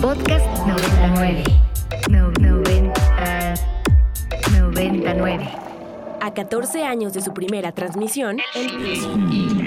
Podcast 0.00 0.46
99. 0.66 1.42
No, 2.10 2.30
90, 2.30 3.54
99. 4.50 5.48
A 6.22 6.32
14 6.32 6.84
años 6.84 7.12
de 7.12 7.20
su 7.20 7.34
primera 7.34 7.72
transmisión, 7.72 8.38
el 8.54 8.66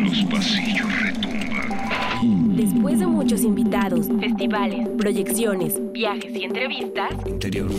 Los 0.06 0.24
pasillos 0.24 0.88
retumban. 1.04 2.56
Después 2.56 2.98
de 2.98 3.06
muchos 3.06 3.44
invitados, 3.44 4.08
festivales, 4.20 4.90
proyecciones, 4.98 5.76
viajes 5.92 6.36
y 6.36 6.44
entrevistas, 6.46 7.14
Interior. 7.28 7.70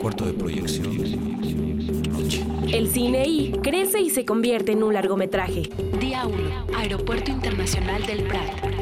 Cuarto 0.00 0.24
de 0.24 0.32
proyección. 0.32 0.96
Noche. 2.12 2.44
el 2.72 2.88
Cine 2.88 3.28
I 3.28 3.52
crece 3.62 4.00
y 4.00 4.08
se 4.08 4.24
convierte 4.24 4.72
en 4.72 4.82
un 4.82 4.94
largometraje. 4.94 5.64
Día 6.00 6.26
1. 6.26 6.78
Aeropuerto 6.78 7.30
Internacional 7.30 8.06
del 8.06 8.22
Prat. 8.24 8.75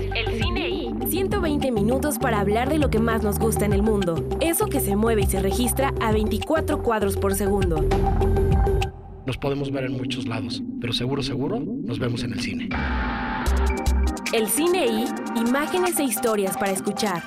El 1.15 1.21
Cine 1.21 1.29
I. 1.31 1.55
120 1.55 1.71
minutos 1.71 2.19
para 2.19 2.41
hablar 2.41 2.69
de 2.69 2.79
lo 2.79 2.91
que 2.91 2.99
más 2.99 3.23
nos 3.23 3.39
gusta 3.39 3.65
en 3.65 3.73
el 3.73 3.83
mundo. 3.83 4.29
Eso 4.41 4.67
que 4.67 4.81
se 4.81 4.97
mueve 4.97 5.23
y 5.23 5.27
se 5.27 5.41
registra 5.41 5.95
a 6.01 6.11
24 6.11 6.83
cuadros 6.83 7.17
por 7.17 7.37
segundo. 7.37 7.85
Nos 9.25 9.39
podemos 9.39 9.71
ver 9.71 9.85
en 9.85 9.93
muchos 9.93 10.27
lados, 10.27 10.61
pero 10.81 10.93
seguro, 10.93 11.23
seguro, 11.23 11.61
nos 11.61 12.01
vemos 12.01 12.25
en 12.25 12.33
el 12.33 12.41
cine. 12.41 12.69
El 14.33 14.49
Cine 14.49 14.87
I. 14.87 15.05
Imágenes 15.37 16.01
e 16.01 16.03
historias 16.03 16.57
para 16.57 16.73
escuchar. 16.73 17.23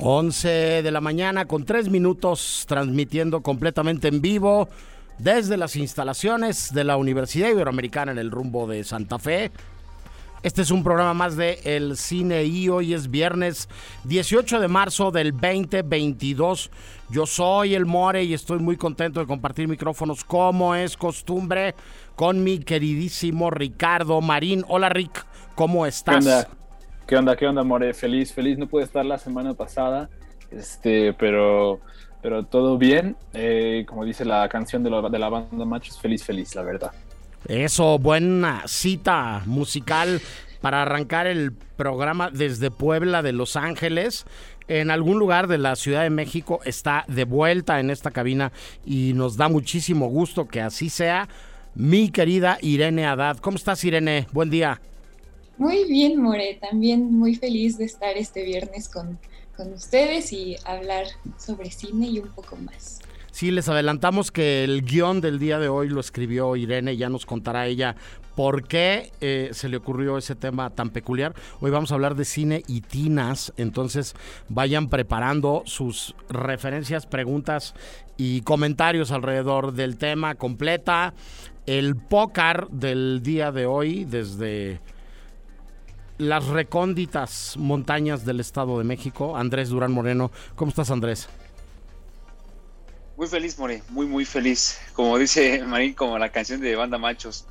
11 0.00 0.82
de 0.82 0.90
la 0.90 1.00
mañana 1.00 1.44
con 1.44 1.64
3 1.64 1.90
minutos 1.90 2.64
transmitiendo 2.66 3.40
completamente 3.40 4.08
en 4.08 4.20
vivo 4.20 4.68
desde 5.18 5.56
las 5.56 5.76
instalaciones 5.76 6.74
de 6.74 6.82
la 6.82 6.96
Universidad 6.96 7.50
Iberoamericana 7.50 8.10
en 8.10 8.18
el 8.18 8.32
rumbo 8.32 8.66
de 8.66 8.82
Santa 8.82 9.20
Fe. 9.20 9.52
Este 10.42 10.62
es 10.62 10.72
un 10.72 10.82
programa 10.82 11.14
más 11.14 11.36
de 11.36 11.60
El 11.62 11.96
Cine 11.96 12.42
y 12.42 12.68
hoy 12.68 12.94
es 12.94 13.12
viernes 13.12 13.68
18 14.02 14.58
de 14.58 14.66
marzo 14.66 15.12
del 15.12 15.30
2022. 15.30 16.68
Yo 17.10 17.26
soy 17.26 17.76
el 17.76 17.86
More 17.86 18.24
y 18.24 18.34
estoy 18.34 18.58
muy 18.58 18.76
contento 18.76 19.20
de 19.20 19.26
compartir 19.26 19.68
micrófonos 19.68 20.24
como 20.24 20.74
es 20.74 20.96
costumbre 20.96 21.76
con 22.16 22.42
mi 22.42 22.58
queridísimo 22.58 23.50
Ricardo 23.52 24.20
Marín. 24.20 24.64
Hola 24.66 24.88
Rick, 24.88 25.24
¿cómo 25.54 25.84
¿Qué 25.84 25.90
estás? 25.90 26.16
onda? 26.16 26.48
¿Qué 27.06 27.16
onda? 27.16 27.36
¿Qué 27.36 27.46
onda, 27.46 27.62
More? 27.62 27.94
Feliz, 27.94 28.32
feliz. 28.32 28.58
No 28.58 28.66
pude 28.66 28.82
estar 28.82 29.06
la 29.06 29.18
semana 29.18 29.54
pasada, 29.54 30.10
este, 30.50 31.12
pero, 31.12 31.78
pero 32.20 32.44
todo 32.46 32.78
bien. 32.78 33.14
Eh, 33.32 33.84
como 33.86 34.04
dice 34.04 34.24
la 34.24 34.48
canción 34.48 34.82
de 34.82 34.90
la, 34.90 35.08
de 35.08 35.18
la 35.20 35.28
banda 35.28 35.64
Machos, 35.64 36.00
feliz, 36.00 36.24
feliz, 36.24 36.52
la 36.56 36.62
verdad. 36.62 36.90
Eso, 37.48 37.98
buena 37.98 38.62
cita 38.66 39.42
musical 39.46 40.20
para 40.60 40.82
arrancar 40.82 41.26
el 41.26 41.52
programa 41.52 42.30
desde 42.30 42.70
Puebla 42.70 43.22
de 43.22 43.32
Los 43.32 43.56
Ángeles. 43.56 44.24
En 44.68 44.90
algún 44.90 45.18
lugar 45.18 45.48
de 45.48 45.58
la 45.58 45.74
Ciudad 45.74 46.02
de 46.02 46.10
México 46.10 46.60
está 46.64 47.04
de 47.08 47.24
vuelta 47.24 47.80
en 47.80 47.90
esta 47.90 48.12
cabina 48.12 48.52
y 48.86 49.12
nos 49.14 49.36
da 49.36 49.48
muchísimo 49.48 50.08
gusto 50.08 50.46
que 50.46 50.60
así 50.60 50.88
sea. 50.88 51.28
Mi 51.74 52.10
querida 52.10 52.58
Irene 52.62 53.06
Haddad. 53.06 53.38
¿Cómo 53.38 53.56
estás, 53.56 53.82
Irene? 53.82 54.28
Buen 54.32 54.50
día. 54.50 54.80
Muy 55.58 55.84
bien, 55.88 56.20
More. 56.20 56.58
También 56.60 57.12
muy 57.12 57.34
feliz 57.34 57.76
de 57.76 57.84
estar 57.84 58.16
este 58.16 58.44
viernes 58.44 58.88
con, 58.88 59.18
con 59.56 59.72
ustedes 59.72 60.32
y 60.32 60.56
hablar 60.64 61.06
sobre 61.38 61.70
cine 61.70 62.06
y 62.06 62.20
un 62.20 62.28
poco 62.28 62.56
más. 62.56 63.00
Sí, 63.32 63.50
les 63.50 63.66
adelantamos 63.70 64.30
que 64.30 64.62
el 64.62 64.82
guion 64.82 65.22
del 65.22 65.38
día 65.38 65.58
de 65.58 65.68
hoy 65.68 65.88
lo 65.88 66.00
escribió 66.00 66.54
Irene, 66.54 66.98
ya 66.98 67.08
nos 67.08 67.24
contará 67.24 67.66
ella 67.66 67.96
por 68.36 68.68
qué 68.68 69.10
eh, 69.22 69.48
se 69.52 69.70
le 69.70 69.78
ocurrió 69.78 70.18
ese 70.18 70.34
tema 70.34 70.68
tan 70.68 70.90
peculiar. 70.90 71.34
Hoy 71.60 71.70
vamos 71.70 71.90
a 71.90 71.94
hablar 71.94 72.14
de 72.14 72.26
cine 72.26 72.62
y 72.68 72.82
tinas, 72.82 73.54
entonces 73.56 74.14
vayan 74.50 74.90
preparando 74.90 75.62
sus 75.64 76.14
referencias, 76.28 77.06
preguntas 77.06 77.74
y 78.18 78.42
comentarios 78.42 79.10
alrededor 79.12 79.72
del 79.72 79.96
tema 79.96 80.34
completa. 80.34 81.14
El 81.64 81.96
pócar 81.96 82.68
del 82.68 83.22
día 83.22 83.50
de 83.50 83.64
hoy 83.64 84.04
desde 84.04 84.80
las 86.18 86.48
recónditas 86.48 87.56
montañas 87.56 88.26
del 88.26 88.40
Estado 88.40 88.76
de 88.76 88.84
México. 88.84 89.38
Andrés 89.38 89.70
Durán 89.70 89.92
Moreno, 89.92 90.30
¿cómo 90.54 90.68
estás 90.68 90.90
Andrés? 90.90 91.30
Muy 93.22 93.28
feliz, 93.28 93.56
More, 93.56 93.84
muy, 93.90 94.06
muy 94.06 94.24
feliz. 94.24 94.80
Como 94.94 95.16
dice 95.16 95.62
Marín, 95.62 95.94
como 95.94 96.18
la 96.18 96.30
canción 96.30 96.60
de 96.60 96.74
Banda 96.74 96.98
Machos. 96.98 97.46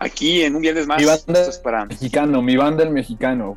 Aquí 0.00 0.42
en 0.42 0.56
un 0.56 0.62
viernes 0.62 0.84
más. 0.84 0.98
Mi 0.98 1.04
banda 1.04 1.42
es 1.42 1.58
para. 1.58 1.84
Mexicano, 1.84 2.42
mi 2.42 2.56
banda 2.56 2.82
el 2.82 2.90
mexicano. 2.90 3.56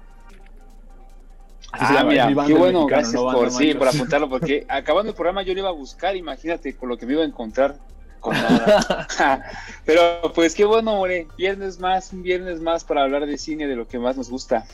Así 1.71 1.95
Ah, 1.97 2.03
mira, 2.03 2.27
qué 2.27 2.53
bueno, 2.53 2.81
mexicano, 2.81 2.85
gracias 2.85 3.13
no 3.15 3.31
por, 3.31 3.49
sí, 3.49 3.73
por 3.73 3.87
apuntarlo, 3.95 4.29
porque 4.29 4.63
acabando 4.69 5.09
el 5.09 5.15
programa 5.15 5.41
yo 5.41 5.55
lo 5.55 5.61
iba 5.61 5.69
a 5.69 5.71
buscar, 5.71 6.15
imagínate 6.15 6.75
con 6.75 6.87
lo 6.87 6.99
que 6.99 7.07
me 7.07 7.13
iba 7.13 7.23
a 7.23 7.25
encontrar. 7.25 7.79
Con 8.19 8.33
nada. 8.39 9.49
Pero 9.85 10.31
pues 10.35 10.53
qué 10.53 10.65
bueno, 10.65 10.97
More, 10.97 11.25
viernes 11.35 11.79
más, 11.79 12.13
un 12.13 12.21
viernes 12.21 12.61
más 12.61 12.83
para 12.83 13.01
hablar 13.01 13.25
de 13.25 13.39
cine, 13.39 13.65
de 13.65 13.75
lo 13.75 13.87
que 13.87 13.97
más 13.97 14.17
nos 14.17 14.29
gusta. 14.29 14.67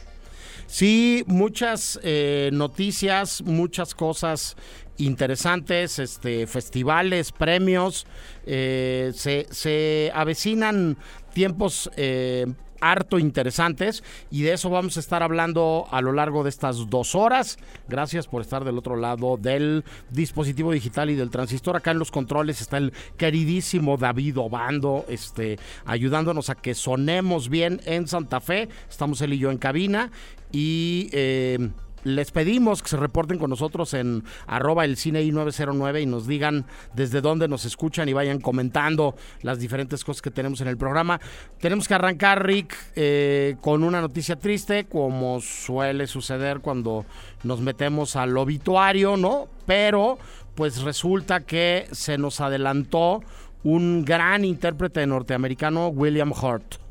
Sí, 0.65 1.23
muchas 1.25 1.97
eh, 2.03 2.49
noticias, 2.51 3.41
muchas 3.43 3.95
cosas 3.95 4.57
interesantes, 4.97 5.99
este, 5.99 6.47
festivales, 6.47 7.31
premios. 7.31 8.07
eh, 8.45 9.11
se, 9.13 9.47
se 9.51 10.11
avecinan 10.13 10.97
tiempos 11.33 11.89
eh, 11.97 12.47
harto 12.81 13.19
interesantes 13.19 14.03
y 14.31 14.43
de 14.43 14.53
eso 14.53 14.69
vamos 14.69 14.97
a 14.97 14.99
estar 14.99 15.23
hablando 15.23 15.87
a 15.91 16.01
lo 16.01 16.11
largo 16.13 16.43
de 16.43 16.49
estas 16.49 16.89
dos 16.89 17.15
horas. 17.15 17.57
Gracias 17.87 18.27
por 18.27 18.41
estar 18.41 18.63
del 18.63 18.77
otro 18.77 18.95
lado 18.95 19.37
del 19.37 19.83
dispositivo 20.09 20.71
digital 20.71 21.09
y 21.09 21.15
del 21.15 21.29
transistor. 21.29 21.75
Acá 21.75 21.91
en 21.91 21.99
los 21.99 22.11
controles 22.11 22.61
está 22.61 22.77
el 22.77 22.93
queridísimo 23.17 23.97
David 23.97 24.37
Obando, 24.37 25.05
este, 25.09 25.59
ayudándonos 25.85 26.49
a 26.49 26.55
que 26.55 26.73
sonemos 26.75 27.49
bien 27.49 27.81
en 27.85 28.07
Santa 28.07 28.39
Fe. 28.41 28.69
Estamos 28.89 29.21
él 29.21 29.33
y 29.33 29.39
yo 29.39 29.51
en 29.51 29.57
cabina 29.57 30.11
y 30.51 31.09
eh, 31.11 31.69
les 32.07 32.31
pedimos 32.31 32.81
que 32.81 32.89
se 32.89 32.97
reporten 32.97 33.37
con 33.37 33.49
nosotros 33.49 33.93
en 33.93 34.23
arroba 34.47 34.85
el 34.85 34.95
cine 34.95 35.21
i909 35.23 36.03
y 36.03 36.05
nos 36.05 36.25
digan 36.25 36.65
desde 36.95 37.21
dónde 37.21 37.47
nos 37.47 37.65
escuchan 37.65 38.07
y 38.07 38.13
vayan 38.13 38.39
comentando 38.39 39.15
las 39.41 39.59
diferentes 39.59 40.03
cosas 40.03 40.21
que 40.21 40.31
tenemos 40.31 40.61
en 40.61 40.69
el 40.69 40.77
programa. 40.77 41.19
Tenemos 41.59 41.87
que 41.87 41.93
arrancar, 41.93 42.45
Rick, 42.45 42.75
eh, 42.95 43.57
con 43.61 43.83
una 43.83 43.99
noticia 43.99 44.37
triste, 44.37 44.85
como 44.85 45.41
suele 45.41 46.07
suceder 46.07 46.59
cuando 46.59 47.05
nos 47.43 47.59
metemos 47.59 48.15
al 48.15 48.37
obituario, 48.37 49.17
¿no? 49.17 49.47
Pero 49.65 50.17
pues 50.55 50.81
resulta 50.83 51.41
que 51.41 51.87
se 51.91 52.17
nos 52.17 52.39
adelantó 52.39 53.21
un 53.63 54.05
gran 54.05 54.45
intérprete 54.45 55.05
norteamericano, 55.05 55.89
William 55.89 56.31
Hurt. 56.31 56.86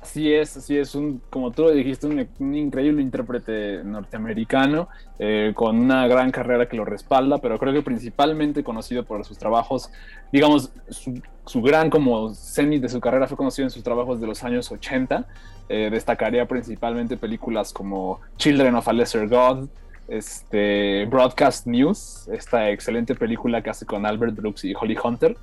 Así 0.00 0.32
es, 0.32 0.56
así 0.56 0.78
es, 0.78 0.94
un, 0.94 1.20
como 1.28 1.50
tú 1.50 1.64
lo 1.64 1.72
dijiste, 1.72 2.06
un, 2.06 2.26
increíble 2.56 3.02
intérprete 3.02 3.84
norteamericano 3.84 4.88
eh, 5.18 5.52
con 5.54 5.78
una 5.78 6.06
gran 6.06 6.30
carrera 6.30 6.66
que 6.66 6.76
lo 6.76 6.86
respalda, 6.86 7.36
pero 7.36 7.58
creo 7.58 7.74
que 7.74 7.82
principalmente 7.82 8.64
conocido 8.64 9.04
por 9.04 9.26
sus 9.26 9.36
trabajos, 9.36 9.90
digamos, 10.32 10.72
su, 10.88 11.62
gran 11.62 11.90
como 11.90 12.32
cenit 12.32 12.80
de 12.80 12.88
su 12.88 12.98
carrera 12.98 13.26
fue 13.26 13.36
conocido 13.36 13.66
en 13.66 13.70
sus 13.70 13.82
trabajos 13.82 14.22
de 14.22 14.26
los 14.26 14.42
años 14.42 14.72
80. 14.72 15.26
Eh, 15.68 15.90
destacaría 15.90 16.46
principalmente 16.48 17.18
películas 17.18 17.70
como 17.70 18.20
Children 18.38 18.76
of 18.76 18.88
a 18.88 18.94
Lesser 18.94 19.28
God, 19.28 19.68
este, 20.08 21.04
Broadcast 21.10 21.66
News, 21.66 22.26
esta 22.32 22.70
excelente 22.70 23.14
película 23.14 23.62
que 23.62 23.68
hace 23.68 23.84
con 23.84 24.06
Albert 24.06 24.34
Brooks 24.34 24.64
y 24.64 24.74
Holly 24.74 24.96
Hunter, 25.02 25.36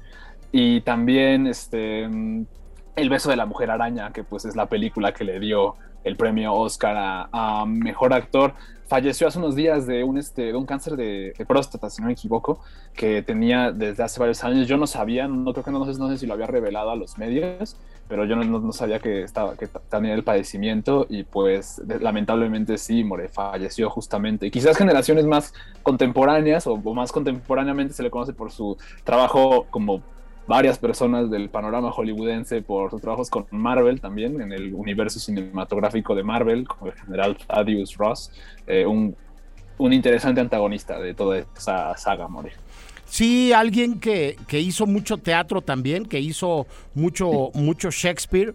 y 0.52 0.82
también 0.82 1.46
este, 1.46 2.10
El 2.98 3.10
beso 3.10 3.30
de 3.30 3.36
la 3.36 3.46
mujer 3.46 3.70
araña, 3.70 4.12
que 4.12 4.24
pues 4.24 4.44
es 4.46 4.56
la 4.56 4.66
película 4.66 5.14
que 5.14 5.24
le 5.24 5.40
dio 5.40 5.76
el 6.04 6.16
premio 6.16 6.52
Oscar 6.56 7.28
a, 7.32 7.64
mejor 7.68 8.12
actor. 8.12 8.56
Falleció 8.88 9.28
hace 9.28 9.38
unos 9.38 9.56
días 9.56 9.86
de 9.86 10.04
un, 10.04 10.18
este, 10.18 10.56
un 10.56 10.66
cáncer 10.66 10.96
de, 10.96 11.32
próstata, 11.48 11.92
si 11.92 12.02
no 12.02 12.08
me 12.08 12.14
equivoco, 12.14 12.60
que 12.96 13.22
tenía 13.22 13.72
desde 13.72 14.02
hace 14.02 14.20
varios 14.20 14.44
años. 14.44 14.66
Yo 14.66 14.78
no 14.78 14.88
sabía, 14.88 15.28
no 15.28 15.54
creo 15.54 15.64
que 15.64 15.70
no, 15.70 15.86
sé, 15.86 16.00
no 16.00 16.10
sé 16.10 16.18
si 16.18 16.26
lo 16.26 16.34
había 16.34 16.48
revelado 16.48 16.90
a 16.90 16.96
los 16.96 17.20
medios, 17.20 17.76
pero 18.08 18.26
yo 18.26 18.36
no, 18.36 18.44
no, 18.44 18.60
no 18.60 18.72
sabía 18.72 18.98
que, 18.98 19.22
estaba, 19.22 19.56
que 19.56 19.68
tenía 19.68 20.16
el 20.16 20.24
padecimiento 20.24 21.06
y 21.08 21.22
pues 21.22 21.80
lamentablemente 22.00 22.80
sí, 22.80 23.04
More 23.04 23.30
falleció 23.30 23.92
justamente. 23.92 24.48
Y 24.48 24.50
quizás 24.50 24.76
generaciones 24.76 25.28
más 25.28 25.54
contemporáneas 25.84 26.66
o 26.66 26.78
más 26.78 27.12
contemporáneamente 27.12 27.94
se 27.94 28.02
le 28.02 28.10
conoce 28.10 28.34
por 28.34 28.52
su 28.52 28.76
trabajo 29.04 29.68
como 29.70 30.02
varias 30.48 30.80
personas 30.80 31.30
del 31.30 31.50
panorama 31.50 31.92
hollywoodense 31.92 32.62
por 32.62 32.90
sus 32.90 33.02
trabajos 33.02 33.30
con 33.30 33.46
Marvel 33.52 34.00
también, 34.00 34.42
en 34.42 34.54
el 34.54 34.74
universo 34.74 35.20
cinematográfico 35.20 36.16
de 36.16 36.24
Marvel, 36.24 36.68
como 36.68 36.92
el 36.92 36.98
general 36.98 37.38
Thaddeus 37.38 37.98
Ross, 37.98 38.32
eh, 38.66 38.86
un, 38.86 39.16
un, 39.78 39.94
interesante 39.94 40.42
antagonista 40.42 41.00
de 41.00 41.14
toda 41.14 41.40
esa 41.40 41.96
saga, 41.98 42.28
More. 42.28 42.54
Sí, 43.06 43.54
alguien 43.54 44.00
que, 44.00 44.38
que 44.48 44.60
hizo 44.60 44.86
mucho 44.86 45.18
teatro 45.18 45.62
también, 45.62 46.06
que 46.06 46.20
hizo 46.20 46.68
mucho, 46.94 47.52
mucho 47.54 47.90
Shakespeare, 47.90 48.54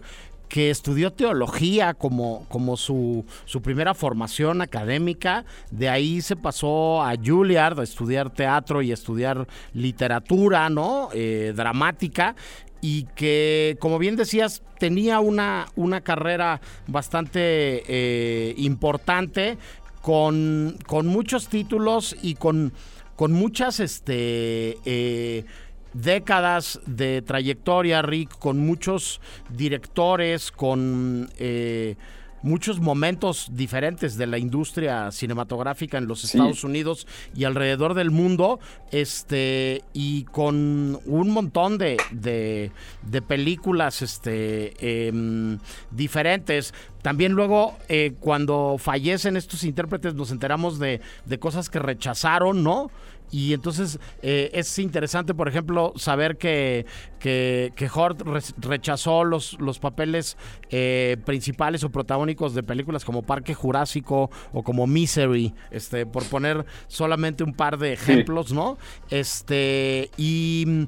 que 0.53 0.69
estudió 0.69 1.11
teología 1.11 1.95
como, 1.95 2.45
como 2.47 2.77
su, 2.77 3.25
su 3.45 3.63
primera 3.63 3.95
formación 3.95 4.61
académica. 4.61 5.45
De 5.71 5.89
ahí 5.89 6.21
se 6.21 6.35
pasó 6.35 7.01
a 7.01 7.15
Juilliard 7.15 7.79
a 7.79 7.83
estudiar 7.83 8.29
teatro 8.29 8.83
y 8.83 8.91
estudiar 8.91 9.47
literatura, 9.73 10.69
¿no? 10.69 11.09
Eh, 11.11 11.53
dramática 11.55 12.35
y 12.81 13.05
que, 13.15 13.77
como 13.79 13.97
bien 13.97 14.15
decías, 14.15 14.61
tenía 14.77 15.21
una, 15.21 15.69
una 15.75 16.01
carrera 16.01 16.61
bastante 16.85 17.81
eh, 17.87 18.53
importante 18.57 19.57
con, 20.03 20.77
con 20.85 21.07
muchos 21.07 21.47
títulos 21.47 22.15
y 22.21 22.35
con, 22.35 22.73
con 23.15 23.31
muchas 23.31 23.79
este, 23.79 24.77
eh, 24.85 25.45
décadas 25.93 26.79
de 26.85 27.21
trayectoria, 27.21 28.01
Rick, 28.01 28.37
con 28.37 28.59
muchos 28.59 29.21
directores, 29.49 30.51
con 30.51 31.29
eh, 31.37 31.95
muchos 32.43 32.79
momentos 32.79 33.47
diferentes 33.51 34.17
de 34.17 34.27
la 34.27 34.37
industria 34.37 35.11
cinematográfica 35.11 35.97
en 35.97 36.07
los 36.07 36.23
Estados 36.25 36.63
Unidos 36.63 37.07
y 37.33 37.45
alrededor 37.45 37.93
del 37.93 38.11
mundo, 38.11 38.59
este, 38.91 39.81
y 39.93 40.25
con 40.25 40.99
un 41.05 41.29
montón 41.31 41.77
de, 41.77 41.97
de, 42.11 42.71
de 43.01 43.21
películas 43.21 44.01
este, 44.01 45.07
em, 45.07 45.57
diferentes. 45.89 46.73
También 47.01 47.31
luego, 47.31 47.77
eh, 47.87 48.13
cuando 48.19 48.75
fallecen 48.77 49.37
estos 49.37 49.63
intérpretes, 49.63 50.13
nos 50.13 50.31
enteramos 50.31 50.79
de, 50.79 51.01
de 51.25 51.39
cosas 51.39 51.69
que 51.69 51.79
rechazaron, 51.79 52.63
¿no? 52.63 52.91
Y 53.33 53.53
entonces 53.53 53.99
eh, 54.21 54.51
es 54.53 54.77
interesante, 54.77 55.33
por 55.33 55.47
ejemplo, 55.47 55.91
saber 55.95 56.37
que, 56.37 56.85
que, 57.19 57.73
que 57.75 57.89
Hort 57.91 58.21
re- 58.21 58.41
rechazó 58.57 59.23
los, 59.23 59.59
los 59.59 59.79
papeles 59.79 60.37
eh, 60.69 61.17
principales 61.25 61.83
o 61.83 61.89
protagónicos 61.89 62.53
de 62.53 62.61
películas 62.61 63.03
como 63.03 63.23
Parque 63.23 63.55
Jurásico 63.55 64.29
o 64.53 64.61
como 64.63 64.85
Misery, 64.85 65.51
este, 65.71 66.05
por 66.05 66.23
poner 66.25 66.63
solamente 66.87 67.43
un 67.43 67.53
par 67.55 67.79
de 67.79 67.93
ejemplos, 67.93 68.53
¿no? 68.53 68.77
Este, 69.09 70.11
y, 70.15 70.87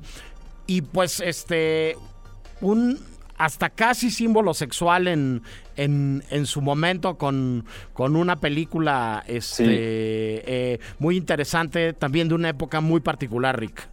y 0.67 0.81
pues 0.83 1.21
este, 1.21 1.97
un 2.61 2.99
hasta 3.37 3.69
casi 3.69 4.11
símbolo 4.11 4.53
sexual 4.53 5.07
en, 5.07 5.43
en, 5.75 6.23
en 6.29 6.45
su 6.45 6.61
momento 6.61 7.17
con, 7.17 7.65
con 7.93 8.15
una 8.15 8.37
película 8.39 9.23
este, 9.27 10.73
eh, 10.73 10.79
muy 10.99 11.17
interesante, 11.17 11.93
también 11.93 12.27
de 12.29 12.35
una 12.35 12.49
época 12.49 12.81
muy 12.81 13.01
particular, 13.01 13.59
Rick. 13.59 13.89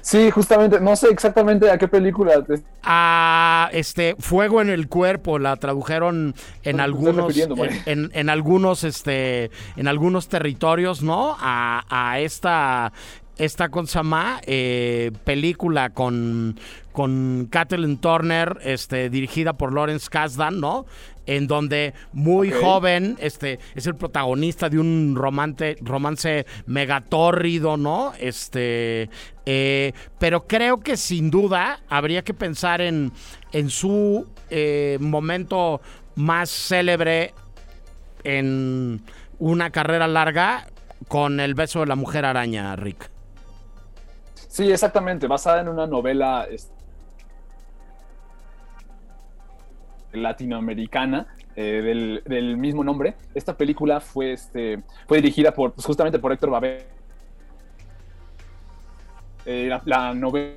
Sí, 0.00 0.30
justamente, 0.30 0.80
no 0.80 0.94
sé 0.96 1.08
exactamente 1.08 1.70
a 1.70 1.78
qué 1.78 1.88
película 1.88 2.42
te 2.44 2.62
A 2.84 3.68
este 3.72 4.16
Fuego 4.18 4.60
en 4.60 4.70
el 4.70 4.88
cuerpo 4.88 5.38
la 5.38 5.54
tradujeron 5.56 6.34
en 6.64 6.76
No, 6.76 6.82
algunos 6.84 7.48
en, 7.56 7.82
en- 7.86 8.10
en 8.12 8.28
algunos 8.28 8.82
este 8.82 9.52
en 9.76 9.86
algunos 9.86 10.28
territorios, 10.28 11.00
¿no? 11.00 11.36
A, 11.38 11.84
a 11.88 12.18
esta 12.18 12.92
esta 13.38 13.70
con 13.70 13.86
Samá, 13.86 14.40
eh, 14.46 15.10
película 15.24 15.90
con 15.90 16.58
con 16.92 17.48
Kathleen 17.50 17.96
Turner, 17.96 18.58
este 18.62 19.08
dirigida 19.08 19.54
por 19.54 19.72
Lawrence 19.72 20.08
Kasdan, 20.10 20.60
¿no? 20.60 20.84
En 21.24 21.46
donde 21.46 21.94
muy 22.12 22.50
joven, 22.50 23.16
este 23.18 23.58
es 23.74 23.86
el 23.86 23.94
protagonista 23.94 24.68
de 24.68 24.78
un 24.78 25.14
romance 25.16 25.76
romance 25.80 26.44
megatórrido, 26.66 27.78
¿no? 27.78 28.12
Este 28.18 29.08
eh, 29.46 29.92
pero 30.18 30.46
creo 30.46 30.80
que 30.80 30.96
sin 30.96 31.30
duda 31.30 31.80
habría 31.88 32.22
que 32.22 32.34
pensar 32.34 32.82
en, 32.82 33.12
en 33.52 33.70
su 33.70 34.26
eh, 34.50 34.98
momento 35.00 35.80
más 36.14 36.50
célebre 36.50 37.32
en 38.24 39.00
una 39.38 39.70
carrera 39.70 40.06
larga 40.06 40.66
con 41.08 41.40
el 41.40 41.54
beso 41.54 41.80
de 41.80 41.86
la 41.86 41.96
mujer 41.96 42.24
araña, 42.24 42.76
Rick. 42.76 43.10
Sí, 44.52 44.70
exactamente, 44.70 45.26
basada 45.26 45.62
en 45.62 45.68
una 45.70 45.86
novela 45.86 46.46
latinoamericana 50.12 51.26
eh, 51.56 51.80
del, 51.82 52.22
del 52.26 52.58
mismo 52.58 52.84
nombre. 52.84 53.14
Esta 53.34 53.56
película 53.56 53.98
fue, 53.98 54.34
este, 54.34 54.82
fue 55.08 55.22
dirigida 55.22 55.54
por, 55.54 55.72
pues, 55.72 55.86
justamente 55.86 56.18
por 56.18 56.32
Héctor 56.32 56.50
Babel. 56.50 56.82
Eh, 59.46 59.74
la 59.86 60.12
novela 60.12 60.54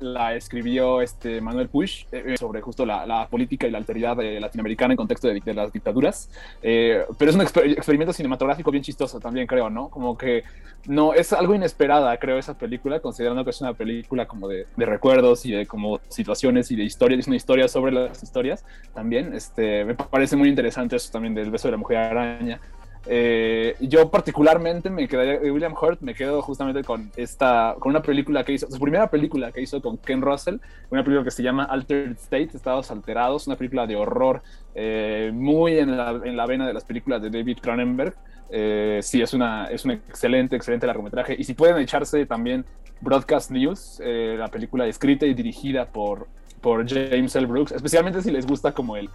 la 0.00 0.34
escribió 0.34 1.00
este 1.02 1.40
Manuel 1.40 1.68
Puig 1.68 2.06
eh, 2.12 2.36
sobre 2.38 2.60
justo 2.60 2.86
la, 2.86 3.06
la 3.06 3.26
política 3.28 3.66
y 3.66 3.70
la 3.70 3.78
alteridad 3.78 4.20
eh, 4.20 4.40
latinoamericana 4.40 4.94
en 4.94 4.96
contexto 4.96 5.28
de, 5.28 5.40
de 5.40 5.54
las 5.54 5.72
dictaduras. 5.72 6.30
Eh, 6.62 7.04
pero 7.18 7.30
es 7.30 7.36
un 7.36 7.42
exper- 7.42 7.72
experimento 7.72 8.12
cinematográfico 8.12 8.70
bien 8.70 8.82
chistoso 8.82 9.20
también, 9.20 9.46
creo, 9.46 9.70
¿no? 9.70 9.88
Como 9.88 10.16
que 10.16 10.44
no, 10.86 11.14
es 11.14 11.32
algo 11.32 11.54
inesperada, 11.54 12.16
creo, 12.18 12.38
esa 12.38 12.56
película, 12.56 13.00
considerando 13.00 13.42
que 13.44 13.50
es 13.50 13.60
una 13.60 13.72
película 13.72 14.26
como 14.26 14.48
de, 14.48 14.66
de 14.76 14.86
recuerdos 14.86 15.46
y 15.46 15.52
de 15.52 15.66
como 15.66 16.00
situaciones 16.08 16.70
y 16.70 16.76
de 16.76 16.84
historias, 16.84 17.20
es 17.20 17.26
una 17.26 17.36
historia 17.36 17.68
sobre 17.68 17.92
las 17.92 18.22
historias 18.22 18.64
también. 18.92 19.34
Este, 19.34 19.84
me 19.84 19.94
parece 19.94 20.36
muy 20.36 20.48
interesante 20.48 20.96
eso 20.96 21.10
también 21.10 21.34
del 21.34 21.50
beso 21.50 21.68
de 21.68 21.72
la 21.72 21.78
mujer 21.78 21.98
araña. 21.98 22.60
Eh, 23.06 23.76
yo 23.80 24.10
particularmente 24.10 24.88
me 24.88 25.06
quedaría, 25.06 25.38
William 25.52 25.74
Hurt 25.74 26.00
me 26.00 26.14
quedo 26.14 26.40
justamente 26.40 26.82
con 26.82 27.10
esta, 27.16 27.76
con 27.78 27.90
una 27.90 28.02
película 28.02 28.44
que 28.44 28.52
hizo, 28.52 28.70
su 28.70 28.78
primera 28.80 29.08
película 29.10 29.52
que 29.52 29.60
hizo 29.60 29.82
con 29.82 29.98
Ken 29.98 30.22
Russell, 30.22 30.56
una 30.90 31.04
película 31.04 31.24
que 31.24 31.30
se 31.30 31.42
llama 31.42 31.64
Altered 31.64 32.12
State, 32.12 32.50
Estados 32.54 32.90
Alterados, 32.90 33.46
una 33.46 33.56
película 33.56 33.86
de 33.86 33.96
horror 33.96 34.42
eh, 34.74 35.30
muy 35.34 35.78
en 35.78 35.96
la, 35.96 36.10
en 36.24 36.36
la 36.36 36.46
vena 36.46 36.66
de 36.66 36.72
las 36.72 36.84
películas 36.84 37.20
de 37.20 37.30
David 37.30 37.58
Cronenberg. 37.60 38.14
Eh, 38.50 39.00
sí, 39.02 39.20
es 39.20 39.34
una, 39.34 39.66
es 39.66 39.84
un 39.84 39.92
excelente, 39.92 40.56
excelente 40.56 40.86
largometraje. 40.86 41.34
Y 41.38 41.44
si 41.44 41.54
pueden 41.54 41.76
echarse 41.78 42.24
también 42.26 42.64
Broadcast 43.00 43.50
News, 43.50 44.00
la 44.02 44.48
película 44.48 44.86
escrita 44.86 45.26
y 45.26 45.34
dirigida 45.34 45.86
por, 45.86 46.26
por 46.60 46.88
James 46.88 47.36
L. 47.36 47.46
Brooks, 47.46 47.72
especialmente 47.72 48.22
si 48.22 48.30
les 48.30 48.46
gusta 48.46 48.72
como 48.72 48.96
el, 48.96 49.10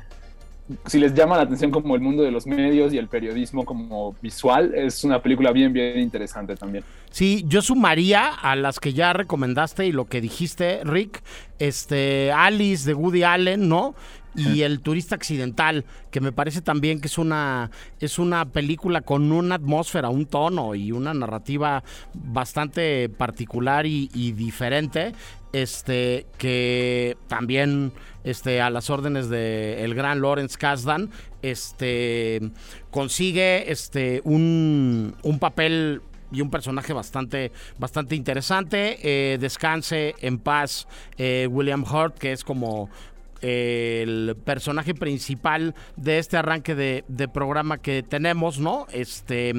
si 0.85 0.99
les 0.99 1.13
llama 1.13 1.37
la 1.37 1.43
atención 1.43 1.71
como 1.71 1.95
el 1.95 2.01
mundo 2.01 2.23
de 2.23 2.31
los 2.31 2.45
medios 2.45 2.93
y 2.93 2.97
el 2.97 3.07
periodismo 3.07 3.65
como 3.65 4.15
visual, 4.21 4.73
es 4.75 5.03
una 5.03 5.21
película 5.21 5.51
bien, 5.51 5.73
bien 5.73 5.99
interesante 5.99 6.55
también. 6.55 6.83
Sí, 7.09 7.43
yo 7.47 7.61
sumaría 7.61 8.27
a 8.27 8.55
las 8.55 8.79
que 8.79 8.93
ya 8.93 9.13
recomendaste 9.13 9.87
y 9.87 9.91
lo 9.91 10.05
que 10.05 10.21
dijiste, 10.21 10.81
Rick, 10.83 11.23
este 11.57 12.31
Alice 12.31 12.85
de 12.85 12.93
Woody 12.93 13.23
Allen, 13.23 13.67
¿no? 13.67 13.95
Y 14.35 14.61
El 14.61 14.79
turista 14.79 15.15
accidental, 15.15 15.83
que 16.11 16.21
me 16.21 16.31
parece 16.31 16.61
también 16.61 17.01
que 17.01 17.07
es 17.07 17.17
una 17.17 17.71
es 17.99 18.19
una 18.19 18.45
película 18.45 19.01
con 19.01 19.31
una 19.31 19.55
atmósfera, 19.55 20.09
un 20.09 20.27
tono 20.27 20.75
y 20.75 20.91
una 20.93 21.13
narrativa 21.13 21.83
bastante 22.13 23.09
particular 23.09 23.85
y, 23.85 24.09
y 24.13 24.31
diferente, 24.31 25.13
este 25.51 26.27
que 26.37 27.17
también 27.27 27.91
este 28.29 28.61
a 28.61 28.69
las 28.69 28.89
órdenes 28.89 29.29
de 29.29 29.83
el 29.83 29.95
gran 29.95 30.21
Lawrence 30.21 30.57
Kasdan, 30.57 31.09
este 31.41 32.41
consigue 32.91 33.71
este 33.71 34.21
un, 34.23 35.15
papel 35.39 36.01
y 36.31 36.41
un 36.41 36.49
personaje 36.49 36.93
bastante, 36.93 37.51
bastante 37.77 38.15
interesante. 38.15 38.99
Eh, 39.03 39.37
descanse 39.37 40.15
en 40.21 40.39
paz 40.39 40.87
eh, 41.17 41.47
William 41.49 41.83
Hurt, 41.83 42.17
que 42.17 42.31
es 42.31 42.43
como 42.43 42.89
eh, 43.41 44.01
el 44.03 44.35
personaje 44.43 44.93
principal 44.93 45.73
de 45.95 46.19
este 46.19 46.37
arranque 46.37 46.75
de, 46.75 47.05
de 47.07 47.27
programa 47.27 47.77
que 47.77 48.03
tenemos, 48.03 48.59
¿no? 48.59 48.85
Este 48.91 49.53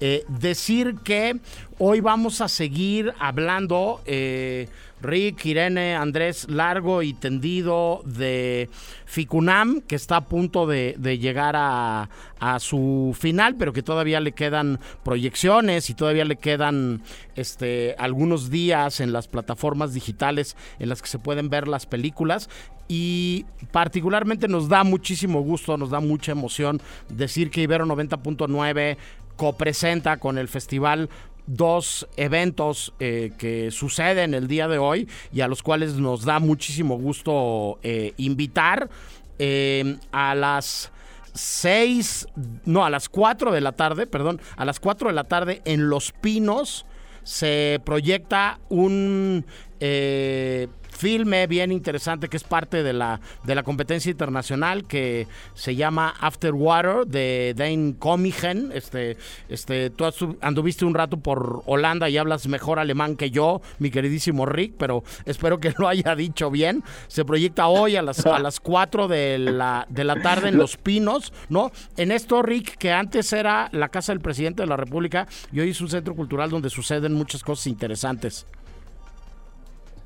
eh, 0.00 0.24
decir 0.28 0.96
que 1.04 1.38
hoy 1.78 2.00
vamos 2.00 2.40
a 2.40 2.48
seguir 2.48 3.12
hablando. 3.18 4.00
eh, 4.06 4.68
Rick, 5.02 5.46
Irene, 5.46 5.94
Andrés, 5.94 6.48
largo 6.48 7.02
y 7.02 7.14
tendido 7.14 8.02
de 8.04 8.68
Ficunam, 9.06 9.80
que 9.80 9.96
está 9.96 10.16
a 10.16 10.24
punto 10.26 10.66
de, 10.66 10.94
llegar 11.18 11.54
a, 11.56 12.08
a 12.38 12.60
su 12.60 13.16
final, 13.18 13.56
pero 13.56 13.72
que 13.72 13.82
todavía 13.82 14.20
le 14.20 14.32
quedan 14.32 14.78
proyecciones 15.02 15.88
y 15.90 15.94
todavía 15.94 16.24
le 16.24 16.36
quedan 16.36 17.02
este, 17.34 17.94
algunos 17.98 18.50
días 18.50 19.00
en 19.00 19.12
las 19.12 19.28
plataformas 19.28 19.94
digitales 19.94 20.56
en 20.78 20.88
las 20.88 21.00
que 21.00 21.08
se 21.08 21.18
pueden 21.18 21.48
ver 21.48 21.66
las 21.66 21.86
películas. 21.86 22.48
Y 22.92 23.46
particularmente 23.70 24.48
nos 24.48 24.68
da 24.68 24.82
muchísimo 24.82 25.42
gusto, 25.42 25.76
nos 25.76 25.90
da 25.90 26.00
mucha 26.00 26.32
emoción 26.32 26.82
decir 27.08 27.50
que 27.52 27.62
Ibero 27.62 27.86
90.9 27.86 28.96
copresenta 29.40 30.18
con 30.18 30.36
el 30.36 30.48
festival 30.48 31.08
dos 31.46 32.06
eventos 32.18 32.92
eh, 33.00 33.32
que 33.38 33.70
suceden 33.70 34.34
el 34.34 34.48
día 34.48 34.68
de 34.68 34.76
hoy 34.76 35.08
y 35.32 35.40
a 35.40 35.48
los 35.48 35.62
cuales 35.62 35.94
nos 35.94 36.26
da 36.26 36.40
muchísimo 36.40 36.98
gusto 36.98 37.78
eh, 37.82 38.12
invitar 38.18 38.90
eh, 39.38 39.96
a 40.12 40.34
las 40.34 40.92
6, 41.32 42.28
no, 42.66 42.84
a 42.84 42.90
las 42.90 43.08
4 43.08 43.50
de 43.50 43.62
la 43.62 43.72
tarde, 43.72 44.06
perdón, 44.06 44.42
a 44.58 44.66
las 44.66 44.78
4 44.78 45.08
de 45.08 45.14
la 45.14 45.24
tarde 45.24 45.62
en 45.64 45.88
Los 45.88 46.12
Pinos 46.12 46.84
se 47.22 47.80
proyecta 47.82 48.60
un 48.68 49.46
eh, 49.80 50.68
filme 51.00 51.46
bien 51.46 51.72
interesante 51.72 52.28
que 52.28 52.36
es 52.36 52.44
parte 52.44 52.82
de 52.82 52.92
la, 52.92 53.20
de 53.44 53.54
la 53.54 53.62
competencia 53.62 54.10
internacional 54.10 54.86
que 54.86 55.26
se 55.54 55.74
llama 55.74 56.14
After 56.20 56.52
Water 56.52 57.06
de 57.06 57.54
Dane 57.56 57.94
Comigen. 57.98 58.70
Este, 58.74 59.16
este, 59.48 59.88
tú 59.88 60.04
anduviste 60.42 60.84
un 60.84 60.92
rato 60.92 61.16
por 61.16 61.62
Holanda 61.64 62.10
y 62.10 62.18
hablas 62.18 62.46
mejor 62.48 62.78
alemán 62.78 63.16
que 63.16 63.30
yo, 63.30 63.62
mi 63.78 63.90
queridísimo 63.90 64.44
Rick, 64.44 64.74
pero 64.76 65.02
espero 65.24 65.58
que 65.58 65.72
lo 65.78 65.88
haya 65.88 66.14
dicho 66.14 66.50
bien. 66.50 66.84
Se 67.08 67.24
proyecta 67.24 67.68
hoy 67.68 67.96
a 67.96 68.02
las, 68.02 68.26
a 68.26 68.38
las 68.38 68.60
4 68.60 69.08
de 69.08 69.38
la, 69.38 69.86
de 69.88 70.04
la 70.04 70.20
tarde 70.20 70.50
en 70.50 70.58
Los 70.58 70.76
Pinos, 70.76 71.32
¿no? 71.48 71.72
En 71.96 72.12
esto, 72.12 72.42
Rick, 72.42 72.76
que 72.76 72.92
antes 72.92 73.32
era 73.32 73.70
la 73.72 73.88
casa 73.88 74.12
del 74.12 74.20
presidente 74.20 74.62
de 74.62 74.68
la 74.68 74.76
República 74.76 75.26
y 75.50 75.60
hoy 75.60 75.70
es 75.70 75.80
un 75.80 75.88
centro 75.88 76.14
cultural 76.14 76.50
donde 76.50 76.68
suceden 76.68 77.14
muchas 77.14 77.42
cosas 77.42 77.68
interesantes. 77.68 78.46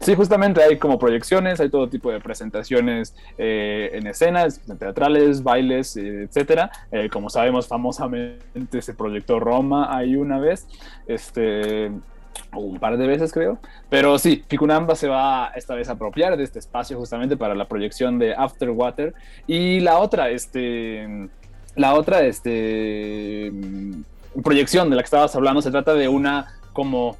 Sí, 0.04 0.14
justamente 0.14 0.62
hay 0.62 0.76
como 0.76 0.98
proyecciones, 0.98 1.60
hay 1.60 1.70
todo 1.70 1.88
tipo 1.88 2.12
de 2.12 2.20
presentaciones 2.20 3.16
eh, 3.38 3.88
en 3.94 4.06
escenas, 4.06 4.60
teatrales, 4.78 5.42
bailes, 5.42 5.96
etcétera. 5.96 6.70
Eh, 6.92 7.08
como 7.10 7.30
sabemos, 7.30 7.66
famosamente 7.66 8.82
se 8.82 8.92
proyectó 8.92 9.40
Roma 9.40 9.96
ahí 9.96 10.14
una 10.16 10.38
vez, 10.38 10.66
este, 11.06 11.86
o 12.52 12.60
un 12.60 12.78
par 12.78 12.98
de 12.98 13.06
veces 13.06 13.32
creo. 13.32 13.58
Pero 13.88 14.18
sí, 14.18 14.44
Ficunamba 14.46 14.94
se 14.94 15.08
va 15.08 15.52
esta 15.56 15.74
vez 15.74 15.88
a 15.88 15.92
apropiar 15.92 16.36
de 16.36 16.44
este 16.44 16.58
espacio 16.58 16.98
justamente 16.98 17.38
para 17.38 17.54
la 17.54 17.66
proyección 17.66 18.18
de 18.18 18.34
After 18.34 18.68
Water. 18.68 19.14
Y 19.46 19.80
la 19.80 20.00
otra, 20.00 20.28
este, 20.28 21.30
la 21.76 21.94
otra, 21.94 22.24
este, 22.24 23.50
mm, 23.50 24.42
proyección 24.42 24.90
de 24.90 24.96
la 24.96 25.02
que 25.02 25.06
estabas 25.06 25.34
hablando, 25.34 25.62
se 25.62 25.70
trata 25.70 25.94
de 25.94 26.08
una 26.08 26.58
como 26.74 27.16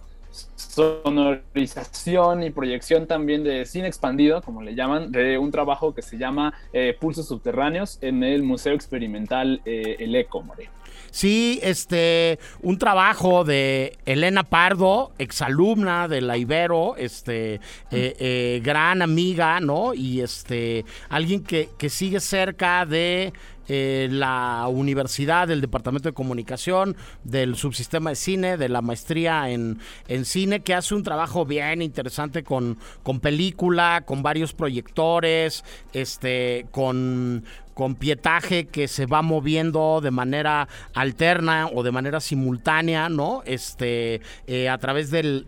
sonorización 0.56 2.42
y 2.42 2.50
proyección 2.50 3.06
también 3.06 3.44
de 3.44 3.64
cine 3.66 3.88
expandido, 3.88 4.42
como 4.42 4.62
le 4.62 4.74
llaman, 4.74 5.12
de 5.12 5.38
un 5.38 5.50
trabajo 5.50 5.94
que 5.94 6.02
se 6.02 6.18
llama 6.18 6.54
eh, 6.72 6.96
Pulsos 6.98 7.28
Subterráneos 7.28 7.98
en 8.00 8.22
el 8.22 8.42
Museo 8.42 8.74
Experimental 8.74 9.60
eh, 9.64 9.96
El 10.00 10.14
Eco, 10.14 10.42
More. 10.42 10.68
Sí, 11.10 11.60
este, 11.62 12.40
un 12.60 12.76
trabajo 12.76 13.44
de 13.44 13.98
Elena 14.04 14.42
Pardo, 14.42 15.12
exalumna 15.18 16.08
de 16.08 16.20
la 16.20 16.36
Ibero, 16.36 16.96
este, 16.96 17.60
eh, 17.92 18.60
gran 18.64 19.00
amiga, 19.00 19.60
¿no? 19.60 19.94
Y 19.94 20.22
este, 20.22 20.84
alguien 21.08 21.44
que, 21.44 21.68
que 21.78 21.88
sigue 21.88 22.18
cerca 22.18 22.84
de 22.84 23.32
eh, 23.68 24.08
la 24.10 24.66
universidad, 24.68 25.48
del 25.48 25.60
departamento 25.60 26.08
de 26.08 26.14
comunicación, 26.14 26.96
del 27.24 27.56
subsistema 27.56 28.10
de 28.10 28.16
cine, 28.16 28.56
de 28.56 28.68
la 28.68 28.82
maestría 28.82 29.50
en, 29.50 29.78
en 30.08 30.24
cine, 30.24 30.60
que 30.60 30.74
hace 30.74 30.94
un 30.94 31.02
trabajo 31.02 31.44
bien 31.44 31.82
interesante 31.82 32.42
con, 32.44 32.78
con 33.02 33.20
película, 33.20 34.02
con 34.06 34.22
varios 34.22 34.52
proyectores, 34.52 35.64
este, 35.92 36.66
con 36.70 37.44
con 37.74 37.96
pietaje 37.96 38.66
que 38.66 38.86
se 38.86 39.04
va 39.04 39.20
moviendo 39.22 40.00
de 40.00 40.12
manera 40.12 40.68
alterna 40.94 41.66
o 41.74 41.82
de 41.82 41.90
manera 41.90 42.20
simultánea, 42.20 43.08
¿no? 43.08 43.42
Este, 43.46 44.20
eh, 44.46 44.68
a 44.68 44.78
través 44.78 45.10
del- 45.10 45.44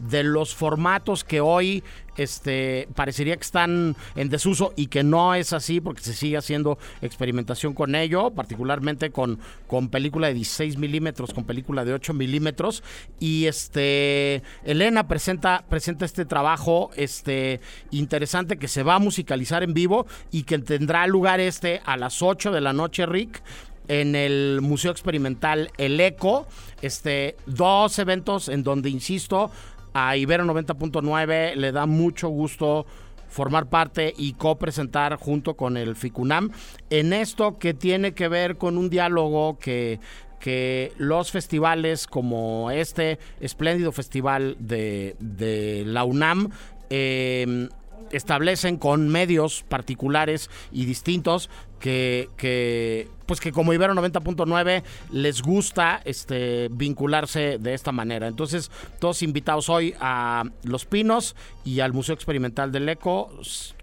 de 0.00 0.22
los 0.24 0.52
formatos 0.56 1.22
que 1.22 1.40
hoy 1.40 1.84
este, 2.16 2.88
parecería 2.94 3.36
que 3.36 3.42
están 3.42 3.96
en 4.16 4.28
desuso 4.28 4.72
y 4.76 4.86
que 4.86 5.02
no 5.02 5.34
es 5.34 5.52
así 5.52 5.80
porque 5.80 6.02
se 6.02 6.14
sigue 6.14 6.36
haciendo 6.36 6.78
experimentación 7.00 7.74
con 7.74 7.94
ello, 7.94 8.30
particularmente 8.30 9.10
con, 9.10 9.38
con 9.66 9.88
película 9.88 10.28
de 10.28 10.34
16 10.34 10.78
milímetros, 10.78 11.32
con 11.32 11.44
película 11.44 11.84
de 11.84 11.94
8 11.94 12.14
milímetros. 12.14 12.82
Y 13.18 13.46
este, 13.46 14.42
Elena 14.64 15.08
presenta, 15.08 15.64
presenta 15.68 16.04
este 16.04 16.24
trabajo 16.24 16.90
este, 16.96 17.60
interesante 17.90 18.58
que 18.58 18.68
se 18.68 18.82
va 18.82 18.96
a 18.96 18.98
musicalizar 18.98 19.62
en 19.62 19.74
vivo 19.74 20.06
y 20.30 20.44
que 20.44 20.58
tendrá 20.58 21.06
lugar 21.06 21.40
este 21.40 21.80
a 21.84 21.96
las 21.96 22.22
8 22.22 22.52
de 22.52 22.60
la 22.60 22.72
noche, 22.72 23.06
Rick 23.06 23.42
en 23.88 24.14
el 24.14 24.60
Museo 24.62 24.90
Experimental 24.90 25.70
El 25.76 26.00
Eco. 26.00 26.46
Este, 26.80 27.36
dos 27.46 27.98
eventos 27.98 28.48
en 28.48 28.62
donde, 28.62 28.90
insisto, 28.90 29.50
a 29.94 30.16
Ibero 30.16 30.44
90.9 30.44 31.54
le 31.54 31.72
da 31.72 31.86
mucho 31.86 32.28
gusto 32.28 32.86
formar 33.28 33.68
parte 33.68 34.12
y 34.16 34.34
copresentar 34.34 35.16
junto 35.16 35.54
con 35.54 35.76
el 35.76 35.96
FICUNAM 35.96 36.50
en 36.90 37.12
esto 37.12 37.58
que 37.58 37.74
tiene 37.74 38.12
que 38.12 38.28
ver 38.28 38.56
con 38.56 38.76
un 38.76 38.90
diálogo 38.90 39.58
que 39.58 40.00
que 40.38 40.92
los 40.98 41.30
festivales 41.30 42.08
como 42.08 42.72
este 42.72 43.20
espléndido 43.40 43.92
festival 43.92 44.56
de, 44.58 45.14
de 45.20 45.84
la 45.86 46.02
UNAM 46.02 46.50
eh, 46.90 47.68
establecen 48.12 48.76
con 48.76 49.08
medios 49.08 49.64
particulares 49.68 50.50
y 50.70 50.84
distintos 50.84 51.50
que, 51.80 52.30
que, 52.36 53.08
pues 53.26 53.40
que 53.40 53.50
como 53.50 53.72
Ibero 53.72 53.94
90.9 53.94 54.82
les 55.10 55.42
gusta 55.42 56.00
este 56.04 56.68
vincularse 56.70 57.58
de 57.58 57.74
esta 57.74 57.90
manera. 57.90 58.28
Entonces, 58.28 58.70
todos 59.00 59.22
invitados 59.22 59.68
hoy 59.68 59.94
a 60.00 60.44
Los 60.62 60.86
Pinos 60.86 61.34
y 61.64 61.80
al 61.80 61.92
Museo 61.92 62.14
Experimental 62.14 62.70
del 62.70 62.88
Eco, 62.88 63.30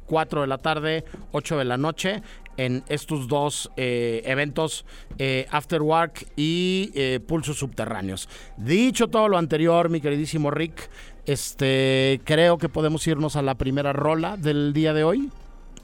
4 0.06 0.42
de 0.42 0.48
la 0.48 0.58
tarde, 0.58 1.04
8 1.34 1.58
de 1.58 1.66
la 1.66 1.78
noche, 1.78 2.24
en 2.60 2.84
estos 2.90 3.30
dos 3.30 3.72
eh, 3.78 4.22
eventos, 4.26 4.86
eh, 5.18 5.48
After 5.50 5.82
Work 5.82 6.28
y 6.36 6.92
eh, 6.94 7.22
Pulsos 7.26 7.58
Subterráneos. 7.58 8.28
Dicho 8.58 9.08
todo 9.08 9.30
lo 9.30 9.38
anterior, 9.38 9.90
mi 9.90 10.02
queridísimo 10.02 10.52
Rick, 10.52 10.90
este, 11.32 12.22
creo 12.24 12.58
que 12.58 12.70
podemos 12.70 13.06
irnos 13.06 13.36
a 13.36 13.42
la 13.42 13.56
primera 13.56 13.94
rola 13.94 14.36
del 14.36 14.74
día 14.74 14.94
de 14.94 15.04
hoy. 15.04 15.30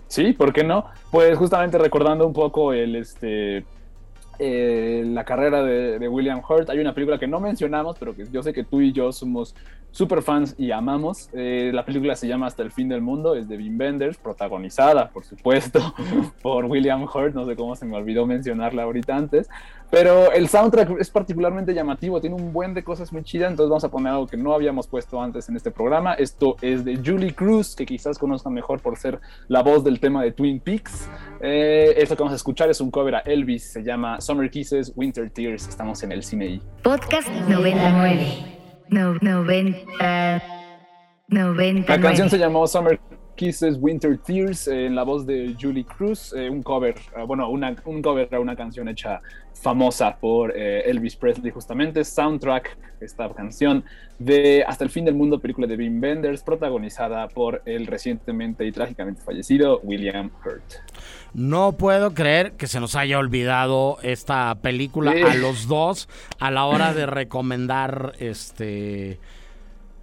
Sí, 0.08 0.34
¿por 0.34 0.54
qué 0.54 0.64
no? 0.64 0.86
Pues 1.12 1.38
justamente 1.38 1.78
recordando 1.78 2.26
un 2.26 2.34
poco 2.34 2.74
el 2.74 2.96
este 2.96 3.64
eh, 4.38 5.04
la 5.06 5.24
carrera 5.24 5.64
de, 5.64 6.08
William 6.10 6.42
Hurt, 6.48 6.70
hay 6.70 6.80
una 6.80 6.94
película 6.94 7.18
que 7.18 7.28
no 7.28 7.40
mencionamos, 7.40 7.96
pero 7.98 8.16
que 8.16 8.26
yo 8.32 8.44
sé 8.44 8.52
que 8.54 8.64
tú 8.64 8.82
y 8.82 8.92
yo 8.92 9.12
somos 9.12 9.56
super 9.92 10.22
fans 10.22 10.56
y 10.58 10.72
amamos. 10.72 11.30
Eh, 11.34 11.72
la 11.74 11.86
película 11.86 12.16
se 12.16 12.28
llama 12.28 12.48
Hasta 12.48 12.64
el 12.64 12.72
fin 12.72 12.90
del 12.90 13.02
mundo, 13.02 13.36
es 13.36 13.48
de 13.48 13.56
Wim 13.56 13.80
Wenders, 13.80 14.18
protagonizada, 14.18 15.10
por 15.10 15.24
supuesto, 15.24 15.80
por 16.42 16.66
William 16.66 17.04
Hurt. 17.04 17.34
No 17.34 17.46
sé 17.46 17.56
cómo 17.56 17.76
se 17.76 17.86
me 17.86 17.96
olvidó 17.96 18.26
mencionarla 18.26 18.84
ahorita 18.84 19.16
antes, 19.16 19.50
pero 19.92 20.32
el 20.32 20.48
soundtrack 20.48 21.00
es 21.00 21.10
particularmente 21.10 21.74
llamativo, 21.74 22.20
tiene 22.20 22.36
un 22.36 22.52
buen 22.52 22.74
de 22.74 22.84
cosas 22.84 23.14
muy 23.14 23.24
chidas. 23.24 23.52
Entonces 23.52 23.70
vamos 23.70 23.84
a 23.84 23.90
poner 23.90 24.14
algo 24.14 24.28
que 24.28 24.38
no 24.38 24.54
habíamos 24.54 24.88
puesto 24.88 25.22
antes 25.22 25.48
en 25.50 25.56
este 25.56 25.72
programa. 25.72 26.14
Esto 26.14 26.58
es 26.62 26.84
de 26.84 26.98
Julie 26.98 27.34
Cruz, 27.34 27.76
que 27.76 27.86
quizás 27.86 28.18
conozcan 28.18 28.54
mejor 28.54 28.82
por 28.82 28.98
ser 28.98 29.20
la 29.48 29.62
voz 29.64 29.84
del 29.84 30.00
tema 30.00 30.24
de 30.24 30.32
Twin 30.32 30.60
Peaks. 30.60 31.10
Eh, 31.42 31.94
esto 31.98 32.16
que 32.16 32.24
vamos 32.24 32.34
a 32.34 32.38
escuchar 32.38 32.70
es 32.70 32.82
un 32.82 32.92
cover 32.92 33.16
a 33.16 33.20
Elvis, 33.20 33.72
se 33.72 33.84
llama 33.84 34.20
Summer 34.22 34.50
Kisses, 34.50 34.92
Winter 34.96 35.30
Tears. 35.30 35.68
Estamos 35.68 36.02
en 36.04 36.12
el 36.12 36.24
cine 36.24 36.46
I. 36.48 36.62
Podcast 36.84 37.30
99. 37.48 38.58
No, 38.90 39.16
90. 39.22 40.44
99. 41.28 41.86
La 41.88 42.00
canción 42.00 42.30
se 42.30 42.38
llamó 42.38 42.68
Summer 42.68 43.00
Kisses, 43.36 43.78
Winter 43.80 44.18
Tears, 44.18 44.68
eh, 44.68 44.86
en 44.86 44.96
la 44.96 45.04
voz 45.04 45.26
de 45.26 45.56
Julie 45.60 45.84
Cruz, 45.86 46.34
eh, 46.34 46.50
un 46.50 46.64
cover, 46.64 46.96
ah, 47.16 47.24
bueno, 47.24 47.50
una- 47.50 47.76
un 47.86 48.02
cover 48.02 48.34
a 48.34 48.40
una 48.40 48.56
canción 48.56 48.88
hecha 48.88 49.22
famosa 49.54 50.16
por 50.18 50.54
eh, 50.56 50.84
Elvis 50.90 51.16
Presley, 51.16 51.52
justamente, 51.52 52.04
soundtrack, 52.04 52.78
esta 53.00 53.28
canción 53.34 53.84
de 54.20 54.64
Hasta 54.66 54.84
el 54.86 54.90
fin 54.90 55.04
del 55.06 55.16
mundo, 55.16 55.40
película 55.40 55.68
de 55.68 55.76
Wim 55.76 56.02
Wenders, 56.02 56.42
protagonizada 56.44 57.28
por 57.28 57.62
el 57.66 57.86
recientemente 57.88 58.66
y 58.66 58.72
trágicamente 58.72 59.22
fallecido 59.22 59.80
William 59.84 60.30
Hurt. 60.46 60.64
No 61.34 61.74
puedo 61.74 62.14
creer 62.14 62.54
que 62.54 62.68
se 62.68 62.80
nos 62.80 62.96
haya 62.96 63.18
olvidado 63.20 63.98
esta 64.04 64.56
película 64.62 65.12
Sí. 65.12 65.22
a 65.22 65.34
los 65.36 65.68
dos 65.68 66.08
a 66.40 66.50
la 66.52 66.64
hora 66.66 66.94
de 66.94 67.06
recomendar 67.06 68.14
este 68.20 69.20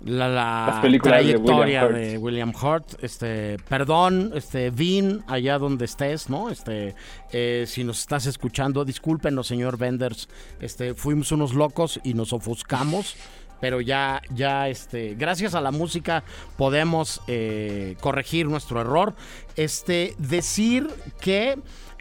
la, 0.04 0.28
la 0.28 0.66
Las 0.68 0.80
películas 0.80 1.18
de 1.18 1.32
trayectoria 1.32 1.88
de 1.88 2.18
William 2.18 2.52
Hurt. 2.54 3.02
Este, 3.02 3.56
perdón, 3.68 4.32
este 4.34 4.70
Vin, 4.70 5.22
allá 5.26 5.58
donde 5.58 5.84
estés, 5.84 6.28
¿no? 6.28 6.50
Este, 6.50 6.94
eh, 7.32 7.64
si 7.66 7.84
nos 7.84 8.00
estás 8.00 8.26
escuchando, 8.26 8.84
discúlpenos, 8.84 9.46
señor 9.46 9.78
Benders. 9.78 10.28
Este, 10.60 10.94
fuimos 10.94 11.32
unos 11.32 11.54
locos 11.54 12.00
y 12.02 12.14
nos 12.14 12.32
ofuscamos. 12.32 13.16
Pero 13.60 13.80
ya, 13.80 14.20
ya, 14.34 14.68
este, 14.68 15.14
gracias 15.14 15.54
a 15.54 15.60
la 15.60 15.70
música 15.70 16.24
podemos 16.56 17.20
eh, 17.28 17.96
corregir 18.00 18.48
nuestro 18.48 18.80
error. 18.80 19.14
Este, 19.54 20.16
decir 20.18 20.88
que 21.20 21.60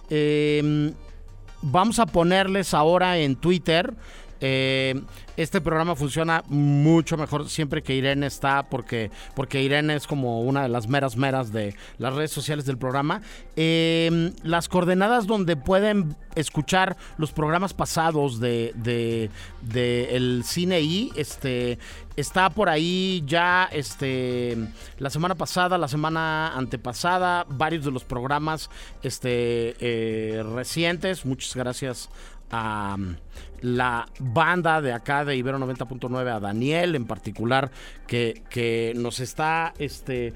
eh, 0.09 0.91
vamos 1.61 1.99
a 1.99 2.07
ponerles 2.07 2.73
ahora 2.73 3.19
en 3.19 3.35
Twitter 3.35 3.93
Eh, 4.41 5.01
este 5.37 5.61
programa 5.61 5.95
funciona 5.95 6.43
mucho 6.47 7.15
mejor 7.15 7.49
siempre 7.49 7.81
que 7.81 7.95
Irene 7.95 8.27
está, 8.27 8.63
porque, 8.63 9.11
porque 9.35 9.61
Irene 9.61 9.95
es 9.95 10.07
como 10.07 10.41
una 10.41 10.63
de 10.63 10.69
las 10.69 10.87
meras 10.87 11.15
meras 11.15 11.53
de 11.53 11.75
las 11.97 12.13
redes 12.13 12.31
sociales 12.31 12.65
del 12.65 12.77
programa. 12.77 13.21
Eh, 13.55 14.33
las 14.43 14.67
coordenadas 14.67 15.27
donde 15.27 15.55
pueden 15.55 16.15
escuchar 16.35 16.97
los 17.17 17.31
programas 17.31 17.73
pasados 17.73 18.39
de, 18.39 18.73
de, 18.75 19.29
de 19.61 20.15
el 20.15 20.43
cine 20.43 20.81
este 21.15 21.77
está 22.15 22.49
por 22.49 22.69
ahí 22.69 23.23
ya 23.25 23.69
este 23.71 24.57
la 24.97 25.09
semana 25.09 25.35
pasada, 25.35 25.77
la 25.77 25.87
semana 25.87 26.55
antepasada, 26.55 27.45
varios 27.47 27.85
de 27.85 27.91
los 27.91 28.03
programas 28.03 28.69
este 29.03 29.75
eh, 29.79 30.43
recientes. 30.43 31.25
Muchas 31.25 31.55
gracias 31.55 32.09
a 32.51 32.97
la 33.61 34.07
banda 34.19 34.81
de 34.81 34.93
acá 34.93 35.23
de 35.25 35.35
Ibero 35.35 35.59
90.9, 35.59 36.35
a 36.35 36.39
Daniel 36.39 36.95
en 36.95 37.05
particular, 37.05 37.71
que, 38.07 38.43
que 38.49 38.93
nos 38.95 39.19
está 39.19 39.73
este, 39.77 40.33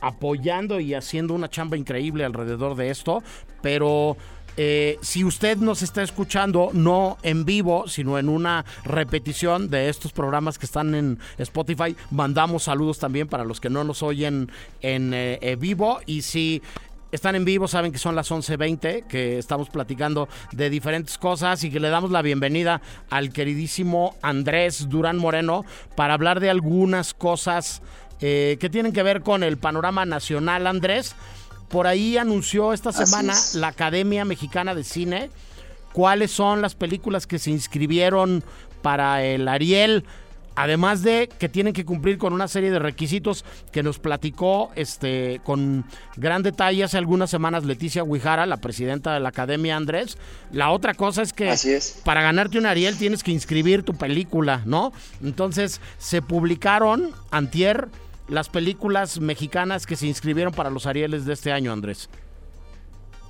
apoyando 0.00 0.80
y 0.80 0.94
haciendo 0.94 1.34
una 1.34 1.48
chamba 1.48 1.76
increíble 1.76 2.24
alrededor 2.24 2.76
de 2.76 2.90
esto, 2.90 3.22
pero... 3.62 4.16
Eh, 4.56 4.98
si 5.00 5.24
usted 5.24 5.56
nos 5.56 5.82
está 5.82 6.04
escuchando, 6.04 6.70
no 6.72 7.18
en 7.24 7.44
vivo, 7.44 7.88
sino 7.88 8.18
en 8.20 8.28
una 8.28 8.64
repetición 8.84 9.68
de 9.68 9.88
estos 9.88 10.12
programas 10.12 10.58
que 10.58 10.66
están 10.66 10.94
en 10.94 11.18
Spotify, 11.38 11.96
mandamos 12.12 12.62
saludos 12.62 13.00
también 13.00 13.26
para 13.26 13.44
los 13.44 13.60
que 13.60 13.68
no 13.68 13.82
nos 13.82 14.04
oyen 14.04 14.52
en 14.80 15.12
eh, 15.12 15.40
eh, 15.42 15.56
vivo. 15.56 15.98
Y 16.06 16.22
si 16.22 16.62
están 17.14 17.36
en 17.36 17.44
vivo, 17.44 17.68
saben 17.68 17.92
que 17.92 17.98
son 17.98 18.16
las 18.16 18.30
11.20, 18.30 19.06
que 19.06 19.38
estamos 19.38 19.70
platicando 19.70 20.28
de 20.52 20.68
diferentes 20.68 21.16
cosas 21.16 21.62
y 21.62 21.70
que 21.70 21.78
le 21.78 21.88
damos 21.88 22.10
la 22.10 22.22
bienvenida 22.22 22.82
al 23.08 23.32
queridísimo 23.32 24.16
Andrés 24.20 24.88
Durán 24.88 25.18
Moreno 25.18 25.64
para 25.94 26.14
hablar 26.14 26.40
de 26.40 26.50
algunas 26.50 27.14
cosas 27.14 27.82
eh, 28.20 28.56
que 28.58 28.68
tienen 28.68 28.92
que 28.92 29.02
ver 29.02 29.22
con 29.22 29.44
el 29.44 29.58
panorama 29.58 30.04
nacional. 30.04 30.66
Andrés, 30.66 31.14
por 31.68 31.86
ahí 31.86 32.18
anunció 32.18 32.72
esta 32.72 32.92
semana 32.92 33.34
la 33.54 33.68
Academia 33.68 34.24
Mexicana 34.24 34.74
de 34.74 34.82
Cine 34.82 35.30
cuáles 35.92 36.32
son 36.32 36.60
las 36.60 36.74
películas 36.74 37.28
que 37.28 37.38
se 37.38 37.52
inscribieron 37.52 38.42
para 38.82 39.24
el 39.24 39.46
Ariel. 39.46 40.04
Además 40.56 41.02
de 41.02 41.28
que 41.38 41.48
tienen 41.48 41.72
que 41.72 41.84
cumplir 41.84 42.18
con 42.18 42.32
una 42.32 42.48
serie 42.48 42.70
de 42.70 42.78
requisitos 42.78 43.44
que 43.72 43.82
nos 43.82 43.98
platicó 43.98 44.70
este, 44.76 45.40
con 45.44 45.84
gran 46.16 46.42
detalle 46.42 46.84
hace 46.84 46.98
algunas 46.98 47.30
semanas 47.30 47.64
Leticia 47.64 48.04
Huijara, 48.04 48.46
la 48.46 48.58
presidenta 48.58 49.14
de 49.14 49.20
la 49.20 49.30
Academia 49.30 49.76
Andrés. 49.76 50.16
La 50.52 50.70
otra 50.70 50.94
cosa 50.94 51.22
es 51.22 51.32
que 51.32 51.54
para 52.04 52.22
ganarte 52.22 52.58
un 52.58 52.66
Ariel 52.66 52.96
tienes 52.96 53.22
que 53.22 53.32
inscribir 53.32 53.82
tu 53.82 53.94
película, 53.94 54.62
¿no? 54.64 54.92
Entonces 55.22 55.80
se 55.98 56.22
publicaron 56.22 57.10
antier 57.30 57.88
las 58.28 58.48
películas 58.48 59.20
mexicanas 59.20 59.86
que 59.86 59.96
se 59.96 60.06
inscribieron 60.06 60.54
para 60.54 60.70
los 60.70 60.86
Arieles 60.86 61.24
de 61.24 61.34
este 61.34 61.52
año, 61.52 61.72
Andrés. 61.72 62.08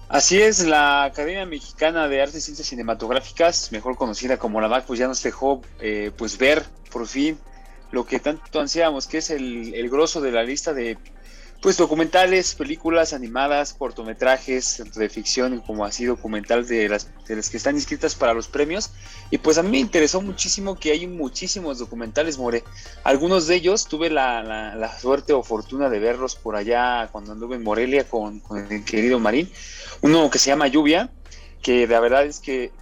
Así 0.09 0.40
es, 0.40 0.64
la 0.64 1.04
Academia 1.04 1.47
Mexicana 1.47 2.07
de 2.09 2.23
Artes 2.23 2.37
y 2.37 2.40
Ciencias 2.43 2.69
Cinematográficas, 2.69 3.73
mejor 3.73 3.97
conocida 3.97 4.37
como 4.37 4.61
la 4.61 4.69
MAC, 4.69 4.85
pues 4.85 5.00
ya 5.00 5.09
nos 5.09 5.23
dejó 5.23 5.62
eh, 5.81 6.12
pues 6.16 6.38
ver 6.38 6.62
por 6.94 7.06
fin 7.08 7.38
lo 7.90 8.06
que 8.06 8.20
tanto 8.20 8.60
ansiábamos, 8.60 9.06
que 9.06 9.18
es 9.18 9.30
el, 9.30 9.74
el 9.74 9.90
grosso 9.90 10.20
de 10.20 10.32
la 10.32 10.42
lista 10.42 10.72
de 10.72 10.96
pues 11.60 11.78
documentales, 11.78 12.54
películas 12.54 13.14
animadas, 13.14 13.72
cortometrajes, 13.72 14.76
tanto 14.76 15.00
de 15.00 15.08
ficción 15.08 15.60
como 15.60 15.86
así 15.86 16.04
documental 16.04 16.66
de 16.68 16.90
las, 16.90 17.08
de 17.26 17.36
las 17.36 17.48
que 17.48 17.56
están 17.56 17.76
inscritas 17.76 18.14
para 18.14 18.34
los 18.34 18.48
premios. 18.48 18.90
Y 19.30 19.38
pues 19.38 19.56
a 19.56 19.62
mí 19.62 19.70
me 19.70 19.78
interesó 19.78 20.20
muchísimo 20.20 20.78
que 20.78 20.92
hay 20.92 21.06
muchísimos 21.06 21.78
documentales, 21.78 22.36
More. 22.36 22.62
Algunos 23.02 23.46
de 23.46 23.54
ellos 23.54 23.88
tuve 23.88 24.10
la, 24.10 24.42
la, 24.42 24.98
suerte 24.98 25.32
o 25.32 25.42
fortuna 25.42 25.88
de 25.88 26.00
verlos 26.00 26.34
por 26.34 26.54
allá 26.54 27.08
cuando 27.10 27.32
anduve 27.32 27.56
en 27.56 27.62
Morelia 27.62 28.06
con, 28.06 28.40
con 28.40 28.70
el 28.70 28.84
querido 28.84 29.18
Marín. 29.18 29.50
Uno 30.02 30.28
que 30.30 30.38
se 30.38 30.50
llama 30.50 30.68
Lluvia, 30.68 31.10
que 31.62 31.86
la 31.86 32.00
verdad 32.00 32.26
es 32.26 32.40
que 32.40 32.72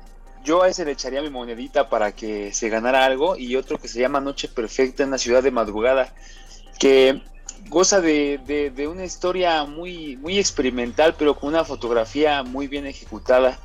yo 0.45 0.63
a 0.63 0.69
ese 0.69 0.85
le 0.85 0.93
echaría 0.93 1.23
mi 1.23 1.31
monedita 1.31 1.89
para 1.89 2.13
que 2.13 2.53
se 2.53 2.69
ganara 2.69 3.05
algo. 3.05 3.37
Y 3.37 3.57
otro 3.57 3.79
que 3.79 3.89
se 3.89 4.01
llama 4.01 4.21
Noche 4.21 4.49
Perfecta 4.49 5.03
en 5.03 5.11
la 5.11 5.19
ciudad 5.19 5.43
de 5.43 5.51
madrugada, 5.51 6.15
que 6.79 7.23
goza 7.69 8.01
de, 8.01 8.71
de, 8.75 8.89
una 8.89 9.05
historia 9.05 9.65
muy, 9.65 10.17
muy 10.17 10.39
experimental, 10.39 11.15
pero 11.19 11.35
con 11.39 11.51
una 11.51 11.65
fotografía 11.65 12.43
muy 12.43 12.67
bien 12.67 12.87
ejecutada. 12.87 13.59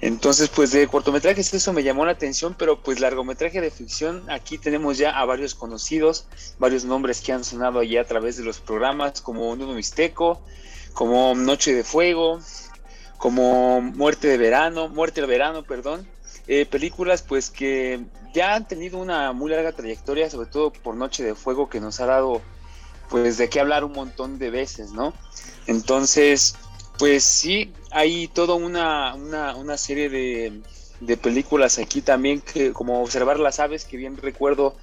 Entonces, 0.00 0.48
pues 0.48 0.70
de 0.70 0.86
cortometrajes 0.86 1.52
eso 1.54 1.72
me 1.72 1.82
llamó 1.82 2.04
la 2.06 2.12
atención, 2.12 2.54
pero 2.56 2.80
pues 2.80 3.00
largometraje 3.00 3.60
de 3.60 3.70
ficción, 3.70 4.22
aquí 4.30 4.56
tenemos 4.56 4.96
ya 4.96 5.10
a 5.10 5.24
varios 5.24 5.56
conocidos, 5.56 6.26
varios 6.58 6.84
nombres 6.84 7.20
que 7.20 7.32
han 7.32 7.42
sonado 7.42 7.80
allí 7.80 7.96
a 7.96 8.06
través 8.06 8.36
de 8.36 8.44
los 8.44 8.60
programas, 8.60 9.20
como 9.20 9.56
Nudo 9.56 9.74
Mixteco, 9.74 10.40
como 10.94 11.34
Noche 11.34 11.74
de 11.74 11.82
Fuego, 11.82 12.38
como 13.16 13.80
Muerte 13.80 14.28
de 14.28 14.38
Verano, 14.38 14.88
Muerte 14.88 15.20
de 15.20 15.26
Verano, 15.26 15.64
perdón. 15.64 16.06
Eh, 16.50 16.64
películas 16.64 17.20
pues 17.20 17.50
que 17.50 18.00
ya 18.32 18.54
han 18.54 18.66
tenido 18.66 18.98
una 18.98 19.32
muy 19.32 19.50
larga 19.50 19.72
trayectoria, 19.72 20.30
sobre 20.30 20.48
todo 20.48 20.72
por 20.72 20.96
Noche 20.96 21.22
de 21.22 21.34
Fuego, 21.34 21.68
que 21.68 21.78
nos 21.78 22.00
ha 22.00 22.06
dado 22.06 22.40
pues 23.10 23.36
de 23.36 23.50
qué 23.50 23.60
hablar 23.60 23.84
un 23.84 23.92
montón 23.92 24.38
de 24.38 24.48
veces, 24.48 24.92
¿no? 24.92 25.12
Entonces, 25.66 26.56
pues 26.98 27.22
sí, 27.22 27.72
hay 27.90 28.28
toda 28.28 28.54
una, 28.54 29.14
una, 29.14 29.56
una 29.56 29.76
serie 29.76 30.08
de, 30.08 30.62
de, 31.00 31.16
películas 31.18 31.78
aquí 31.78 32.00
también, 32.00 32.40
que 32.40 32.72
como 32.72 33.02
Observar 33.02 33.38
las 33.38 33.60
Aves, 33.60 33.84
que 33.84 33.98
bien 33.98 34.16
recuerdo 34.16 34.74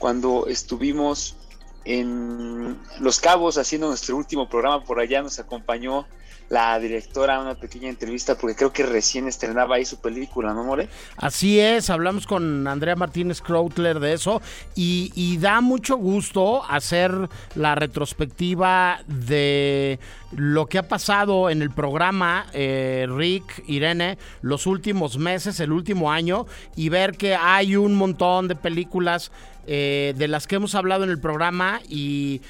cuando 0.00 0.46
estuvimos 0.48 1.36
en 1.84 2.78
Los 2.98 3.20
Cabos 3.20 3.58
haciendo 3.58 3.86
nuestro 3.88 4.16
último 4.16 4.48
programa 4.48 4.84
por 4.84 4.98
allá, 4.98 5.22
nos 5.22 5.38
acompañó 5.38 6.06
la 6.52 6.78
directora 6.78 7.40
una 7.40 7.54
pequeña 7.54 7.88
entrevista 7.88 8.36
porque 8.36 8.54
creo 8.54 8.74
que 8.74 8.84
recién 8.84 9.26
estrenaba 9.26 9.76
ahí 9.76 9.86
su 9.86 9.98
película, 10.02 10.52
¿no, 10.52 10.62
More? 10.64 10.86
Así 11.16 11.58
es, 11.58 11.88
hablamos 11.88 12.26
con 12.26 12.68
Andrea 12.68 12.94
Martínez 12.94 13.40
Krautler 13.40 13.98
de 14.00 14.12
eso 14.12 14.42
y, 14.74 15.38
da 15.38 15.62
mucho 15.62 15.96
gusto 15.96 16.62
hacer 16.64 17.10
la 17.54 17.74
retrospectiva 17.74 19.00
de 19.06 19.98
lo 20.36 20.66
que 20.66 20.76
ha 20.76 20.88
pasado 20.88 21.48
en 21.48 21.62
el 21.62 21.70
programa 21.70 22.44
eh, 22.52 23.06
Rick, 23.08 23.64
Irene, 23.66 24.18
los 24.42 24.66
últimos 24.66 25.16
meses, 25.16 25.58
el 25.58 25.72
último 25.72 26.12
año 26.12 26.44
y 26.76 26.90
ver 26.90 27.16
que 27.16 27.34
hay 27.34 27.76
un 27.76 27.94
montón 27.94 28.48
de 28.48 28.56
películas 28.56 29.32
eh, 29.64 30.12
de 30.16 30.26
las 30.26 30.48
que 30.48 30.56
hemos 30.56 30.74
hablado 30.74 31.04
en 31.04 31.10
el 31.10 31.20
programa 31.20 31.80
y 31.88 32.40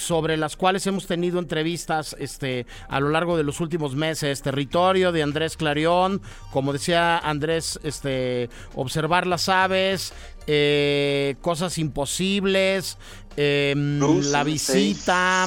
sobre 0.00 0.36
las 0.36 0.56
cuales 0.56 0.86
hemos 0.86 1.06
tenido 1.06 1.38
entrevistas 1.38 2.16
este, 2.18 2.66
a 2.88 3.00
lo 3.00 3.10
largo 3.10 3.36
de 3.36 3.44
los 3.44 3.60
últimos 3.60 3.94
meses. 3.94 4.42
Territorio 4.42 5.12
de 5.12 5.22
Andrés 5.22 5.56
Clarión, 5.56 6.22
como 6.50 6.72
decía 6.72 7.18
Andrés, 7.18 7.78
este, 7.82 8.48
observar 8.74 9.26
las 9.26 9.48
aves, 9.48 10.12
eh, 10.46 11.36
cosas 11.42 11.76
imposibles, 11.78 12.96
em, 13.36 14.00
la 14.30 14.42
visita, 14.42 15.46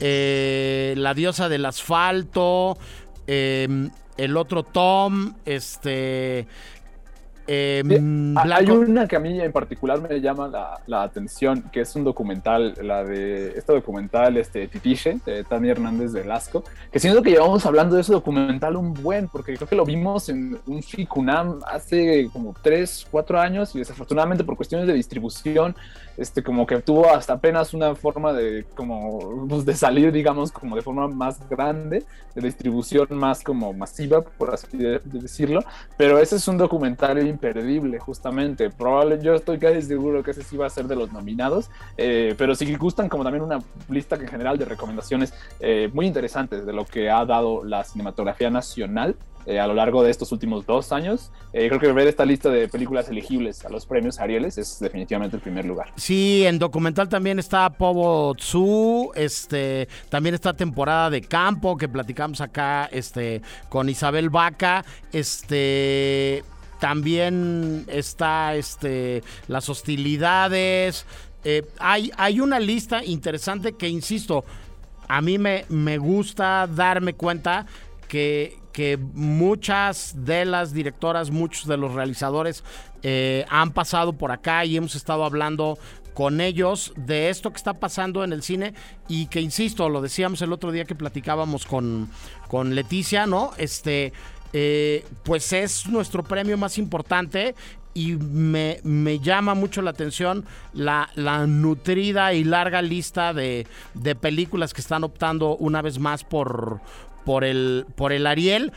eh, 0.00 0.94
la 0.96 1.12
diosa 1.14 1.48
del 1.48 1.66
asfalto, 1.66 2.78
em, 3.26 3.90
el 4.16 4.36
otro 4.36 4.62
Tom, 4.62 5.34
este 5.44 6.46
eh, 7.46 7.82
hay 8.36 8.70
una 8.70 9.08
que 9.08 9.16
a 9.16 9.18
mí 9.18 9.40
en 9.40 9.52
particular 9.52 10.00
me 10.00 10.20
llama 10.20 10.78
la, 10.86 11.02
atención, 11.02 11.62
que 11.72 11.80
es 11.80 11.96
un 11.96 12.04
documental, 12.04 12.74
la 12.82 13.04
de 13.04 13.52
este 13.56 13.72
documental, 13.72 14.36
este 14.36 14.68
Titiche, 14.68 15.18
de 15.26 15.44
Tania 15.44 15.72
Hernández 15.72 16.12
de 16.12 16.20
Velasco, 16.20 16.62
que 16.90 17.00
siento 17.00 17.22
que 17.22 17.30
llevamos 17.30 17.66
hablando 17.66 17.96
de 17.96 18.02
ese 18.02 18.12
documental 18.12 18.76
un 18.76 18.94
buen, 18.94 19.28
porque 19.28 19.56
creo 19.56 19.68
que 19.68 19.76
lo 19.76 19.84
vimos 19.84 20.28
en 20.28 20.58
un 20.66 20.82
FICUNAM 20.82 21.60
hace 21.66 22.28
como 22.32 22.54
3, 22.62 23.06
4 23.10 23.40
años 23.40 23.74
y 23.74 23.78
desafortunadamente 23.78 24.44
por 24.44 24.56
cuestiones 24.56 24.86
de 24.86 24.94
distribución 24.94 25.74
este, 26.16 26.42
como 26.42 26.66
que 26.66 26.80
tuvo 26.80 27.10
hasta 27.10 27.34
apenas 27.34 27.74
una 27.74 27.94
forma 27.94 28.32
de, 28.32 28.64
como, 28.74 29.46
pues, 29.48 29.64
de 29.64 29.74
salir, 29.74 30.12
digamos, 30.12 30.52
como 30.52 30.76
de 30.76 30.82
forma 30.82 31.08
más 31.08 31.48
grande, 31.48 32.04
de 32.34 32.40
distribución 32.40 33.08
más 33.10 33.42
como 33.42 33.72
masiva, 33.72 34.22
por 34.22 34.54
así 34.54 34.76
decirlo, 35.04 35.62
pero 35.96 36.18
ese 36.18 36.36
es 36.36 36.48
un 36.48 36.58
documental 36.58 37.26
imperdible, 37.26 37.98
justamente, 37.98 38.70
probable, 38.70 39.18
yo 39.22 39.34
estoy 39.34 39.58
casi 39.58 39.82
seguro 39.82 40.22
que 40.22 40.30
ese 40.30 40.42
sí 40.42 40.56
va 40.56 40.66
a 40.66 40.70
ser 40.70 40.86
de 40.86 40.96
los 40.96 41.12
nominados, 41.12 41.70
eh, 41.96 42.34
pero 42.38 42.54
si 42.54 42.74
gustan 42.76 43.08
como 43.08 43.24
también 43.24 43.44
una 43.44 43.58
lista 43.88 44.16
en 44.16 44.28
general 44.28 44.58
de 44.58 44.64
recomendaciones 44.64 45.34
eh, 45.60 45.90
muy 45.92 46.06
interesantes 46.06 46.64
de 46.64 46.72
lo 46.72 46.84
que 46.84 47.10
ha 47.10 47.24
dado 47.24 47.64
la 47.64 47.84
cinematografía 47.84 48.50
nacional, 48.50 49.16
eh, 49.46 49.58
a 49.58 49.66
lo 49.66 49.74
largo 49.74 50.02
de 50.02 50.10
estos 50.10 50.32
últimos 50.32 50.66
dos 50.66 50.92
años. 50.92 51.30
Eh, 51.52 51.68
creo 51.68 51.80
que 51.80 51.92
ver 51.92 52.08
esta 52.08 52.24
lista 52.24 52.48
de 52.48 52.68
películas 52.68 53.08
elegibles 53.08 53.64
a 53.64 53.68
los 53.68 53.86
premios 53.86 54.20
Arieles 54.20 54.58
es 54.58 54.78
definitivamente 54.80 55.36
el 55.36 55.42
primer 55.42 55.64
lugar. 55.64 55.92
Sí, 55.96 56.44
en 56.46 56.58
documental 56.58 57.08
también 57.08 57.38
está 57.38 57.70
Pobo 57.70 58.34
Tzu, 58.34 59.12
este, 59.14 59.88
también 60.08 60.34
está 60.34 60.54
temporada 60.54 61.10
de 61.10 61.22
campo 61.22 61.76
que 61.76 61.88
platicamos 61.88 62.40
acá 62.40 62.88
este, 62.92 63.42
con 63.68 63.88
Isabel 63.88 64.30
Vaca. 64.30 64.84
Este, 65.12 66.44
también 66.80 67.84
está 67.88 68.54
este, 68.54 69.22
las 69.48 69.68
hostilidades. 69.68 71.06
Eh, 71.44 71.64
hay, 71.78 72.10
hay 72.16 72.40
una 72.40 72.60
lista 72.60 73.04
interesante 73.04 73.72
que, 73.74 73.88
insisto, 73.88 74.44
a 75.08 75.20
mí 75.20 75.38
me, 75.38 75.64
me 75.68 75.98
gusta 75.98 76.66
darme 76.66 77.14
cuenta 77.14 77.66
que, 78.08 78.61
que 78.72 78.96
muchas 78.96 80.14
de 80.24 80.44
las 80.44 80.72
directoras, 80.72 81.30
muchos 81.30 81.66
de 81.66 81.76
los 81.76 81.92
realizadores 81.92 82.64
eh, 83.02 83.44
han 83.48 83.72
pasado 83.72 84.12
por 84.14 84.32
acá 84.32 84.64
y 84.64 84.76
hemos 84.76 84.94
estado 84.94 85.24
hablando 85.24 85.78
con 86.14 86.40
ellos 86.40 86.92
de 86.96 87.30
esto 87.30 87.50
que 87.50 87.56
está 87.56 87.74
pasando 87.74 88.24
en 88.24 88.32
el 88.32 88.42
cine 88.42 88.74
y 89.08 89.26
que 89.26 89.40
insisto, 89.40 89.88
lo 89.88 90.00
decíamos 90.00 90.42
el 90.42 90.52
otro 90.52 90.72
día 90.72 90.84
que 90.84 90.94
platicábamos 90.94 91.66
con, 91.66 92.10
con 92.48 92.74
Leticia, 92.74 93.26
¿no? 93.26 93.52
Este, 93.56 94.12
eh, 94.52 95.04
pues 95.22 95.52
es 95.52 95.86
nuestro 95.86 96.22
premio 96.22 96.58
más 96.58 96.78
importante 96.78 97.54
y 97.94 98.12
me, 98.12 98.80
me, 98.84 99.18
llama 99.18 99.54
mucho 99.54 99.82
la 99.82 99.90
atención 99.90 100.46
la, 100.72 101.10
la 101.14 101.46
nutrida 101.46 102.32
y 102.32 102.42
larga 102.42 102.80
lista 102.80 103.34
de, 103.34 103.66
de, 103.92 104.14
películas 104.14 104.72
que 104.72 104.80
están 104.80 105.04
optando 105.04 105.56
una 105.56 105.82
vez 105.82 105.98
más 105.98 106.24
por, 106.24 106.80
por, 107.24 107.44
el, 107.44 107.86
por 107.94 108.12
el 108.12 108.26
Ariel. 108.26 108.72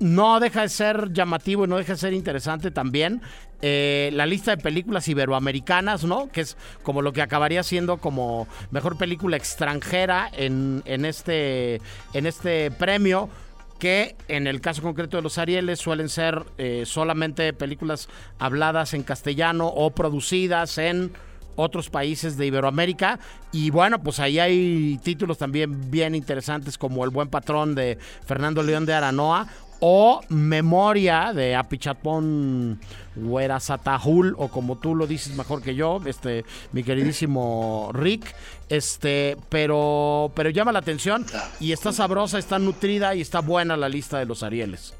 No 0.00 0.40
deja 0.40 0.62
de 0.62 0.68
ser 0.68 1.12
llamativo 1.12 1.64
y 1.64 1.68
no 1.68 1.76
deja 1.76 1.92
de 1.92 1.98
ser 1.98 2.12
interesante 2.12 2.70
también 2.70 3.22
eh, 3.66 4.10
la 4.12 4.26
lista 4.26 4.50
de 4.50 4.62
películas 4.62 5.08
iberoamericanas, 5.08 6.04
¿no? 6.04 6.30
Que 6.30 6.42
es 6.42 6.56
como 6.82 7.00
lo 7.00 7.14
que 7.14 7.22
acabaría 7.22 7.62
siendo 7.62 7.96
como 7.96 8.46
mejor 8.70 8.98
película 8.98 9.38
extranjera 9.38 10.28
en, 10.34 10.82
en, 10.84 11.06
este, 11.06 11.80
en 12.12 12.26
este 12.26 12.70
premio 12.72 13.30
que 13.78 14.16
en 14.28 14.46
el 14.46 14.60
caso 14.60 14.82
concreto 14.82 15.16
de 15.16 15.22
los 15.22 15.38
Arieles 15.38 15.78
suelen 15.78 16.08
ser 16.08 16.42
eh, 16.58 16.82
solamente 16.84 17.52
películas 17.54 18.08
habladas 18.38 18.92
en 18.92 19.02
castellano 19.02 19.68
o 19.68 19.90
producidas 19.92 20.76
en 20.76 21.12
otros 21.56 21.90
países 21.90 22.36
de 22.36 22.46
Iberoamérica. 22.46 23.18
Y 23.52 23.70
bueno, 23.70 24.02
pues 24.02 24.20
ahí 24.20 24.38
hay 24.38 24.98
títulos 25.02 25.38
también 25.38 25.90
bien 25.90 26.14
interesantes 26.14 26.78
como 26.78 27.04
El 27.04 27.10
Buen 27.10 27.28
Patrón 27.28 27.74
de 27.74 27.98
Fernando 28.26 28.62
León 28.62 28.86
de 28.86 28.94
Aranoa 28.94 29.46
o 29.80 30.20
Memoria 30.28 31.32
de 31.34 31.54
Apichatpón 31.54 32.80
Huerazatahul, 33.16 34.34
o 34.38 34.48
como 34.48 34.78
tú 34.78 34.94
lo 34.94 35.06
dices 35.06 35.36
mejor 35.36 35.62
que 35.62 35.74
yo, 35.74 36.00
este, 36.06 36.44
mi 36.72 36.82
queridísimo 36.82 37.90
Rick, 37.92 38.34
este, 38.68 39.36
pero, 39.50 40.32
pero 40.34 40.50
llama 40.50 40.72
la 40.72 40.78
atención 40.78 41.26
y 41.60 41.72
está 41.72 41.92
sabrosa, 41.92 42.38
está 42.38 42.58
nutrida 42.58 43.14
y 43.14 43.20
está 43.20 43.40
buena 43.40 43.76
la 43.76 43.88
lista 43.88 44.18
de 44.18 44.24
los 44.24 44.42
Arieles. 44.42 44.94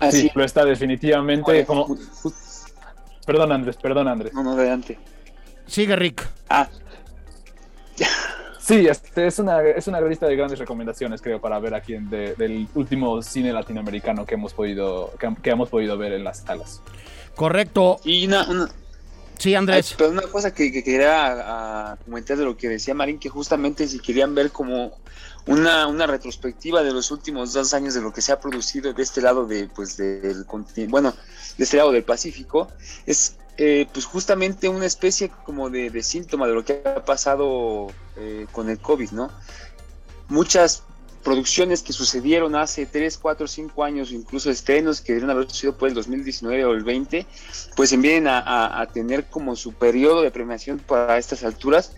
Así 0.00 0.30
lo 0.34 0.44
está 0.44 0.64
definitivamente. 0.64 1.64
como... 1.64 1.96
Perdón, 3.26 3.52
Andrés, 3.52 3.76
perdón, 3.76 4.08
Andrés. 4.08 4.32
No, 4.32 4.42
no, 4.42 4.52
adelante. 4.52 4.98
Sigue, 5.66 5.96
Rick. 5.96 6.26
Ah. 6.48 6.68
Sí, 8.60 8.86
este 8.86 9.28
es 9.28 9.38
una, 9.38 9.62
es 9.62 9.86
una 9.86 10.00
lista 10.00 10.26
de 10.26 10.34
grandes 10.34 10.58
recomendaciones, 10.58 11.22
creo, 11.22 11.40
para 11.40 11.58
ver 11.60 11.72
aquí 11.74 11.94
en 11.94 12.10
del 12.10 12.66
último 12.74 13.22
cine 13.22 13.52
latinoamericano 13.52 14.26
que 14.26 14.34
hemos 14.34 14.54
podido, 14.54 15.12
que, 15.40 15.50
hemos 15.50 15.68
podido 15.68 15.96
ver 15.96 16.12
en 16.14 16.24
las 16.24 16.38
salas. 16.38 16.82
Correcto. 17.36 18.00
Y 18.02 18.26
una, 18.26 18.44
Sí, 19.38 19.54
Andrés. 19.54 19.94
pero 19.96 20.10
una 20.10 20.22
cosa 20.22 20.52
que, 20.52 20.72
quería 20.82 21.96
comentar 22.04 22.36
de 22.36 22.44
lo 22.44 22.56
que 22.56 22.68
decía 22.68 22.94
Marín, 22.94 23.18
que 23.18 23.28
justamente 23.28 23.86
si 23.86 23.98
querían 23.98 24.34
ver 24.34 24.50
como 24.50 24.98
una, 25.46 25.86
una 25.86 26.06
retrospectiva 26.06 26.82
de 26.82 26.92
los 26.92 27.10
últimos 27.10 27.52
dos 27.52 27.74
años 27.74 27.94
de 27.94 28.00
lo 28.00 28.12
que 28.12 28.22
se 28.22 28.32
ha 28.32 28.40
producido 28.40 28.92
de 28.92 29.02
este 29.02 29.20
lado 29.20 29.46
de, 29.46 29.68
pues, 29.68 29.96
del 29.96 30.44
continente, 30.46 30.90
bueno, 30.90 31.14
de 31.56 31.64
este 31.64 31.76
lado 31.76 31.92
del 31.92 32.04
Pacífico, 32.04 32.68
es 33.06 33.36
eh, 33.58 33.86
pues 33.90 34.04
justamente 34.04 34.68
una 34.68 34.84
especie 34.84 35.30
como 35.44 35.70
de, 35.70 36.02
síntoma 36.02 36.46
de 36.46 36.54
lo 36.54 36.64
que 36.64 36.82
ha 36.84 37.04
pasado 37.04 37.86
eh, 38.16 38.46
con 38.52 38.68
el 38.68 38.78
COVID, 38.78 39.12
¿no? 39.12 39.30
Muchas 40.28 40.82
producciones 41.26 41.82
que 41.82 41.92
sucedieron 41.92 42.54
hace 42.54 42.86
3, 42.86 43.18
4, 43.18 43.48
5 43.48 43.82
años, 43.82 44.12
incluso 44.12 44.48
estrenos 44.48 45.00
que 45.00 45.12
debieron 45.12 45.30
haber 45.30 45.50
sucedido 45.50 45.76
por 45.76 45.88
el 45.88 45.94
2019 45.96 46.64
o 46.64 46.72
el 46.72 46.84
20, 46.84 47.26
pues 47.74 48.00
vienen 48.00 48.28
a, 48.28 48.88
tener 48.94 49.24
como 49.24 49.56
su 49.56 49.72
periodo 49.72 50.22
de 50.22 50.30
premiación 50.30 50.78
para 50.78 51.18
estas 51.18 51.42
alturas, 51.42 51.94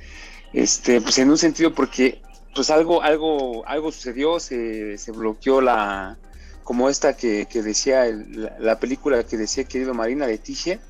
este, 0.54 1.02
pues 1.02 1.18
en 1.18 1.28
un 1.28 1.36
sentido 1.36 1.74
porque 1.74 2.22
pues 2.54 2.70
algo, 2.70 3.02
algo, 3.02 3.68
algo 3.68 3.92
sucedió, 3.92 4.40
se, 4.40 4.96
se 4.96 5.12
bloqueó 5.12 5.60
la, 5.60 6.16
como 6.64 6.88
esta 6.88 7.14
que, 7.14 7.46
decía, 7.52 8.06
la, 8.58 8.80
película 8.80 9.24
que 9.24 9.36
decía 9.36 9.64
querido 9.64 9.92
Marina 9.92 10.26
Leticia, 10.26 10.80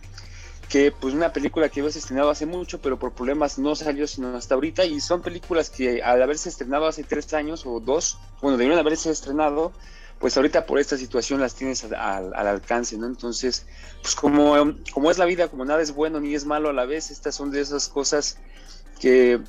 que 0.68 0.92
pues 0.92 1.14
una 1.14 1.32
película 1.32 1.68
que 1.68 1.80
había 1.80 1.90
estrenado 1.90 2.30
hace 2.30 2.44
mucho, 2.44 2.80
pero 2.80 2.98
por 2.98 3.12
problemas 3.12 3.58
no 3.58 3.74
salió 3.74 4.06
sino 4.06 4.36
hasta 4.36 4.54
ahorita, 4.54 4.84
y 4.84 5.00
son 5.00 5.22
películas 5.22 5.70
que 5.70 6.02
al 6.02 6.22
haberse 6.22 6.48
estrenado 6.48 6.86
hace 6.86 7.04
tres 7.04 7.32
años 7.32 7.64
o 7.64 7.80
dos, 7.80 8.18
bueno, 8.42 8.58
debieron 8.58 8.78
haberse 8.78 9.10
estrenado, 9.10 9.72
pues 10.18 10.36
ahorita 10.36 10.66
por 10.66 10.78
esta 10.78 10.98
situación 10.98 11.40
las 11.40 11.54
tienes 11.54 11.84
al, 11.84 12.34
alcance, 12.34 12.98
¿no? 12.98 13.06
Entonces, 13.06 13.66
pues 14.02 14.14
como, 14.14 14.54
como 14.92 15.10
es 15.10 15.16
la 15.16 15.24
vida, 15.24 15.48
como 15.48 15.64
nada 15.64 15.80
es 15.80 15.94
bueno 15.94 16.20
ni 16.20 16.34
es 16.34 16.44
malo 16.44 16.68
a 16.68 16.72
la 16.72 16.84
vez, 16.84 17.10
estas 17.10 17.34
son 17.34 17.50
de 17.50 17.60
esas 17.60 17.88
cosas 17.88 18.36
que 19.00 19.40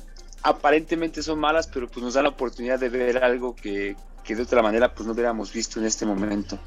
aparentemente 0.42 1.22
son 1.22 1.38
malas, 1.38 1.66
pero 1.66 1.86
pues 1.88 2.02
nos 2.02 2.14
dan 2.14 2.24
la 2.24 2.30
oportunidad 2.30 2.78
de 2.78 2.88
ver 2.88 3.22
algo 3.22 3.54
que, 3.54 3.94
que 4.24 4.34
de 4.34 4.42
otra 4.42 4.62
manera 4.62 4.94
pues 4.94 5.06
no 5.06 5.12
hubiéramos 5.12 5.52
visto 5.52 5.80
en 5.80 5.86
este 5.86 6.06
momento. 6.06 6.58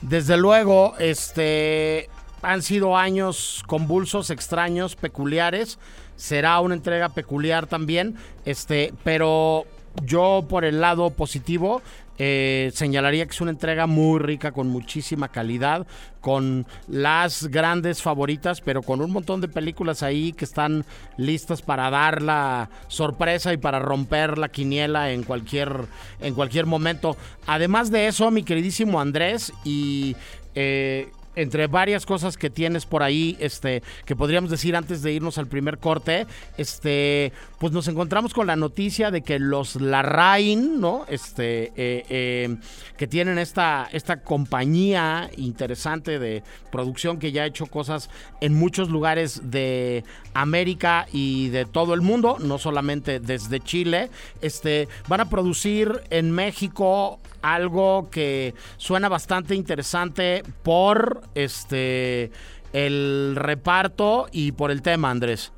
Desde 0.00 0.38
luego, 0.38 0.94
este 0.98 2.08
han 2.42 2.62
sido 2.62 2.96
años 2.96 3.62
convulsos, 3.66 4.30
extraños, 4.30 4.96
peculiares. 4.96 5.78
Será 6.16 6.60
una 6.60 6.74
entrega 6.74 7.08
peculiar 7.10 7.66
también. 7.66 8.16
Este, 8.44 8.92
pero 9.04 9.64
yo 10.04 10.44
por 10.48 10.64
el 10.64 10.80
lado 10.80 11.10
positivo 11.10 11.82
eh, 12.22 12.70
señalaría 12.74 13.24
que 13.24 13.32
es 13.32 13.40
una 13.40 13.50
entrega 13.50 13.86
muy 13.86 14.18
rica, 14.18 14.52
con 14.52 14.68
muchísima 14.68 15.28
calidad, 15.28 15.86
con 16.20 16.66
las 16.86 17.46
grandes 17.46 18.02
favoritas, 18.02 18.60
pero 18.60 18.82
con 18.82 19.00
un 19.00 19.10
montón 19.10 19.40
de 19.40 19.48
películas 19.48 20.02
ahí 20.02 20.34
que 20.34 20.44
están 20.44 20.84
listas 21.16 21.62
para 21.62 21.88
dar 21.88 22.20
la 22.20 22.68
sorpresa 22.88 23.54
y 23.54 23.56
para 23.56 23.78
romper 23.78 24.36
la 24.36 24.50
quiniela 24.50 25.12
en 25.12 25.22
cualquier, 25.22 25.86
en 26.20 26.34
cualquier 26.34 26.66
momento. 26.66 27.16
Además 27.46 27.90
de 27.90 28.08
eso, 28.08 28.30
mi 28.30 28.42
queridísimo 28.42 29.00
Andrés, 29.00 29.50
y 29.64 30.14
eh, 30.54 31.10
entre 31.36 31.66
varias 31.66 32.06
cosas 32.06 32.36
que 32.36 32.50
tienes 32.50 32.86
por 32.86 33.02
ahí, 33.02 33.36
este, 33.40 33.82
que 34.04 34.16
podríamos 34.16 34.50
decir 34.50 34.74
antes 34.76 35.02
de 35.02 35.12
irnos 35.12 35.38
al 35.38 35.46
primer 35.46 35.78
corte, 35.78 36.26
este, 36.56 37.32
pues 37.58 37.72
nos 37.72 37.88
encontramos 37.88 38.34
con 38.34 38.46
la 38.46 38.56
noticia 38.56 39.10
de 39.10 39.22
que 39.22 39.38
los 39.38 39.76
Larraín, 39.76 40.80
¿no? 40.80 41.04
Este, 41.08 41.72
eh, 41.76 42.04
eh, 42.08 42.56
que 42.96 43.06
tienen 43.06 43.38
esta, 43.38 43.88
esta 43.92 44.22
compañía 44.22 45.30
interesante 45.36 46.18
de 46.18 46.42
producción 46.70 47.18
que 47.18 47.32
ya 47.32 47.42
ha 47.42 47.46
hecho 47.46 47.66
cosas 47.66 48.10
en 48.40 48.54
muchos 48.54 48.90
lugares 48.90 49.50
de 49.50 50.04
América 50.34 51.06
y 51.12 51.48
de 51.48 51.64
todo 51.64 51.94
el 51.94 52.00
mundo, 52.00 52.36
no 52.40 52.58
solamente 52.58 53.20
desde 53.20 53.60
Chile, 53.60 54.10
este, 54.40 54.88
van 55.08 55.20
a 55.20 55.28
producir 55.28 56.02
en 56.10 56.30
México 56.30 57.18
algo 57.42 58.08
que 58.10 58.54
suena 58.76 59.08
bastante 59.08 59.54
interesante 59.54 60.42
por 60.62 61.22
este 61.34 62.30
el 62.72 63.34
reparto 63.36 64.28
y 64.30 64.52
por 64.52 64.70
el 64.70 64.82
tema, 64.82 65.10
Andrés. 65.10 65.52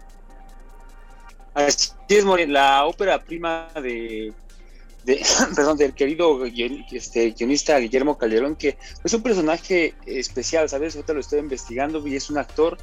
Así 1.54 1.92
es, 2.08 2.24
la 2.48 2.86
ópera 2.86 3.22
prima 3.22 3.68
de, 3.74 4.32
perdón, 5.54 5.76
del 5.76 5.92
querido 5.92 6.44
este, 6.46 7.32
guionista 7.32 7.78
Guillermo 7.78 8.16
Calderón, 8.16 8.56
que 8.56 8.78
es 9.04 9.12
un 9.12 9.22
personaje 9.22 9.94
especial, 10.06 10.68
¿sabes? 10.68 10.94
Ahorita 10.94 11.12
lo 11.12 11.20
estoy 11.20 11.40
investigando 11.40 12.06
y 12.06 12.16
es 12.16 12.30
un 12.30 12.38
actor 12.38 12.78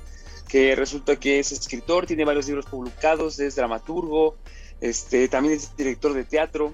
que 0.47 0.75
resulta 0.75 1.15
que 1.15 1.39
es 1.39 1.51
escritor, 1.51 2.05
tiene 2.05 2.25
varios 2.25 2.47
libros 2.47 2.65
publicados, 2.65 3.39
es 3.39 3.55
dramaturgo, 3.55 4.35
este, 4.81 5.27
también 5.27 5.55
es 5.55 5.75
director 5.75 6.13
de 6.13 6.23
teatro. 6.23 6.73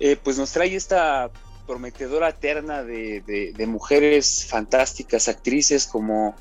Eh, 0.00 0.16
pues 0.22 0.38
nos 0.38 0.52
trae 0.52 0.74
esta 0.74 1.30
prometedora 1.68 2.32
terna 2.32 2.82
de, 2.82 3.54
mujeres 3.68 4.46
fantásticas, 4.48 5.28
actrices 5.28 5.86
como 5.86 6.34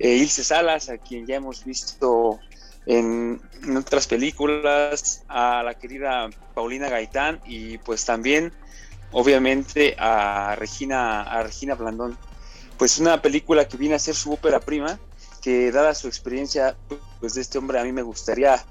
eh, 0.00 0.16
Ilse 0.16 0.42
Salas, 0.42 0.88
a 0.88 0.98
quien 0.98 1.24
ya 1.24 1.36
hemos 1.36 1.64
visto 1.64 2.40
en, 2.84 3.40
otras 3.76 4.08
películas, 4.08 5.22
a 5.28 5.62
la 5.62 5.74
querida 5.74 6.28
Paulina 6.54 6.88
Gaitán 6.88 7.40
y 7.46 7.78
pues 7.78 8.04
también 8.04 8.52
obviamente 9.12 9.94
a 9.98 10.56
Regina, 10.56 11.22
a 11.22 11.44
Regina 11.44 11.76
Blandón. 11.76 12.18
Pues 12.76 12.98
una 12.98 13.22
película 13.22 13.68
que 13.68 13.76
viene 13.76 13.94
a 13.94 14.00
ser 14.00 14.16
su 14.16 14.32
ópera 14.32 14.58
prima, 14.58 14.98
que 15.40 15.70
dada 15.70 15.94
su 15.94 16.08
experiencia 16.08 16.76
pues 17.20 17.34
de 17.34 17.40
este 17.40 17.58
hombre 17.58 17.78
a 17.78 17.84
mí 17.84 17.92
me 17.92 18.02
gustaría, 18.02 18.64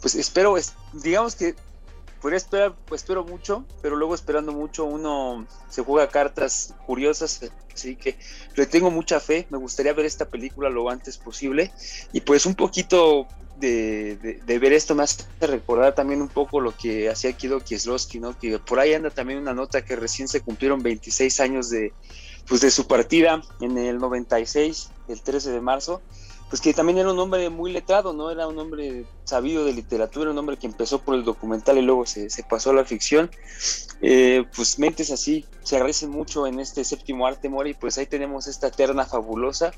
pues 0.00 0.16
espero, 0.16 0.56
digamos 0.94 1.36
que 1.36 1.54
podría 2.20 2.38
esperar, 2.38 2.76
pues 2.86 3.02
espero 3.02 3.24
mucho, 3.24 3.66
pero 3.82 3.96
luego 3.96 4.14
esperando 4.14 4.52
mucho 4.52 4.84
uno 4.84 5.46
se 5.68 5.82
juega 5.82 6.08
cartas 6.08 6.74
curiosas, 6.86 7.40
así 7.72 7.96
que 7.96 8.18
le 8.56 8.66
tengo 8.66 8.90
mucha 8.90 9.20
fe, 9.20 9.46
me 9.50 9.58
gustaría 9.58 9.92
ver 9.92 10.06
esta 10.06 10.26
película 10.26 10.68
lo 10.68 10.90
antes 10.90 11.18
posible 11.18 11.72
y 12.12 12.20
pues 12.20 12.46
un 12.46 12.54
poquito 12.54 13.28
de, 13.58 14.40
ver 14.46 14.72
esto 14.72 14.94
me 14.94 15.02
hace 15.02 15.24
recordar 15.40 15.94
también 15.94 16.22
un 16.22 16.28
poco 16.28 16.60
lo 16.60 16.76
que 16.76 17.08
hacía 17.08 17.32
Kido 17.32 17.60
Kieslowski, 17.60 18.20
¿no? 18.20 18.38
Que 18.38 18.58
por 18.58 18.78
ahí 18.78 18.94
anda 18.94 19.10
también 19.10 19.40
una 19.40 19.54
nota 19.54 19.82
que 19.82 19.96
recién 19.96 20.28
se 20.28 20.40
cumplieron 20.40 20.82
26 20.82 21.40
años 21.40 21.70
de, 21.70 21.92
pues 22.46 22.60
de 22.60 22.70
su 22.70 22.86
partida 22.86 23.42
en 23.60 23.78
el 23.78 23.98
96, 23.98 24.90
el 25.08 25.22
13 25.22 25.50
de 25.50 25.60
marzo, 25.60 26.02
pues 26.48 26.62
que 26.62 26.72
también 26.72 26.98
era 26.98 27.12
un 27.12 27.18
hombre 27.18 27.50
muy 27.50 27.72
letrado, 27.72 28.12
¿no? 28.12 28.30
Era 28.30 28.46
un 28.46 28.58
hombre 28.58 29.04
sabido 29.24 29.64
de 29.64 29.72
literatura, 29.72 30.30
un 30.30 30.38
hombre 30.38 30.56
que 30.56 30.66
empezó 30.66 31.00
por 31.00 31.14
el 31.14 31.24
documental 31.24 31.78
y 31.78 31.82
luego 31.82 32.06
se, 32.06 32.28
pasó 32.48 32.70
a 32.70 32.74
la 32.74 32.84
ficción. 32.84 33.30
Eh, 34.00 34.44
pues 34.54 34.78
mentes 34.78 35.10
así 35.10 35.44
se 35.62 35.76
agradecen 35.76 36.10
mucho 36.10 36.46
en 36.46 36.60
este 36.60 36.84
séptimo 36.84 37.26
arte, 37.26 37.48
Mori, 37.48 37.74
pues 37.74 37.98
ahí 37.98 38.06
tenemos 38.06 38.46
esta 38.46 38.70
terna 38.70 39.04
fabulosa 39.04 39.72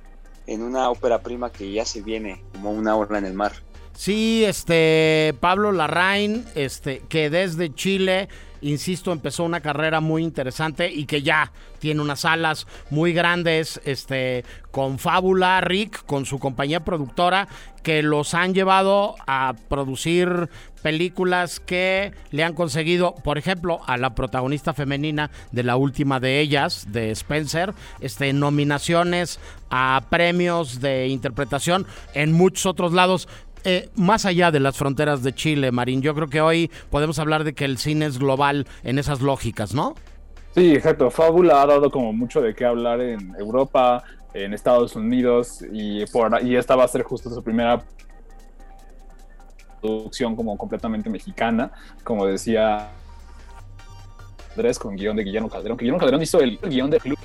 en 0.46 0.62
una 0.62 0.90
ópera 0.90 1.20
prima 1.20 1.50
que 1.50 1.72
ya 1.72 1.84
se 1.84 2.02
viene 2.02 2.42
como 2.52 2.70
una 2.70 2.96
ola 2.96 3.18
en 3.18 3.24
el 3.24 3.34
mar. 3.34 3.52
Sí, 3.94 4.44
este 4.44 5.34
Pablo 5.40 5.72
Larraín, 5.72 6.46
este 6.54 7.00
que 7.08 7.30
desde 7.30 7.74
Chile 7.74 8.28
insisto, 8.62 9.12
empezó 9.12 9.44
una 9.44 9.60
carrera 9.60 10.00
muy 10.00 10.22
interesante 10.22 10.90
y 10.90 11.06
que 11.06 11.22
ya 11.22 11.52
tiene 11.78 12.02
unas 12.02 12.24
alas 12.24 12.66
muy 12.90 13.12
grandes, 13.12 13.80
este, 13.84 14.44
con 14.70 14.98
Fábula, 14.98 15.60
Rick, 15.60 16.04
con 16.06 16.26
su 16.26 16.38
compañía 16.38 16.84
productora, 16.84 17.48
que 17.82 18.02
los 18.02 18.34
han 18.34 18.54
llevado 18.54 19.16
a 19.26 19.54
producir 19.68 20.50
películas 20.82 21.60
que 21.60 22.12
le 22.30 22.44
han 22.44 22.54
conseguido, 22.54 23.14
por 23.14 23.38
ejemplo, 23.38 23.80
a 23.86 23.96
la 23.96 24.14
protagonista 24.14 24.74
femenina 24.74 25.30
de 25.52 25.62
la 25.62 25.76
última 25.76 26.20
de 26.20 26.40
ellas, 26.40 26.86
de 26.90 27.10
Spencer, 27.10 27.74
este, 28.00 28.32
nominaciones 28.32 29.40
a 29.70 30.02
premios 30.10 30.80
de 30.80 31.08
interpretación 31.08 31.86
en 32.14 32.32
muchos 32.32 32.66
otros 32.66 32.92
lados. 32.92 33.28
Eh, 33.64 33.88
más 33.94 34.24
allá 34.24 34.50
de 34.50 34.60
las 34.60 34.76
fronteras 34.76 35.22
de 35.22 35.34
Chile, 35.34 35.70
Marín, 35.72 36.02
yo 36.02 36.14
creo 36.14 36.28
que 36.28 36.40
hoy 36.40 36.70
podemos 36.90 37.18
hablar 37.18 37.44
de 37.44 37.52
que 37.52 37.64
el 37.64 37.78
cine 37.78 38.06
es 38.06 38.18
global 38.18 38.66
en 38.82 38.98
esas 38.98 39.20
lógicas, 39.20 39.74
¿no? 39.74 39.94
Sí, 40.54 40.72
exacto. 40.72 41.10
Fábula 41.10 41.62
ha 41.62 41.66
dado 41.66 41.90
como 41.90 42.12
mucho 42.12 42.40
de 42.40 42.54
qué 42.54 42.64
hablar 42.64 43.00
en 43.00 43.34
Europa, 43.36 44.02
en 44.34 44.54
Estados 44.54 44.96
Unidos 44.96 45.64
y, 45.72 46.04
por, 46.06 46.42
y 46.42 46.56
esta 46.56 46.76
va 46.76 46.84
a 46.84 46.88
ser 46.88 47.02
justo 47.02 47.30
su 47.30 47.42
primera 47.42 47.82
producción 49.80 50.36
como 50.36 50.56
completamente 50.56 51.08
mexicana, 51.08 51.70
como 52.04 52.26
decía 52.26 52.90
Andrés 54.50 54.78
con 54.78 54.96
guion 54.96 55.16
de 55.16 55.24
Guillermo 55.24 55.48
Calderón. 55.48 55.78
Guillermo 55.78 55.98
Calderón 55.98 56.22
hizo 56.22 56.40
el 56.40 56.58
guion 56.58 56.90
de 56.90 57.00
Club 57.00 57.18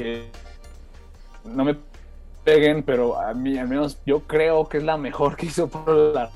no 1.45 1.63
me 1.63 1.75
peguen, 2.45 2.83
pero 2.83 3.19
a 3.19 3.33
mí 3.33 3.57
al 3.57 3.67
menos 3.67 3.99
yo 4.05 4.21
creo 4.21 4.69
que 4.69 4.77
es 4.77 4.83
la 4.83 4.95
mejor 4.95 5.35
que 5.35 5.47
hizo 5.47 5.67
por 5.67 5.89
la 5.89 6.29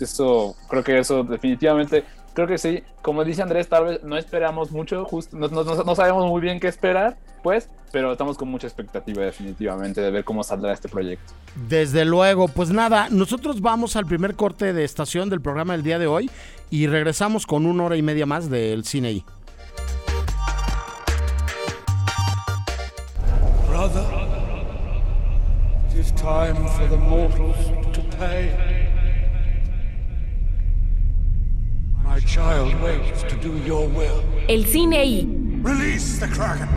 eso, 0.00 0.56
creo 0.68 0.82
que 0.82 0.98
eso 0.98 1.22
definitivamente, 1.22 2.04
creo 2.32 2.46
que 2.46 2.58
sí, 2.58 2.82
como 3.02 3.24
dice 3.24 3.42
Andrés, 3.42 3.68
tal 3.68 3.84
vez 3.84 4.02
no 4.02 4.16
esperamos 4.16 4.70
mucho, 4.70 5.04
justo, 5.04 5.36
no, 5.36 5.94
sabemos 5.94 6.26
muy 6.26 6.40
bien 6.40 6.60
qué 6.60 6.68
esperar, 6.68 7.18
pues, 7.42 7.68
pero 7.92 8.12
estamos 8.12 8.38
con 8.38 8.48
mucha 8.48 8.66
expectativa 8.66 9.22
definitivamente 9.22 10.00
de 10.00 10.10
ver 10.10 10.24
cómo 10.24 10.42
saldrá 10.42 10.72
este 10.72 10.88
proyecto. 10.88 11.32
Desde 11.68 12.04
luego, 12.04 12.48
pues 12.48 12.70
nada, 12.70 13.08
nosotros 13.10 13.60
vamos 13.60 13.96
al 13.96 14.06
primer 14.06 14.34
corte 14.34 14.72
de 14.72 14.84
estación 14.84 15.28
del 15.28 15.40
programa 15.40 15.74
del 15.74 15.82
día 15.82 15.98
de 15.98 16.06
hoy 16.06 16.30
y 16.70 16.86
regresamos 16.86 17.46
con 17.46 17.66
una 17.66 17.84
hora 17.84 17.96
y 17.96 18.02
media 18.02 18.26
más 18.26 18.48
del 18.50 18.84
cine 18.84 19.24
Brother, 23.86 24.10
it 25.86 25.94
is 25.94 26.10
time 26.12 26.56
for 26.70 26.88
the 26.88 26.96
mortals 26.96 27.66
to 27.94 28.02
pay. 28.18 28.50
My 32.02 32.18
child 32.18 32.74
waits 32.82 33.22
to 33.22 33.36
do 33.36 33.56
your 33.58 33.86
will. 33.86 34.24
El 34.48 34.64
cine 34.64 34.96
I. 34.96 35.24
Release 35.62 36.18
the 36.18 36.26
Kraken. 36.26 36.68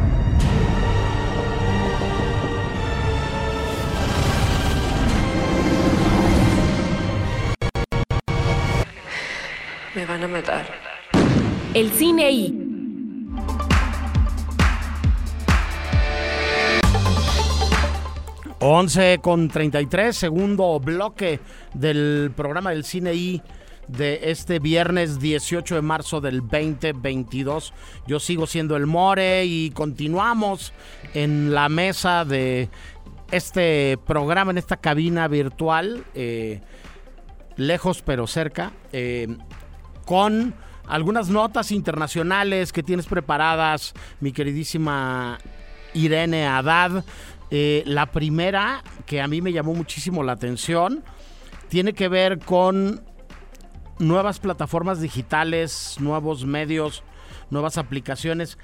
Me 9.95 10.06
van 10.06 10.24
a 10.24 10.28
matar. 10.28 10.65
El 11.74 11.89
cine 11.89 12.30
I. 12.30 12.59
11 18.62 19.19
con 19.22 19.48
33, 19.48 20.15
segundo 20.15 20.80
bloque 20.82 21.39
del 21.74 22.32
programa 22.36 22.72
del 22.72 22.84
Cine 22.84 23.13
I 23.13 23.41
de 23.88 24.19
este 24.32 24.60
viernes 24.60 25.19
18 25.19 25.76
de 25.76 25.82
marzo 25.82 26.19
del 26.19 26.41
2022. 26.41 27.74
Yo 28.06 28.19
sigo 28.19 28.48
siendo 28.48 28.76
el 28.76 28.86
More 28.86 29.45
y 29.45 29.72
continuamos 29.72 30.74
en 31.13 31.54
la 31.54 31.69
mesa 31.69 32.26
de 32.26 32.69
este 33.32 33.98
programa, 34.06 34.52
en 34.52 34.58
esta 34.58 34.76
cabina 34.76 35.30
virtual, 35.30 36.04
eh, 36.13 36.60
lejos 37.56 38.02
pero 38.02 38.28
cerca, 38.28 38.74
eh, 38.91 39.38
con 40.06 40.54
algunas 40.86 41.30
notas 41.30 41.72
internacionales 41.72 42.74
que 42.74 42.84
tienes 42.84 43.06
preparadas, 43.06 43.93
mi 44.19 44.34
queridísima 44.34 45.38
Irene 45.93 46.45
Haddad. 46.45 47.06
Eh, 47.52 47.84
la 47.86 48.12
primera, 48.12 48.84
que 49.06 49.22
a 49.22 49.28
mí 49.28 49.42
me 49.42 49.52
llamó 49.52 49.74
muchísimo 49.74 50.24
la 50.24 50.34
atención, 50.34 51.04
tiene 51.68 51.94
que 51.94 52.08
ver 52.08 52.40
con 52.40 53.04
nuevas 54.00 54.40
plataformas 54.40 55.02
digitales, 55.02 55.98
nuevos 56.00 56.46
medios, 56.46 57.04
nuevas 57.50 57.78
aplicaciones 57.78 58.58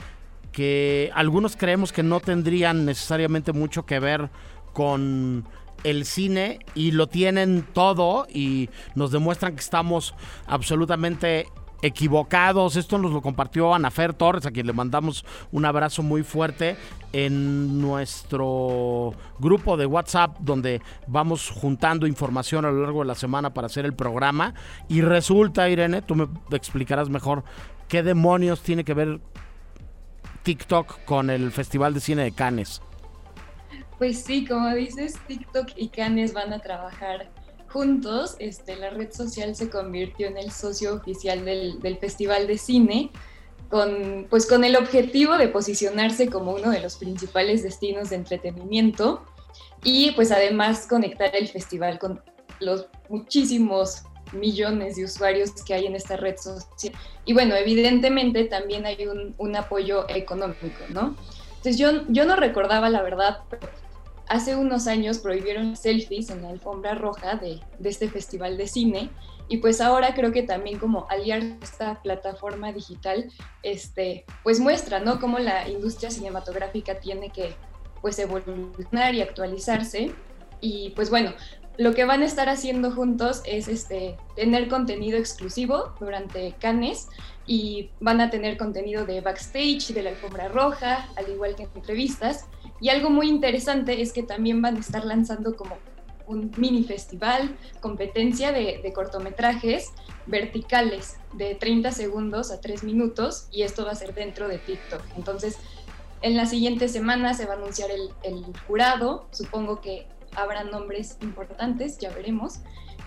que 0.52 1.12
algunos 1.14 1.58
creemos 1.58 1.92
que 1.92 2.02
no 2.02 2.22
tendrían 2.22 2.86
necesariamente 2.86 3.52
mucho 3.52 3.86
que 3.86 4.00
ver 4.00 4.30
con 4.72 5.46
el 5.84 6.06
cine 6.06 6.60
y 6.74 6.92
lo 6.92 7.08
tienen 7.08 7.68
todo 7.74 8.26
y 8.34 8.70
nos 8.96 9.12
demuestran 9.12 9.56
que 9.56 9.60
estamos 9.60 10.16
absolutamente 10.48 11.48
equivocados. 11.86 12.76
Esto 12.76 12.98
nos 12.98 13.12
lo 13.12 13.22
compartió 13.22 13.74
Anafer 13.74 14.14
Torres, 14.14 14.46
a 14.46 14.52
quien 14.52 14.66
le 14.66 14.74
mandamos 14.74 15.24
un 15.52 15.66
abrazo 15.66 16.02
muy 16.02 16.24
fuerte 16.24 16.78
en 17.14 17.80
nuestro 17.80 19.14
grupo 19.40 19.78
de 19.78 19.86
WhatsApp, 19.86 20.38
donde 20.40 20.82
vamos 21.08 21.50
juntando 21.50 22.08
información 22.08 22.66
a 22.66 22.72
lo 22.72 22.82
largo 22.82 23.02
de 23.02 23.06
la 23.06 23.16
semana 23.16 23.54
para 23.54 23.68
hacer 23.68 23.86
el 23.86 23.94
programa. 23.94 24.56
Y 24.90 25.02
resulta, 25.02 25.70
Irene, 25.70 26.02
tú 26.02 26.16
me 26.16 26.28
explicarás 26.52 27.10
mejor 27.10 27.44
qué 27.88 28.02
demonios 28.02 28.62
tiene 28.62 28.84
que 28.84 28.96
ver 28.96 29.20
TikTok 30.44 31.06
con 31.06 31.30
el 31.30 31.52
Festival 31.52 31.94
de 31.94 32.00
Cine 32.00 32.24
de 32.24 32.32
Cannes. 32.32 32.82
Pues 34.00 34.24
sí, 34.24 34.46
como 34.46 34.74
dices, 34.74 35.20
TikTok 35.28 35.70
y 35.76 35.90
Cannes 35.90 36.34
van 36.34 36.52
a 36.52 36.60
trabajar 36.60 37.30
juntos, 37.76 38.38
este, 38.40 38.78
la 38.78 38.90
red 38.90 39.12
social 39.12 39.54
se 39.54 39.70
convirtió 39.70 40.28
en 40.28 40.38
el 40.38 40.50
socio 40.50 40.94
oficial 40.94 41.44
del, 41.44 41.98
Festival 42.00 42.48
de 42.48 42.58
Cine, 42.58 43.12
con, 43.70 44.28
pues 44.30 44.46
con 44.46 44.64
el 44.64 44.78
objetivo 44.78 45.38
de 45.38 45.50
posicionarse 45.50 46.30
como 46.30 46.54
uno 46.54 46.72
de 46.72 46.80
los 46.80 46.96
principales 46.96 47.64
destinos 47.64 48.12
de 48.12 48.16
entretenimiento 48.16 49.26
y 49.84 50.12
pues 50.12 50.32
además 50.32 50.88
conectar 50.88 51.36
el 51.36 51.50
festival 51.50 52.00
con 52.00 52.22
los 52.62 52.88
muchísimos 53.10 54.04
millones 54.32 54.96
de 54.96 55.04
usuarios 55.04 55.52
que 55.66 55.74
hay 55.74 55.86
en 55.86 55.96
esta 55.96 56.16
red 56.16 56.38
social. 56.38 56.94
Y 57.26 57.34
bueno, 57.34 57.56
evidentemente 57.56 58.46
también 58.46 58.86
hay 58.86 59.06
un, 59.38 59.56
apoyo 59.58 60.08
económico, 60.08 60.86
¿no? 60.92 61.14
Entonces 61.58 61.78
yo, 61.78 62.06
yo 62.08 62.24
no 62.24 62.38
recordaba 62.38 62.90
la 62.90 63.02
verdad, 63.02 63.40
hace 64.28 64.56
unos 64.56 64.88
años 64.88 65.20
prohibieron 65.20 65.76
selfies 65.76 66.30
en 66.30 66.42
la 66.42 66.50
alfombra 66.50 66.96
roja 66.96 67.36
de, 67.36 67.60
este 67.84 68.10
festival 68.10 68.58
de 68.58 68.68
cine 68.68 69.10
y 69.48 69.58
pues 69.58 69.82
ahora 69.82 70.14
creo 70.16 70.32
que 70.32 70.44
también 70.44 70.80
como 70.80 71.08
aliar 71.10 71.44
esta 71.62 72.02
plataforma 72.02 72.72
digital, 72.72 73.32
este, 73.62 74.26
pues 74.44 74.60
muestra, 74.60 75.00
¿no? 75.00 75.20
Cómo 75.20 75.38
la 75.38 75.70
industria 75.70 76.10
cinematográfica 76.10 77.00
tiene 77.00 77.30
que 77.30 77.54
pues 78.02 78.18
evolucionar 78.20 79.14
y 79.14 79.22
actualizarse 79.22 80.12
y 80.62 80.92
pues 80.92 81.10
bueno, 81.10 81.34
lo 81.78 81.94
que 81.94 82.06
van 82.06 82.22
a 82.22 82.26
estar 82.26 82.50
haciendo 82.50 82.92
juntos 82.92 83.42
es 83.46 83.68
este, 83.68 84.18
tener 84.36 84.68
contenido 84.70 85.18
exclusivo 85.18 85.94
durante 86.00 86.54
Cannes 86.60 87.10
y 87.46 87.90
van 88.00 88.22
a 88.22 88.30
tener 88.30 88.58
contenido 88.58 89.06
de 89.06 89.22
backstage, 89.22 89.94
de 89.94 90.02
la 90.02 90.12
alfombra 90.12 90.48
roja, 90.48 91.10
al 91.16 91.30
igual 91.30 91.56
que 91.56 91.68
entrevistas 91.76 92.46
y 92.82 92.90
algo 92.90 93.10
muy 93.10 93.30
interesante 93.30 94.02
es 94.02 94.12
que 94.12 94.24
también 94.24 94.62
van 94.62 94.78
a 94.78 94.80
estar 94.80 95.06
lanzando 95.06 95.56
como 95.56 95.78
un 96.28 96.52
mini 96.58 96.84
festival, 96.84 97.56
competencia 97.82 98.52
de, 98.52 98.92
cortometrajes 98.94 99.92
verticales 100.26 101.18
de 101.34 101.56
30 101.56 101.92
segundos 101.92 102.52
a 102.52 102.60
3 102.60 102.84
minutos 102.84 103.48
y 103.52 103.62
esto 103.62 103.86
va 103.86 103.92
a 103.92 103.96
ser 103.96 104.14
dentro 104.14 104.48
de 104.48 104.58
TikTok. 104.58 105.02
Entonces, 105.16 105.58
en 106.22 106.36
la 106.36 106.46
siguiente 106.46 106.88
semana 106.88 107.34
se 107.34 107.46
va 107.46 107.54
a 107.54 107.58
anunciar 107.58 107.92
el, 107.92 108.10
el 108.24 108.44
jurado, 108.68 109.28
supongo 109.32 109.82
que 109.82 110.08
habrá 110.36 110.64
nombres 110.64 111.18
importantes, 111.22 111.98
ya 112.00 112.10
veremos. 112.10 112.60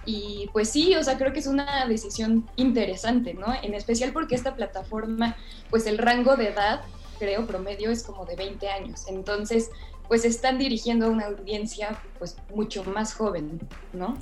Y 0.04 0.48
pues 0.52 0.70
sí, 0.70 0.94
o 0.94 1.04
sea, 1.04 1.18
creo 1.18 1.32
que 1.32 1.40
es 1.40 1.46
una 1.46 1.84
decisión 1.86 2.48
interesante, 2.56 3.34
¿no? 3.34 3.52
En 3.62 3.74
especial 3.74 4.12
porque 4.12 4.36
esta 4.36 4.54
plataforma, 4.54 5.36
pues 5.68 5.86
el 5.86 5.98
rango 5.98 6.36
de 6.36 6.48
edad, 6.48 6.80
creo, 7.18 7.46
promedio 7.46 7.90
es 7.90 8.02
como 8.02 8.24
de 8.24 8.36
20 8.36 8.68
años. 8.68 9.04
Entonces, 9.08 9.70
pues 10.08 10.24
están 10.24 10.58
dirigiendo 10.58 11.06
a 11.06 11.08
una 11.10 11.26
audiencia 11.26 12.00
pues 12.18 12.36
mucho 12.54 12.84
más 12.84 13.14
joven, 13.14 13.60
¿no? 13.92 14.16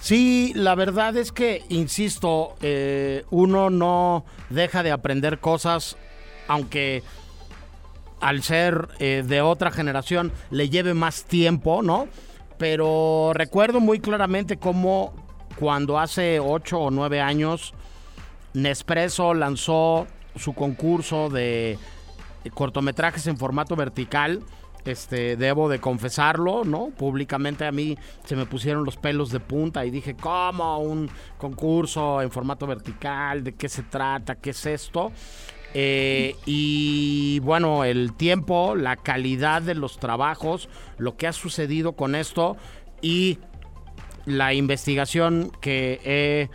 Sí, 0.00 0.52
la 0.54 0.74
verdad 0.74 1.16
es 1.16 1.30
que, 1.30 1.62
insisto, 1.68 2.56
eh, 2.60 3.24
uno 3.30 3.70
no 3.70 4.24
deja 4.50 4.82
de 4.82 4.90
aprender 4.90 5.38
cosas, 5.38 5.96
aunque 6.48 7.02
al 8.20 8.42
ser 8.42 8.88
eh, 8.98 9.24
de 9.26 9.42
otra 9.42 9.70
generación 9.70 10.32
le 10.50 10.68
lleve 10.68 10.94
más 10.94 11.24
tiempo, 11.24 11.82
¿no? 11.82 12.08
Pero 12.58 13.32
recuerdo 13.34 13.80
muy 13.80 14.00
claramente 14.00 14.56
cómo 14.56 15.12
cuando 15.58 15.98
hace 15.98 16.40
ocho 16.40 16.80
o 16.80 16.90
nueve 16.90 17.20
años 17.20 17.74
Nespresso 18.54 19.34
lanzó 19.34 20.06
su 20.36 20.52
concurso 20.52 21.30
de 21.30 21.78
cortometrajes 22.50 23.26
en 23.26 23.36
formato 23.36 23.76
vertical 23.76 24.42
este, 24.84 25.36
debo 25.36 25.68
de 25.68 25.78
confesarlo, 25.78 26.64
¿no? 26.64 26.90
Públicamente 26.90 27.64
a 27.64 27.72
mí 27.72 27.96
se 28.24 28.34
me 28.34 28.46
pusieron 28.46 28.84
los 28.84 28.96
pelos 28.96 29.30
de 29.30 29.38
punta 29.38 29.84
y 29.86 29.90
dije, 29.90 30.16
¿cómo 30.16 30.78
un 30.78 31.08
concurso 31.38 32.20
en 32.20 32.30
formato 32.30 32.66
vertical? 32.66 33.44
¿De 33.44 33.54
qué 33.54 33.68
se 33.68 33.84
trata? 33.84 34.34
¿Qué 34.36 34.50
es 34.50 34.66
esto? 34.66 35.12
Eh, 35.74 36.34
y 36.44 37.38
bueno, 37.40 37.84
el 37.84 38.14
tiempo, 38.14 38.74
la 38.74 38.96
calidad 38.96 39.62
de 39.62 39.74
los 39.74 39.98
trabajos, 39.98 40.68
lo 40.98 41.16
que 41.16 41.28
ha 41.28 41.32
sucedido 41.32 41.92
con 41.92 42.14
esto 42.14 42.56
y 43.00 43.38
la 44.26 44.52
investigación 44.52 45.52
que 45.60 46.00
he 46.04 46.50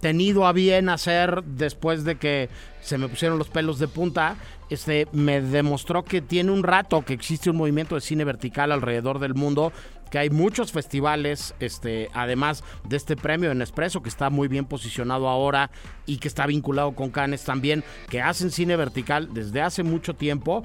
tenido 0.00 0.46
a 0.46 0.52
bien 0.52 0.88
hacer 0.88 1.42
después 1.44 2.04
de 2.04 2.16
que 2.16 2.48
se 2.86 2.98
me 2.98 3.08
pusieron 3.08 3.36
los 3.36 3.48
pelos 3.48 3.80
de 3.80 3.88
punta, 3.88 4.36
este, 4.70 5.08
me 5.10 5.40
demostró 5.40 6.04
que 6.04 6.22
tiene 6.22 6.52
un 6.52 6.62
rato 6.62 7.04
que 7.04 7.14
existe 7.14 7.50
un 7.50 7.56
movimiento 7.56 7.96
de 7.96 8.00
cine 8.00 8.22
vertical 8.22 8.70
alrededor 8.70 9.18
del 9.18 9.34
mundo, 9.34 9.72
que 10.08 10.20
hay 10.20 10.30
muchos 10.30 10.70
festivales, 10.70 11.52
este, 11.58 12.08
además 12.14 12.62
de 12.84 12.96
este 12.96 13.16
premio 13.16 13.50
en 13.50 13.60
Espresso, 13.60 14.04
que 14.04 14.08
está 14.08 14.30
muy 14.30 14.46
bien 14.46 14.66
posicionado 14.66 15.28
ahora 15.28 15.72
y 16.06 16.18
que 16.18 16.28
está 16.28 16.46
vinculado 16.46 16.94
con 16.94 17.10
Cannes 17.10 17.42
también, 17.42 17.82
que 18.08 18.22
hacen 18.22 18.52
cine 18.52 18.76
vertical 18.76 19.34
desde 19.34 19.62
hace 19.62 19.82
mucho 19.82 20.14
tiempo 20.14 20.64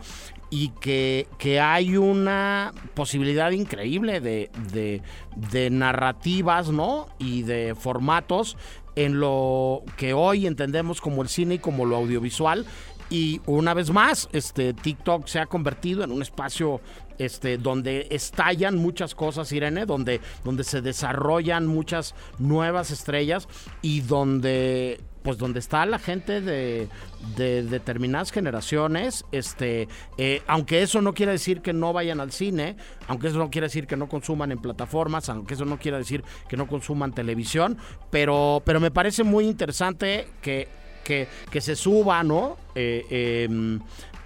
y 0.52 0.70
que, 0.80 1.28
que 1.40 1.60
hay 1.60 1.98
una 1.98 2.72
posibilidad 2.94 3.50
increíble 3.50 4.20
de, 4.22 4.52
de, 4.72 5.02
de 5.36 5.70
narrativas, 5.72 6.70
¿no? 6.70 7.08
Y 7.18 7.42
de 7.44 7.74
formatos 7.74 8.58
en 8.96 9.20
lo 9.20 9.84
que 9.98 10.14
hoy 10.14 10.48
entendemos 10.48 11.02
como 11.02 11.22
el 11.22 11.30
cine 11.30 11.56
y 11.56 11.60
como 11.60 11.86
lo 11.86 11.98
audiovisual. 11.98 12.66
Y 13.10 13.42
una 13.46 13.74
vez 13.74 13.92
más, 13.92 14.30
este 14.32 14.74
TikTok 14.74 15.28
se 15.28 15.40
ha 15.40 15.46
convertido 15.46 16.04
en 16.04 16.12
un 16.12 16.22
espacio 16.22 16.80
este, 17.18 17.58
donde 17.58 18.08
estallan 18.10 18.78
muchas 18.78 19.16
cosas, 19.16 19.52
Irene, 19.52 19.86
donde, 19.86 20.22
donde 20.44 20.64
se 20.64 20.82
desarrollan 20.82 21.68
muchas 21.68 22.16
nuevas 22.40 22.90
estrellas 22.90 23.48
y 23.82 24.02
donde 24.02 25.02
pues 25.24 25.38
donde 25.38 25.60
está 25.60 25.86
la 25.86 26.00
gente 26.00 26.42
de, 26.42 26.88
determinadas 27.36 28.32
generaciones, 28.32 29.26
este, 29.32 29.88
eh, 30.18 30.42
aunque 30.48 30.82
eso 30.82 31.02
no 31.02 31.14
quiere 31.14 31.34
decir 31.34 31.62
que 31.62 31.74
no 31.74 31.94
vayan 31.94 32.20
al 32.20 32.32
cine, 32.32 32.76
aunque 33.08 33.28
eso 33.28 33.38
no 33.38 33.50
quiere 33.50 33.68
decir 33.68 33.88
que 33.88 33.98
no 33.98 34.10
consuman 34.10 34.52
en 34.52 34.60
plataformas, 34.60 35.30
aunque 35.30 35.54
eso 35.54 35.66
no 35.66 35.78
quiere 35.78 35.98
decir 35.98 36.24
que 36.48 36.58
no 36.58 36.68
consuman 36.68 37.14
televisión, 37.14 37.78
pero, 38.10 38.62
pero 38.66 38.80
me 38.80 38.92
parece 38.92 39.24
muy 39.24 39.46
interesante 39.46 40.28
que 40.42 40.82
que, 41.04 41.62
se 41.62 41.76
suba, 41.76 42.24
¿no? 42.24 42.58
Eh, 42.76 43.46
em, 43.50 43.80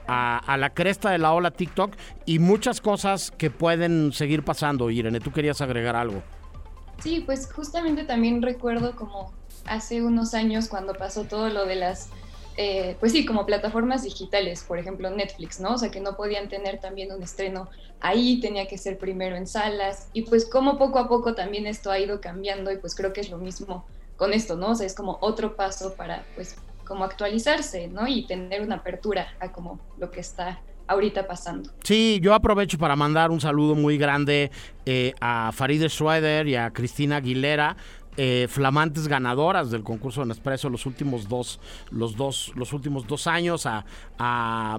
a, 0.07 0.57
la 0.57 0.69
cresta 0.71 1.09
de 1.09 1.17
la 1.17 1.33
ola 1.33 1.51
TikTok 1.51 1.95
y 2.25 2.39
muchas 2.39 2.81
cosas 2.81 3.31
que 3.31 3.49
pueden 3.49 4.11
seguir 4.13 4.43
pasando. 4.43 4.89
Irene, 4.89 5.19
tú 5.19 5.31
querías 5.31 5.61
agregar 5.61 5.95
algo. 5.95 6.21
Sí, 6.99 7.23
pues 7.25 7.51
justamente 7.51 8.03
también 8.03 8.41
recuerdo 8.41 8.95
como 8.95 9.33
hace 9.65 10.03
unos 10.03 10.33
años 10.33 10.67
cuando 10.67 10.93
pasó 10.93 11.23
todo 11.25 11.49
lo 11.49 11.65
de 11.65 11.75
las, 11.75 12.09
eh, 12.57 12.95
pues 12.99 13.11
sí, 13.11 13.25
como 13.25 13.45
plataformas 13.45 14.03
digitales, 14.03 14.63
por 14.63 14.79
ejemplo 14.79 15.09
Netflix, 15.09 15.59
¿no? 15.59 15.73
O 15.73 15.77
sea, 15.77 15.91
que 15.91 15.99
no 15.99 16.15
podían 16.15 16.49
tener 16.49 16.79
también 16.79 17.11
un 17.11 17.21
estreno 17.23 17.69
ahí, 18.01 18.39
tenía 18.39 18.67
que 18.67 18.77
ser 18.77 18.97
primero 18.97 19.35
en 19.35 19.47
salas 19.47 20.09
y 20.13 20.23
pues 20.23 20.45
como 20.45 20.77
poco 20.77 20.99
a 20.99 21.07
poco 21.07 21.33
también 21.33 21.65
esto 21.67 21.91
ha 21.91 21.99
ido 21.99 22.21
cambiando 22.21 22.71
y 22.71 22.77
pues 22.77 22.95
creo 22.95 23.13
que 23.13 23.21
es 23.21 23.29
lo 23.29 23.37
mismo 23.37 23.85
con 24.15 24.33
esto, 24.33 24.55
¿no? 24.55 24.71
O 24.71 24.75
sea, 24.75 24.85
es 24.85 24.95
como 24.95 25.17
otro 25.21 25.55
paso 25.55 25.93
para, 25.95 26.25
pues, 26.35 26.57
como 26.85 27.03
actualizarse, 27.03 27.87
¿no? 27.87 28.07
Y 28.07 28.25
tener 28.27 28.61
una 28.61 28.75
apertura 28.75 29.27
a 29.39 29.51
como 29.51 29.79
lo 29.97 30.11
que 30.11 30.19
está 30.19 30.61
ahorita 30.87 31.27
pasando. 31.27 31.71
Sí, 31.83 32.19
yo 32.21 32.33
aprovecho 32.33 32.77
para 32.77 32.95
mandar 32.95 33.31
un 33.31 33.41
saludo 33.41 33.75
muy 33.75 33.97
grande 33.97 34.51
eh, 34.85 35.13
a 35.19 35.51
Farideh 35.51 35.89
Schroeder 35.89 36.47
y 36.47 36.55
a 36.55 36.71
Cristina 36.71 37.17
Aguilera, 37.17 37.75
eh, 38.17 38.47
flamantes 38.49 39.07
ganadoras 39.07 39.71
del 39.71 39.83
concurso 39.83 40.21
de 40.21 40.27
Nespresso 40.27 40.69
los 40.69 40.85
últimos 40.85 41.27
dos, 41.27 41.59
los 41.91 42.15
dos, 42.15 42.51
los 42.55 42.73
últimos 42.73 43.07
dos 43.07 43.27
años, 43.27 43.65
a, 43.65 43.85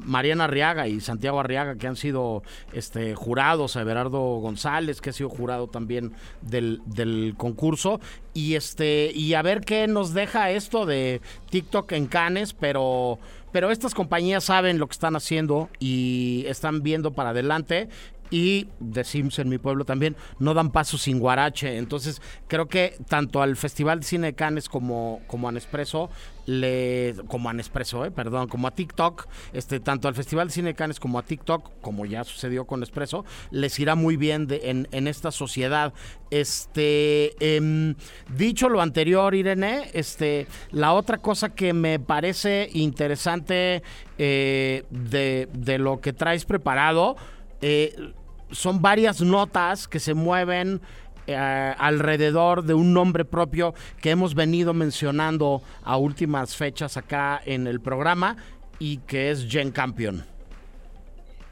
Mariana 0.05 0.44
Arriaga 0.44 0.88
y 0.88 1.01
Santiago 1.01 1.40
Arriaga, 1.40 1.77
que 1.77 1.87
han 1.87 1.96
sido 1.96 2.42
este, 2.72 3.14
jurados, 3.14 3.77
a 3.77 3.83
Everardo 3.83 4.20
González, 4.40 5.01
que 5.01 5.11
ha 5.11 5.12
sido 5.12 5.29
jurado 5.29 5.68
también 5.68 6.12
del, 6.40 6.81
del 6.87 7.35
concurso, 7.37 8.01
y 8.33 8.55
este, 8.55 9.11
y 9.14 9.35
a 9.35 9.42
ver 9.42 9.61
qué 9.61 9.87
nos 9.87 10.14
deja 10.14 10.51
esto 10.51 10.87
de 10.87 11.20
TikTok 11.51 11.92
en 11.92 12.07
Canes, 12.07 12.53
pero 12.55 13.18
pero 13.57 13.70
estas 13.70 13.94
compañías 13.94 14.44
saben 14.44 14.79
lo 14.79 14.87
que 14.87 14.92
están 14.92 15.16
haciendo 15.16 15.70
y 15.79 16.44
están 16.46 16.83
viendo 16.83 17.14
para 17.14 17.31
adelante 17.31 17.88
y 18.30 18.68
decimos 18.80 19.38
en 19.38 19.48
mi 19.48 19.58
pueblo 19.58 19.84
también, 19.84 20.16
no 20.38 20.54
dan 20.54 20.70
paso 20.70 20.98
sin 20.98 21.18
guarache. 21.18 21.78
Entonces, 21.78 22.20
creo 22.48 22.66
que 22.66 22.96
tanto 23.08 23.42
al 23.42 23.56
Festival 23.56 24.00
de 24.00 24.06
Cine 24.06 24.26
de 24.28 24.34
Cannes 24.34 24.68
como, 24.68 25.20
como 25.26 25.48
a 25.48 25.52
Nespresso, 25.52 26.10
le, 26.46 27.14
como 27.26 27.48
a 27.50 27.52
Nespresso, 27.52 28.04
eh, 28.04 28.10
perdón, 28.10 28.48
como 28.48 28.68
a 28.68 28.70
TikTok, 28.70 29.26
este, 29.52 29.80
tanto 29.80 30.08
al 30.08 30.14
Festival 30.14 30.48
de 30.48 30.54
Cine 30.54 30.68
de 30.68 30.74
Cannes 30.74 31.00
como 31.00 31.18
a 31.18 31.22
TikTok, 31.22 31.80
como 31.80 32.06
ya 32.06 32.24
sucedió 32.24 32.66
con 32.66 32.80
Nespresso, 32.80 33.24
les 33.50 33.78
irá 33.78 33.94
muy 33.94 34.16
bien 34.16 34.46
de, 34.46 34.60
en, 34.64 34.88
en, 34.92 35.08
esta 35.08 35.30
sociedad. 35.30 35.92
Este, 36.30 37.34
em, 37.56 37.94
dicho 38.36 38.68
lo 38.68 38.80
anterior, 38.80 39.34
Irene, 39.34 39.90
este, 39.92 40.46
la 40.70 40.92
otra 40.92 41.18
cosa 41.18 41.54
que 41.54 41.72
me 41.72 41.98
parece 41.98 42.68
interesante 42.72 43.82
eh, 44.18 44.84
de, 44.90 45.48
de 45.52 45.78
lo 45.78 46.00
que 46.00 46.12
traes 46.12 46.44
preparado, 46.44 47.16
eh, 47.60 48.12
son 48.50 48.80
varias 48.80 49.20
notas 49.20 49.88
que 49.88 49.98
se 49.98 50.14
mueven 50.14 50.80
eh, 51.26 51.34
alrededor 51.34 52.62
de 52.62 52.74
un 52.74 52.92
nombre 52.92 53.24
propio 53.24 53.74
que 54.00 54.10
hemos 54.10 54.34
venido 54.34 54.72
mencionando 54.74 55.62
a 55.82 55.96
últimas 55.96 56.54
fechas 56.54 56.96
acá 56.96 57.40
en 57.44 57.66
el 57.66 57.80
programa 57.80 58.36
y 58.78 58.98
que 58.98 59.30
es 59.30 59.46
Jen 59.48 59.72
Campion. 59.72 60.24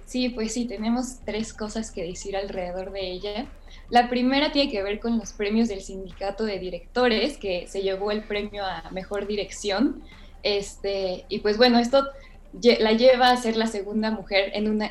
Sí, 0.06 0.28
pues 0.28 0.52
sí, 0.52 0.66
tenemos 0.66 1.18
tres 1.24 1.52
cosas 1.52 1.90
que 1.90 2.04
decir 2.04 2.36
alrededor 2.36 2.92
de 2.92 3.10
ella. 3.10 3.46
La 3.90 4.08
primera 4.08 4.52
tiene 4.52 4.70
que 4.70 4.82
ver 4.82 5.00
con 5.00 5.18
los 5.18 5.32
premios 5.32 5.68
del 5.68 5.80
sindicato 5.80 6.44
de 6.44 6.58
directores, 6.58 7.36
que 7.36 7.66
se 7.66 7.82
llevó 7.82 8.10
el 8.10 8.22
premio 8.22 8.64
a 8.64 8.90
mejor 8.92 9.26
dirección. 9.26 10.02
Este, 10.42 11.24
y 11.28 11.40
pues 11.40 11.56
bueno, 11.56 11.78
esto 11.78 12.06
la 12.78 12.92
lleva 12.92 13.30
a 13.30 13.36
ser 13.36 13.56
la 13.56 13.66
segunda 13.66 14.10
mujer 14.10 14.50
en, 14.54 14.68
una, 14.68 14.90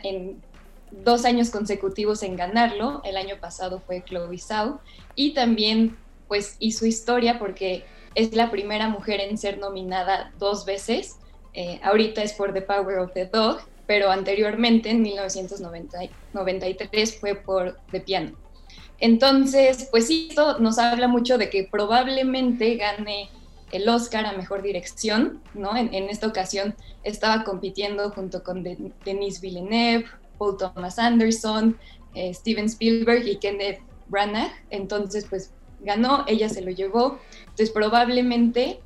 dos 1.03 1.25
años 1.25 1.49
consecutivos 1.49 2.23
en 2.23 2.35
ganarlo. 2.35 3.01
El 3.03 3.17
año 3.17 3.37
pasado 3.39 3.81
fue 3.85 4.03
Chloe 4.03 4.37
Zhao 4.37 4.79
y 5.15 5.33
también 5.33 5.97
pues 6.27 6.55
hizo 6.59 6.85
historia 6.85 7.39
porque 7.39 7.85
es 8.15 8.35
la 8.35 8.51
primera 8.51 8.89
mujer 8.89 9.19
en 9.19 9.37
ser 9.37 9.57
nominada 9.57 10.31
dos 10.39 10.65
veces. 10.65 11.17
Eh, 11.53 11.79
ahorita 11.83 12.23
es 12.23 12.33
por 12.33 12.53
The 12.53 12.61
Power 12.61 12.99
of 12.99 13.13
the 13.13 13.25
Dog, 13.25 13.59
pero 13.85 14.11
anteriormente 14.11 14.89
en 14.89 15.01
1993 15.01 17.19
fue 17.19 17.35
por 17.35 17.77
The 17.91 17.99
Piano. 18.01 18.37
Entonces, 18.99 19.87
pues 19.91 20.09
esto 20.09 20.59
nos 20.59 20.77
habla 20.77 21.07
mucho 21.07 21.37
de 21.37 21.49
que 21.49 21.67
probablemente 21.69 22.75
gane 22.77 23.29
el 23.71 23.89
Oscar 23.89 24.25
a 24.25 24.33
Mejor 24.33 24.61
Dirección, 24.61 25.41
¿no? 25.53 25.75
En, 25.75 25.93
esta 25.93 26.27
ocasión 26.27 26.75
estaba 27.03 27.43
compitiendo 27.43 28.11
junto 28.11 28.43
con 28.43 28.63
Denise 28.63 29.41
Villeneuve, 29.41 30.05
Paul 30.37 30.57
Thomas 30.57 30.99
Anderson, 30.99 31.77
eh, 32.15 32.33
Steven 32.33 32.65
Spielberg 32.65 33.27
y 33.27 33.37
Kenneth 33.37 33.79
Branagh, 34.07 34.51
entonces 34.69 35.25
pues 35.29 35.51
ganó, 35.81 36.23
ella 36.27 36.49
se 36.49 36.61
lo 36.61 36.71
llevó, 36.71 37.19
entonces 37.41 37.71
probablemente 37.71 38.79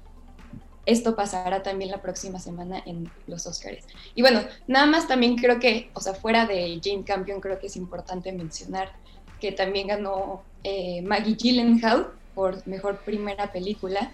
esto 0.87 1.15
pasará 1.15 1.63
también 1.63 1.91
la 1.91 2.01
próxima 2.01 2.39
semana 2.39 2.81
en 2.85 3.11
los 3.27 3.45
Oscars. 3.45 3.85
Y 4.15 4.21
bueno, 4.21 4.41
nada 4.67 4.85
más 4.85 5.07
también 5.07 5.35
creo 5.35 5.59
que, 5.59 5.91
o 5.93 5.99
sea, 5.99 6.13
fuera 6.13 6.45
de 6.45 6.79
Jane 6.81 7.03
Campion, 7.03 7.41
creo 7.41 7.59
que 7.59 7.67
es 7.67 7.75
importante 7.75 8.31
mencionar 8.31 8.93
que 9.41 9.51
también 9.51 9.87
ganó 9.87 10.43
eh, 10.63 11.01
Maggie 11.01 11.35
Gyllenhaal 11.35 12.07
por 12.33 12.65
mejor 12.67 12.99
primera 12.99 13.51
película. 13.51 14.11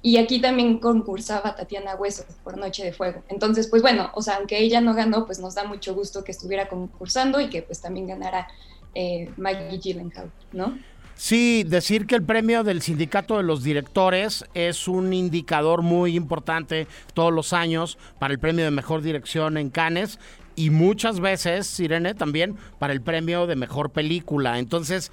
Y 0.00 0.16
aquí 0.16 0.40
también 0.40 0.78
concursaba 0.78 1.56
Tatiana 1.56 1.96
Hueso 1.96 2.24
por 2.44 2.56
Noche 2.56 2.84
de 2.84 2.92
Fuego. 2.92 3.22
Entonces, 3.28 3.66
pues 3.66 3.82
bueno, 3.82 4.10
o 4.14 4.22
sea, 4.22 4.36
aunque 4.36 4.58
ella 4.58 4.80
no 4.80 4.94
ganó, 4.94 5.26
pues 5.26 5.40
nos 5.40 5.54
da 5.54 5.64
mucho 5.64 5.94
gusto 5.94 6.22
que 6.22 6.32
estuviera 6.32 6.68
concursando 6.68 7.40
y 7.40 7.48
que 7.50 7.62
pues 7.62 7.80
también 7.80 8.06
ganara 8.06 8.48
eh, 8.94 9.30
Maggie 9.36 9.78
Gyllenhaal, 9.78 10.30
¿no? 10.52 10.78
Sí, 11.16 11.64
decir 11.64 12.06
que 12.06 12.14
el 12.14 12.22
premio 12.22 12.62
del 12.62 12.80
sindicato 12.80 13.38
de 13.38 13.42
los 13.42 13.64
directores 13.64 14.44
es 14.54 14.86
un 14.86 15.12
indicador 15.12 15.82
muy 15.82 16.14
importante 16.14 16.86
todos 17.12 17.32
los 17.32 17.52
años 17.52 17.98
para 18.20 18.32
el 18.32 18.38
premio 18.38 18.64
de 18.64 18.70
mejor 18.70 19.02
dirección 19.02 19.56
en 19.56 19.70
Cannes 19.70 20.20
y 20.54 20.70
muchas 20.70 21.18
veces, 21.18 21.78
Irene, 21.80 22.14
también 22.14 22.56
para 22.78 22.92
el 22.92 23.00
premio 23.00 23.48
de 23.48 23.56
mejor 23.56 23.90
película. 23.90 24.60
Entonces, 24.60 25.10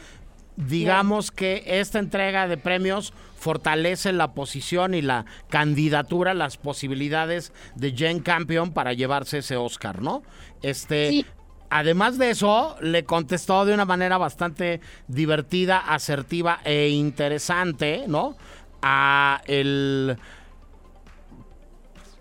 digamos 0.57 1.31
que 1.31 1.63
esta 1.65 1.97
entrega 1.97 2.47
de 2.47 2.57
premios 2.57 3.11
fortalece 3.45 4.11
la 4.11 4.33
posición 4.33 4.95
y 4.95 5.03
la 5.03 5.25
candidatura, 5.51 6.33
las 6.33 6.57
posibilidades 6.57 7.53
de 7.75 7.93
Jane 7.95 8.23
Campion 8.23 8.71
para 8.71 8.93
llevarse 8.93 9.37
ese 9.37 9.55
Oscar, 9.55 10.01
¿no? 10.01 10.23
Este, 10.63 11.23
además 11.69 12.17
de 12.17 12.31
eso, 12.31 12.75
le 12.81 13.03
contestó 13.03 13.63
de 13.65 13.75
una 13.75 13.85
manera 13.85 14.17
bastante 14.17 14.81
divertida, 15.07 15.77
asertiva 15.77 16.59
e 16.65 16.89
interesante, 16.89 18.05
¿no? 18.07 18.35
A 18.81 19.43
el 19.45 20.17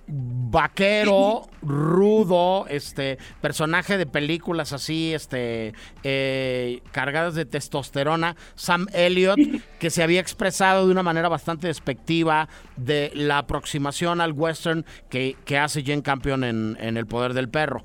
vaquero, 0.07 1.49
rudo, 1.63 2.67
este, 2.69 3.19
personaje 3.41 3.99
de 3.99 4.07
películas 4.07 4.73
así, 4.73 5.15
este, 5.15 5.73
eh, 6.03 6.81
cargadas 6.93 7.35
de 7.35 7.45
testosterona, 7.45 8.37
Sam 8.55 8.87
Elliott, 8.93 9.39
que 9.79 9.91
se 9.91 10.03
había 10.03 10.21
expresado 10.21 10.87
de 10.87 10.93
una 10.93 11.03
manera 11.03 11.29
bastante 11.29 11.67
despectiva 11.67 12.49
de 12.77 13.11
la 13.15 13.39
aproximación 13.39 14.21
al 14.21 14.33
western 14.33 14.85
que, 15.09 15.37
hace 15.59 15.83
Jane 15.85 16.03
Campion 16.03 16.45
en, 16.45 16.77
en 16.81 16.97
El 16.97 17.07
Poder 17.07 17.33
del 17.33 17.49
Perro. 17.49 17.85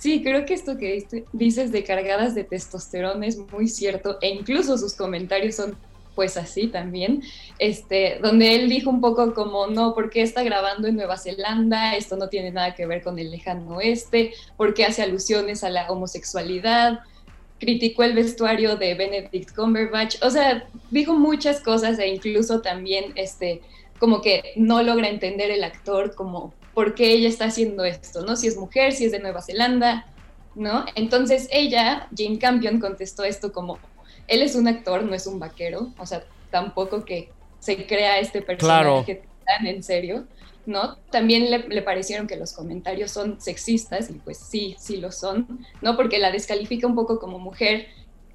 Sí, 0.00 0.22
creo 0.22 0.46
que 0.46 0.54
esto 0.54 0.78
que 0.78 1.06
dices 1.32 1.72
de 1.72 1.84
cargadas 1.84 2.34
de 2.34 2.44
testosterona 2.44 3.26
es 3.26 3.36
muy 3.36 3.68
cierto 3.68 4.16
e 4.22 4.30
incluso 4.30 4.78
sus 4.78 4.94
comentarios 4.94 5.56
son 5.56 5.76
pues 6.20 6.36
así 6.36 6.66
también, 6.66 7.22
este, 7.58 8.18
donde 8.22 8.54
él 8.54 8.68
dijo 8.68 8.90
un 8.90 9.00
poco 9.00 9.32
como, 9.32 9.68
no, 9.68 9.94
¿por 9.94 10.10
qué 10.10 10.20
está 10.20 10.42
grabando 10.42 10.86
en 10.86 10.96
Nueva 10.96 11.16
Zelanda? 11.16 11.96
Esto 11.96 12.18
no 12.18 12.28
tiene 12.28 12.50
nada 12.50 12.74
que 12.74 12.84
ver 12.84 13.02
con 13.02 13.18
el 13.18 13.30
lejano 13.30 13.76
oeste, 13.76 14.34
¿por 14.58 14.74
qué 14.74 14.84
hace 14.84 15.00
alusiones 15.00 15.64
a 15.64 15.70
la 15.70 15.90
homosexualidad? 15.90 17.00
Criticó 17.58 18.02
el 18.02 18.12
vestuario 18.12 18.76
de 18.76 18.92
Benedict 18.92 19.54
Cumberbatch, 19.56 20.22
o 20.22 20.28
sea, 20.28 20.68
dijo 20.90 21.14
muchas 21.14 21.62
cosas 21.62 21.98
e 21.98 22.08
incluso 22.08 22.60
también, 22.60 23.14
este, 23.14 23.62
como 23.98 24.20
que 24.20 24.52
no 24.56 24.82
logra 24.82 25.08
entender 25.08 25.50
el 25.50 25.64
actor 25.64 26.14
como 26.14 26.52
por 26.74 26.94
qué 26.94 27.12
ella 27.12 27.30
está 27.30 27.46
haciendo 27.46 27.82
esto, 27.86 28.26
¿no? 28.26 28.36
Si 28.36 28.46
es 28.46 28.58
mujer, 28.58 28.92
si 28.92 29.06
es 29.06 29.12
de 29.12 29.20
Nueva 29.20 29.40
Zelanda, 29.40 30.06
¿no? 30.54 30.84
Entonces 30.96 31.48
ella, 31.50 32.08
Jane 32.14 32.38
Campion, 32.38 32.78
contestó 32.78 33.24
esto 33.24 33.54
como, 33.54 33.78
él 34.30 34.42
es 34.42 34.54
un 34.54 34.68
actor, 34.68 35.02
no 35.02 35.14
es 35.14 35.26
un 35.26 35.40
vaquero, 35.40 35.92
o 35.98 36.06
sea, 36.06 36.24
tampoco 36.50 37.04
que 37.04 37.30
se 37.58 37.86
crea 37.86 38.20
este 38.20 38.40
personaje 38.40 39.22
tan 39.44 39.66
en 39.66 39.82
serio, 39.82 40.24
¿no? 40.66 40.96
También 41.10 41.50
le, 41.50 41.82
parecieron 41.82 42.28
que 42.28 42.36
los 42.36 42.52
comentarios 42.52 43.10
son 43.10 43.40
sexistas, 43.40 44.08
y 44.08 44.14
pues 44.14 44.38
sí, 44.38 44.76
sí 44.78 44.98
lo 44.98 45.10
son, 45.10 45.66
¿no? 45.82 45.96
Porque 45.96 46.18
la 46.18 46.30
descalifica 46.30 46.86
un 46.86 46.94
poco 46.94 47.18
como 47.18 47.40
mujer 47.40 47.88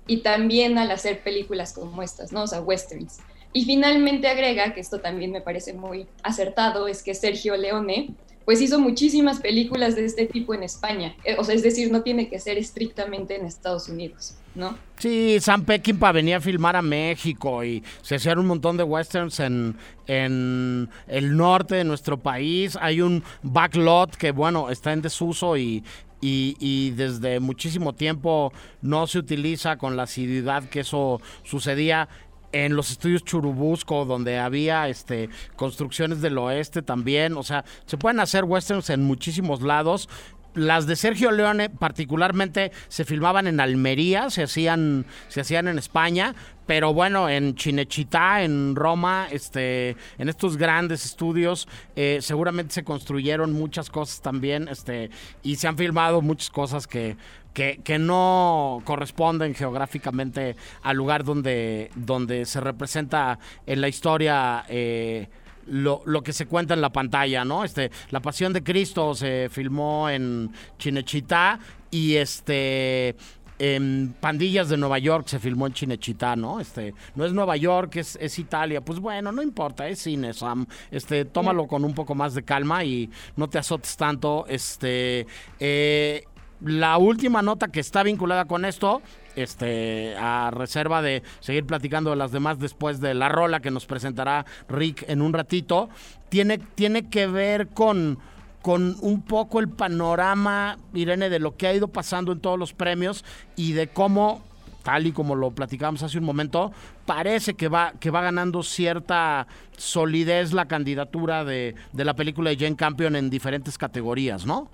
y 0.06 0.18
también 0.18 0.78
al 0.78 0.92
hacer 0.92 1.24
películas 1.24 1.72
como 1.72 2.04
estas, 2.04 2.34
¿no? 2.34 2.44
O 2.44 2.48
sea, 2.48 2.60
westerns. 2.60 3.20
Y 3.54 3.64
finalmente 3.64 4.28
agrega, 4.28 4.74
que 4.74 4.82
esto 4.82 5.00
también 5.00 5.32
me 5.32 5.40
parece 5.40 5.72
muy 5.72 6.08
acertado, 6.24 6.90
es 6.90 7.04
que 7.04 7.16
Sergio 7.16 7.56
Leone 7.56 8.10
pues 8.46 8.62
hizo 8.62 8.80
muchísimas 8.80 9.40
películas 9.40 9.96
de 9.96 10.06
este 10.06 10.28
tipo 10.28 10.54
en 10.54 10.64
España. 10.64 11.16
Eh, 11.24 11.36
o 11.38 11.44
sea, 11.44 11.56
es 11.56 11.64
decir, 11.64 11.92
no 11.92 12.04
tiene 12.04 12.30
que 12.30 12.40
ser 12.40 12.58
estrictamente 12.58 13.36
en 13.36 13.46
Estados 13.46 13.90
Unidos, 13.90 14.36
¿no? 14.54 14.78
Sí, 15.00 15.38
Sam 15.42 15.66
Peckinpah 15.66 16.12
venía 16.12 16.38
a 16.38 16.42
filmar 16.42 16.76
a 16.76 16.82
México 16.82 17.64
y 17.64 17.84
se 18.04 18.16
hicieron 18.16 18.42
un 18.42 18.48
montón 18.48 18.78
de 18.78 18.84
westerns 18.84 19.40
en, 19.40 19.76
en 20.06 20.90
el 21.08 21.36
norte 21.36 21.76
de 21.76 21.84
nuestro 21.84 22.20
país. 22.20 22.78
Hay 22.80 23.02
un 23.02 23.24
backlot 23.42 24.16
que, 24.16 24.32
bueno, 24.32 24.70
está 24.70 24.94
en 24.94 25.02
desuso 25.02 25.58
y, 25.58 25.84
y, 26.22 26.56
y, 26.60 26.92
desde 26.92 27.40
muchísimo 27.40 27.94
tiempo 27.94 28.54
no 28.82 29.06
se 29.08 29.20
utiliza 29.20 29.78
con 29.78 29.98
la 29.98 30.04
asiduidad 30.04 30.64
que 30.70 30.80
eso 30.82 31.20
sucedía 31.44 32.08
en 32.56 32.78
los 32.78 32.90
estudios 32.90 33.26
Churubusco, 33.26 34.06
donde 34.06 34.40
había 34.40 34.88
este 34.88 35.30
construcciones 35.58 36.22
del 36.22 36.38
oeste 36.38 36.82
también. 36.82 37.36
O 37.36 37.44
sea, 37.44 37.66
se 37.86 37.98
pueden 37.98 38.22
hacer 38.22 38.46
westerns 38.46 38.90
en 38.90 39.04
muchísimos 39.04 39.62
lados. 39.62 40.08
Las 40.56 40.88
de 40.88 40.96
Sergio 40.96 41.32
Leone 41.32 41.70
particularmente 41.70 42.72
se 42.88 43.06
filmaban 43.06 43.46
en 43.48 43.60
Almería, 43.60 44.30
se 44.30 44.44
hacían, 44.44 45.06
se 45.28 45.42
hacían 45.42 45.68
en 45.68 45.78
España, 45.78 46.34
pero 46.66 46.94
bueno, 46.94 47.30
en 47.30 47.56
Chinechita, 47.56 48.42
en 48.42 48.76
Roma, 48.76 49.28
este, 49.32 49.98
en 50.18 50.30
estos 50.30 50.58
grandes 50.58 51.06
estudios, 51.06 51.68
eh, 51.96 52.20
seguramente 52.22 52.74
se 52.74 52.84
construyeron 52.84 53.52
muchas 53.54 53.90
cosas 53.90 54.22
también, 54.22 54.68
este, 54.70 55.10
y 55.44 55.58
se 55.58 55.68
han 55.68 55.78
filmado 55.78 56.22
muchas 56.22 56.50
cosas 56.50 56.88
que 56.88 57.18
que, 57.56 58.00
no 58.00 58.82
corresponden 58.84 59.56
geográficamente 59.56 60.58
al 60.84 60.98
lugar 60.98 61.24
donde, 61.24 61.90
donde 61.96 62.46
se 62.46 62.60
representa 62.60 63.40
en 63.66 63.80
la 63.80 63.88
historia 63.88 64.66
eh, 64.68 65.30
lo, 65.68 66.04
que 66.24 66.34
se 66.34 66.46
cuenta 66.46 66.74
en 66.74 66.82
la 66.82 66.92
pantalla, 66.92 67.46
¿no? 67.46 67.64
Este, 67.64 67.92
la 68.12 68.22
Pasión 68.22 68.54
de 68.54 68.64
Cristo 68.64 69.16
se 69.16 69.50
filmó 69.50 70.10
en 70.10 70.52
Chinechita 70.78 71.60
y 71.92 72.16
este 72.16 73.16
en 73.58 74.14
Pandillas 74.20 74.68
de 74.68 74.78
Nueva 74.78 75.00
York 75.00 75.28
se 75.28 75.40
filmó 75.40 75.68
en 75.68 75.74
Chinechita, 75.74 76.36
¿no? 76.36 76.60
Este, 76.60 76.94
no 77.16 77.26
es 77.26 77.32
Nueva 77.32 77.56
York, 77.56 77.96
es, 77.96 78.18
es 78.20 78.38
Italia. 78.38 78.82
Pues 78.82 79.00
bueno, 79.00 79.32
no 79.32 79.42
importa, 79.42 79.88
es 79.88 80.00
cine, 80.00 80.34
Sam. 80.34 80.66
Este, 80.92 81.26
tómalo 81.26 81.68
con 81.68 81.86
un 81.86 81.94
poco 81.94 82.16
más 82.16 82.34
de 82.34 82.44
calma 82.44 82.84
y 82.84 83.10
no 83.36 83.48
te 83.48 83.58
azotes 83.58 83.96
tanto. 83.96 84.46
Este, 84.48 85.26
eh, 85.60 86.26
la 86.62 86.98
última 86.98 87.42
nota 87.42 87.68
que 87.68 87.80
está 87.80 88.04
vinculada 88.04 88.46
con 88.46 88.66
esto, 88.66 89.02
este, 89.36 90.16
a 90.18 90.52
reserva 90.52 91.02
de 91.02 91.24
seguir 91.40 91.66
platicando 91.66 92.10
de 92.10 92.16
las 92.16 92.32
demás 92.32 92.60
después 92.60 93.00
de 93.02 93.14
la 93.14 93.30
rola 93.30 93.60
que 93.60 93.72
nos 93.72 93.86
presentará 93.86 94.46
Rick 94.70 95.06
en 95.08 95.22
un 95.22 95.34
ratito, 95.34 95.90
tiene, 96.30 96.58
tiene 96.58 97.10
que 97.10 97.28
ver 97.28 97.68
con, 97.68 98.20
con 98.62 98.96
un 99.02 99.22
poco 99.22 99.60
el 99.60 99.70
panorama, 99.70 100.78
Irene, 100.94 101.30
de 101.30 101.40
lo 101.40 101.56
que 101.56 101.68
ha 101.68 101.74
ido 101.74 101.90
pasando 101.90 102.32
en 102.32 102.40
todos 102.40 102.58
los 102.58 102.74
premios 102.74 103.26
y 103.56 103.74
de 103.74 103.88
cómo 103.88 104.42
tal 104.86 105.08
y 105.08 105.12
como 105.12 105.34
lo 105.34 105.50
platicábamos 105.50 106.04
hace 106.04 106.20
un 106.20 106.26
momento, 106.26 106.72
parece 107.08 107.56
que 107.56 107.68
va, 107.68 107.94
que 108.00 108.12
va 108.12 108.22
ganando 108.22 108.62
cierta 108.62 109.48
solidez 109.76 110.54
la 110.54 110.68
candidatura 110.68 111.44
de, 111.44 111.74
de 111.92 112.06
la 112.06 112.14
película 112.14 112.52
de 112.52 112.58
Jane 112.58 112.76
Campion 112.76 113.16
en 113.16 113.32
diferentes 113.32 113.80
categorías, 113.80 114.46
¿no? 114.46 114.70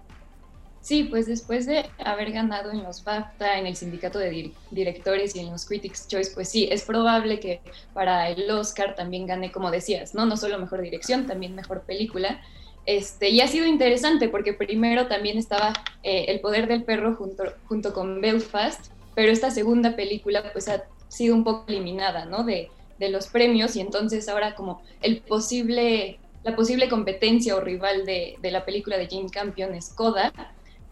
Sí, 0.82 1.03
pues 1.03 1.27
después 1.27 1.67
de 1.67 1.86
haber 2.03 2.32
ganado 2.32 2.71
en 2.71 2.82
los 2.82 3.03
BAFTA, 3.03 3.59
en 3.59 3.67
el 3.67 3.75
sindicato 3.75 4.17
de 4.17 4.51
directores 4.71 5.36
y 5.36 5.39
en 5.39 5.51
los 5.51 5.65
Critics' 5.65 6.07
Choice, 6.07 6.32
pues 6.34 6.49
sí, 6.49 6.67
es 6.71 6.84
probable 6.84 7.39
que 7.39 7.61
para 7.93 8.29
el 8.29 8.49
Oscar 8.49 8.95
también 8.95 9.27
gane, 9.27 9.51
como 9.51 9.69
decías, 9.69 10.15
¿no? 10.15 10.25
No 10.25 10.38
solo 10.38 10.57
mejor 10.57 10.82
dirección, 10.82 11.27
también 11.27 11.53
mejor 11.53 11.82
película. 11.82 12.41
Este, 12.88 13.29
y 13.29 13.41
ha 13.41 13.47
sido 13.47 13.67
interesante 13.67 14.27
porque 14.27 14.53
primero 14.53 15.05
también 15.05 15.38
estaba 15.38 15.71
eh, 16.01 16.25
El 16.29 16.39
Poder 16.39 16.67
del 16.67 16.84
Perro 16.84 17.15
junto, 17.15 17.43
junto 17.67 17.93
con 17.93 18.19
Belfast, 18.19 18.91
pero 19.13 19.32
esta 19.32 19.51
segunda 19.51 19.95
película 19.95 20.51
pues 20.51 20.67
ha 20.67 20.84
sido 21.09 21.36
un 21.36 21.43
poco 21.43 21.65
eliminada, 21.67 22.25
¿no? 22.25 22.43
De, 22.43 22.71
de 22.97 23.09
los 23.09 23.27
premios 23.27 23.75
y 23.75 23.82
entonces 23.82 24.27
ahora 24.27 24.55
como 24.55 24.82
el 25.03 25.21
posible, 25.21 26.17
la 26.43 26.55
posible 26.55 26.89
competencia 26.89 27.55
o 27.55 27.59
rival 27.61 28.03
de, 28.03 28.38
de 28.41 28.49
la 28.51 28.65
película 28.65 28.97
de 28.97 29.07
Jane 29.07 29.29
Campion 29.29 29.75
es 29.75 29.89
Coda, 29.89 30.34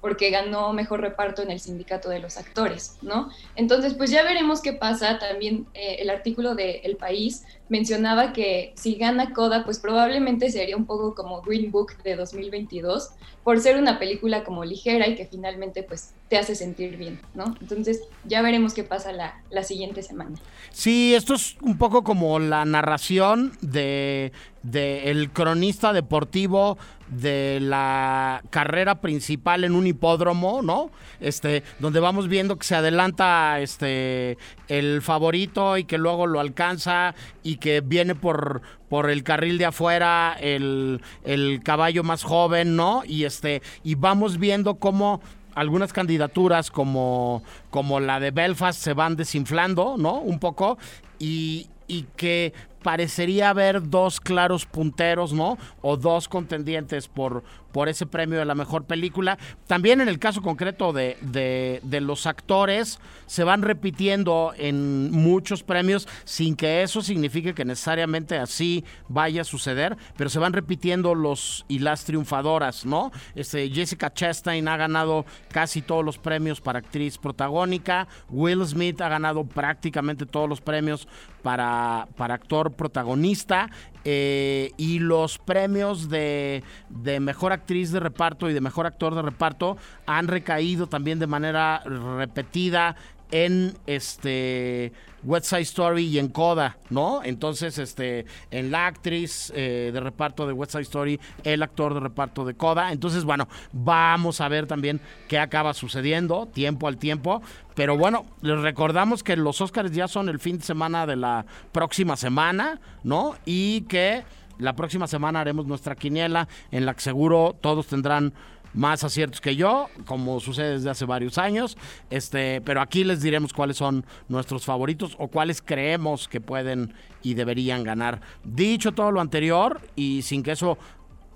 porque 0.01 0.29
ganó 0.29 0.73
mejor 0.73 1.01
reparto 1.01 1.41
en 1.41 1.51
el 1.51 1.59
sindicato 1.59 2.09
de 2.09 2.19
los 2.19 2.37
actores, 2.37 2.97
¿no? 3.01 3.29
Entonces, 3.55 3.93
pues 3.93 4.11
ya 4.11 4.23
veremos 4.23 4.61
qué 4.61 4.73
pasa. 4.73 5.19
También 5.19 5.67
eh, 5.73 5.97
el 5.99 6.09
artículo 6.09 6.55
de 6.55 6.81
El 6.83 6.95
País 6.95 7.45
mencionaba 7.69 8.33
que 8.33 8.73
si 8.75 8.95
gana 8.95 9.33
Coda, 9.33 9.63
pues 9.63 9.79
probablemente 9.79 10.51
sería 10.51 10.75
un 10.75 10.85
poco 10.85 11.15
como 11.15 11.41
Green 11.41 11.71
Book 11.71 11.93
de 12.03 12.15
2022, 12.15 13.11
por 13.43 13.59
ser 13.59 13.77
una 13.77 13.99
película 13.99 14.43
como 14.43 14.65
ligera 14.65 15.07
y 15.07 15.15
que 15.15 15.25
finalmente 15.25 15.83
pues 15.83 16.13
te 16.27 16.37
hace 16.37 16.55
sentir 16.55 16.97
bien, 16.97 17.19
¿no? 17.33 17.55
Entonces 17.61 18.01
ya 18.25 18.41
veremos 18.41 18.73
qué 18.73 18.83
pasa 18.83 19.11
la, 19.11 19.41
la 19.49 19.63
siguiente 19.63 20.03
semana. 20.03 20.35
Sí, 20.71 21.15
esto 21.15 21.33
es 21.35 21.57
un 21.61 21.77
poco 21.77 22.03
como 22.03 22.39
la 22.39 22.65
narración 22.65 23.53
de, 23.61 24.31
de 24.63 25.09
el 25.09 25.31
cronista 25.31 25.93
deportivo 25.93 26.77
de 27.09 27.59
la 27.59 28.43
carrera 28.49 29.01
principal 29.01 29.63
en 29.63 29.73
un 29.73 29.87
hipódromo, 29.87 30.61
¿no? 30.61 30.91
Este, 31.19 31.63
donde 31.79 31.99
vamos 31.99 32.27
viendo 32.27 32.57
que 32.57 32.67
se 32.67 32.75
adelanta 32.75 33.59
este 33.59 34.37
el 34.69 35.01
favorito 35.01 35.77
y 35.77 35.83
que 35.83 35.97
luego 35.97 36.27
lo 36.27 36.39
alcanza 36.39 37.15
y 37.43 37.57
que 37.57 37.81
viene 37.81 38.15
por, 38.15 38.61
por 38.87 39.09
el 39.09 39.23
carril 39.23 39.57
de 39.57 39.65
afuera 39.65 40.37
el, 40.39 41.01
el 41.25 41.61
caballo 41.63 42.03
más 42.03 42.23
joven, 42.23 42.75
¿no? 42.75 43.03
Y 43.05 43.25
este, 43.25 43.61
y 43.83 43.95
vamos 43.95 44.37
viendo 44.37 44.75
cómo 44.75 45.21
algunas 45.55 45.91
candidaturas 45.91 46.71
como, 46.71 47.43
como 47.69 47.99
la 47.99 48.19
de 48.19 48.31
Belfast 48.31 48.81
se 48.81 48.93
van 48.93 49.15
desinflando, 49.15 49.95
¿no? 49.97 50.19
Un 50.19 50.39
poco. 50.39 50.77
Y, 51.17 51.67
y 51.87 52.03
que 52.15 52.53
parecería 52.83 53.49
haber 53.49 53.89
dos 53.89 54.19
claros 54.19 54.65
punteros, 54.65 55.33
¿no? 55.33 55.57
O 55.81 55.97
dos 55.97 56.27
contendientes 56.27 57.07
por, 57.07 57.43
por 57.71 57.89
ese 57.89 58.05
premio 58.05 58.39
de 58.39 58.45
la 58.45 58.55
mejor 58.55 58.85
película. 58.85 59.37
También 59.67 60.01
en 60.01 60.09
el 60.09 60.19
caso 60.19 60.41
concreto 60.41 60.93
de, 60.93 61.17
de, 61.21 61.79
de, 61.83 62.01
los 62.01 62.25
actores, 62.25 62.99
se 63.25 63.43
van 63.43 63.61
repitiendo 63.61 64.53
en 64.57 65.11
muchos 65.11 65.63
premios 65.63 66.07
sin 66.23 66.55
que 66.55 66.83
eso 66.83 67.01
signifique 67.01 67.53
que 67.53 67.65
necesariamente 67.65 68.37
así 68.37 68.83
vaya 69.07 69.41
a 69.41 69.45
suceder, 69.45 69.97
pero 70.17 70.29
se 70.29 70.39
van 70.39 70.53
repitiendo 70.53 71.15
los 71.15 71.65
y 71.67 71.79
las 71.79 72.05
triunfadoras, 72.05 72.85
¿no? 72.85 73.11
Este, 73.35 73.69
Jessica 73.69 74.13
Chastain 74.13 74.67
ha 74.67 74.77
ganado 74.77 75.25
casi 75.51 75.81
todos 75.81 76.03
los 76.03 76.17
premios 76.17 76.61
para 76.61 76.79
actriz 76.79 77.17
protagónica, 77.17 78.07
Will 78.29 78.65
Smith 78.65 79.01
ha 79.01 79.09
ganado 79.09 79.43
prácticamente 79.43 80.25
todos 80.25 80.49
los 80.49 80.61
premios 80.61 81.07
para, 81.41 82.07
para 82.17 82.35
actor 82.35 82.73
protagonista 82.73 83.69
eh, 84.05 84.71
y 84.77 84.99
los 84.99 85.37
premios 85.37 86.09
de, 86.09 86.63
de, 86.89 87.19
mejor 87.19 87.51
actriz 87.51 87.91
de 87.91 87.99
reparto 87.99 88.49
y 88.49 88.53
de 88.53 88.61
mejor 88.61 88.85
actor 88.85 89.15
de 89.15 89.21
reparto 89.21 89.77
han 90.05 90.27
recaído 90.27 90.87
también 90.87 91.19
de 91.19 91.27
manera 91.27 91.81
repetida 91.85 92.95
en 93.31 93.77
este 93.85 94.91
West 95.23 95.47
Side 95.47 95.61
Story 95.61 96.05
y 96.05 96.19
en 96.19 96.29
Coda, 96.29 96.77
¿no? 96.89 97.21
Entonces, 97.23 97.77
este, 97.77 98.25
en 98.51 98.71
la 98.71 98.87
actriz 98.87 99.51
eh, 99.55 99.91
de 99.93 99.99
reparto 99.99 100.47
de 100.47 100.53
West 100.53 100.71
Side 100.71 100.83
Story, 100.83 101.19
el 101.43 101.63
actor 101.63 101.93
de 101.93 101.99
reparto 101.99 102.45
de 102.45 102.55
Coda. 102.55 102.91
Entonces, 102.91 103.23
bueno, 103.23 103.47
vamos 103.71 104.41
a 104.41 104.47
ver 104.47 104.67
también 104.67 105.01
qué 105.27 105.39
acaba 105.39 105.73
sucediendo, 105.73 106.47
tiempo 106.47 106.87
al 106.87 106.97
tiempo. 106.97 107.41
Pero 107.75 107.97
bueno, 107.97 108.25
les 108.41 108.59
recordamos 108.59 109.23
que 109.23 109.35
los 109.35 109.61
Oscars 109.61 109.91
ya 109.91 110.07
son 110.07 110.29
el 110.29 110.39
fin 110.39 110.57
de 110.57 110.63
semana 110.63 111.05
de 111.05 111.15
la 111.15 111.45
próxima 111.71 112.15
semana, 112.17 112.79
¿no? 113.03 113.35
Y 113.45 113.81
que 113.81 114.23
la 114.59 114.73
próxima 114.75 115.07
semana 115.07 115.39
haremos 115.39 115.65
nuestra 115.65 115.95
quiniela 115.95 116.47
en 116.71 116.85
la 116.85 116.93
que 116.93 117.01
seguro 117.01 117.55
todos 117.59 117.87
tendrán 117.87 118.33
más 118.73 119.03
aciertos 119.03 119.41
que 119.41 119.55
yo, 119.55 119.89
como 120.05 120.39
sucede 120.39 120.73
desde 120.73 120.89
hace 120.89 121.05
varios 121.05 121.37
años. 121.37 121.77
Este, 122.09 122.61
pero 122.61 122.81
aquí 122.81 123.03
les 123.03 123.21
diremos 123.21 123.53
cuáles 123.53 123.77
son 123.77 124.05
nuestros 124.27 124.65
favoritos 124.65 125.15
o 125.17 125.27
cuáles 125.27 125.61
creemos 125.61 126.27
que 126.27 126.41
pueden 126.41 126.93
y 127.21 127.33
deberían 127.33 127.83
ganar. 127.83 128.21
Dicho 128.43 128.91
todo 128.91 129.11
lo 129.11 129.21
anterior 129.21 129.81
y 129.95 130.21
sin 130.21 130.43
que 130.43 130.51
eso 130.51 130.77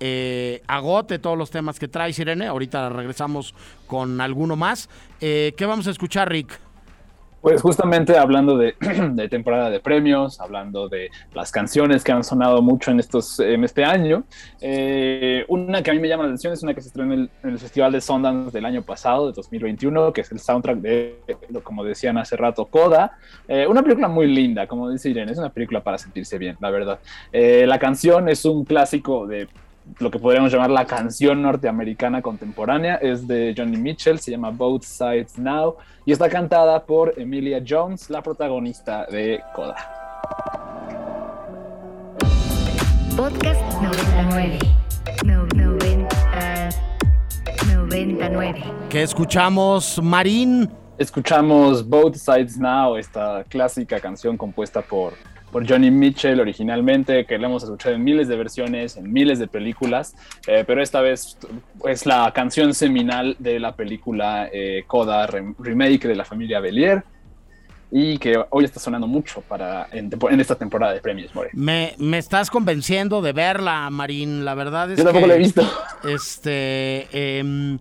eh, 0.00 0.62
agote 0.66 1.18
todos 1.18 1.38
los 1.38 1.50
temas 1.50 1.78
que 1.78 1.88
trae 1.88 2.12
Sirene, 2.12 2.46
ahorita 2.46 2.88
regresamos 2.88 3.54
con 3.86 4.20
alguno 4.20 4.56
más. 4.56 4.88
Eh, 5.20 5.54
¿Qué 5.56 5.66
vamos 5.66 5.86
a 5.86 5.90
escuchar, 5.90 6.30
Rick? 6.30 6.63
Pues 7.44 7.60
justamente 7.60 8.16
hablando 8.16 8.56
de, 8.56 8.72
temporada 9.28 9.68
de 9.68 9.78
premios, 9.78 10.40
hablando 10.40 10.88
de 10.88 11.10
las 11.34 11.52
canciones 11.52 12.02
que 12.02 12.10
han 12.10 12.24
sonado 12.24 12.62
mucho 12.62 12.90
en, 12.90 12.98
estos, 12.98 13.38
en 13.38 13.64
este 13.64 13.84
año, 13.84 14.24
eh, 14.62 15.44
una 15.48 15.82
que 15.82 15.90
a 15.90 15.92
mí 15.92 16.00
me 16.00 16.08
llama 16.08 16.22
la 16.22 16.30
atención 16.30 16.54
es 16.54 16.62
una 16.62 16.72
que 16.72 16.80
se 16.80 16.88
estrenó 16.88 17.12
en 17.12 17.20
el, 17.20 17.30
en 17.42 17.50
el, 17.50 17.58
Festival 17.58 17.92
de 17.92 18.00
Sundance 18.00 18.50
del 18.50 18.64
año 18.64 18.80
pasado, 18.80 19.26
de 19.26 19.34
2021, 19.34 20.14
que 20.14 20.22
es 20.22 20.32
el 20.32 20.38
soundtrack 20.38 20.78
de, 20.78 21.18
como 21.62 21.84
decían 21.84 22.16
hace 22.16 22.34
rato, 22.34 22.64
Coda. 22.64 23.18
Eh, 23.46 23.66
una 23.66 23.82
película 23.82 24.08
muy 24.08 24.26
linda, 24.26 24.66
como 24.66 24.88
dice 24.88 25.10
Irene, 25.10 25.30
es 25.32 25.36
una 25.36 25.50
película 25.50 25.82
para 25.82 25.98
sentirse 25.98 26.38
bien, 26.38 26.56
la 26.60 26.70
verdad. 26.70 26.98
Eh, 27.30 27.66
la 27.66 27.78
canción 27.78 28.26
es 28.30 28.46
un 28.46 28.64
clásico 28.64 29.26
de 29.26 29.48
lo 29.98 30.10
que 30.10 30.18
podríamos 30.18 30.52
llamar 30.52 30.70
la 30.70 30.86
canción 30.86 31.42
norteamericana 31.42 32.22
contemporánea, 32.22 32.96
es 32.96 33.26
de 33.26 33.54
Johnny 33.56 33.76
Mitchell, 33.76 34.18
se 34.18 34.30
llama 34.30 34.50
Both 34.50 34.82
Sides 34.84 35.38
Now 35.38 35.76
y 36.04 36.12
está 36.12 36.28
cantada 36.28 36.84
por 36.84 37.14
Emilia 37.18 37.62
Jones, 37.66 38.10
la 38.10 38.22
protagonista 38.22 39.06
de 39.06 39.40
Coda. 39.54 39.76
Podcast 43.16 43.60
99. 43.80 44.58
No, 45.24 45.46
90, 45.54 46.68
99. 47.66 48.64
¿Qué 48.88 49.02
escuchamos, 49.02 50.00
Marín? 50.02 50.68
Escuchamos 50.98 51.88
Both 51.88 52.16
Sides 52.16 52.58
Now, 52.58 52.96
esta 52.96 53.44
clásica 53.48 54.00
canción 54.00 54.36
compuesta 54.36 54.80
por 54.82 55.12
por 55.54 55.70
Johnny 55.70 55.88
Mitchell 55.88 56.40
originalmente, 56.40 57.26
que 57.26 57.38
la 57.38 57.46
hemos 57.46 57.62
escuchado 57.62 57.94
en 57.94 58.02
miles 58.02 58.26
de 58.26 58.34
versiones, 58.34 58.96
en 58.96 59.12
miles 59.12 59.38
de 59.38 59.46
películas, 59.46 60.16
eh, 60.48 60.64
pero 60.66 60.82
esta 60.82 61.00
vez 61.00 61.38
es 61.84 62.06
la 62.06 62.32
canción 62.32 62.74
seminal 62.74 63.36
de 63.38 63.60
la 63.60 63.76
película 63.76 64.48
eh, 64.52 64.82
Coda 64.88 65.28
Remake 65.28 66.08
de 66.08 66.16
la 66.16 66.24
familia 66.24 66.58
Belier 66.58 67.04
y 67.92 68.18
que 68.18 68.36
hoy 68.50 68.64
está 68.64 68.80
sonando 68.80 69.06
mucho 69.06 69.42
para 69.42 69.86
en, 69.92 70.10
en 70.28 70.40
esta 70.40 70.56
temporada 70.56 70.92
de 70.92 71.00
premios, 71.00 71.32
More. 71.36 71.50
Me, 71.52 71.94
me, 71.98 72.18
estás 72.18 72.50
convenciendo 72.50 73.22
de 73.22 73.32
verla, 73.32 73.88
Marín, 73.90 74.44
la 74.44 74.54
verdad 74.54 74.90
es 74.90 74.98
Yo 74.98 75.04
tampoco 75.04 75.26
que, 75.26 75.28
la 75.28 75.34
he 75.36 75.38
visto. 75.38 75.62
Este... 76.02 77.06
Eh, 77.12 77.78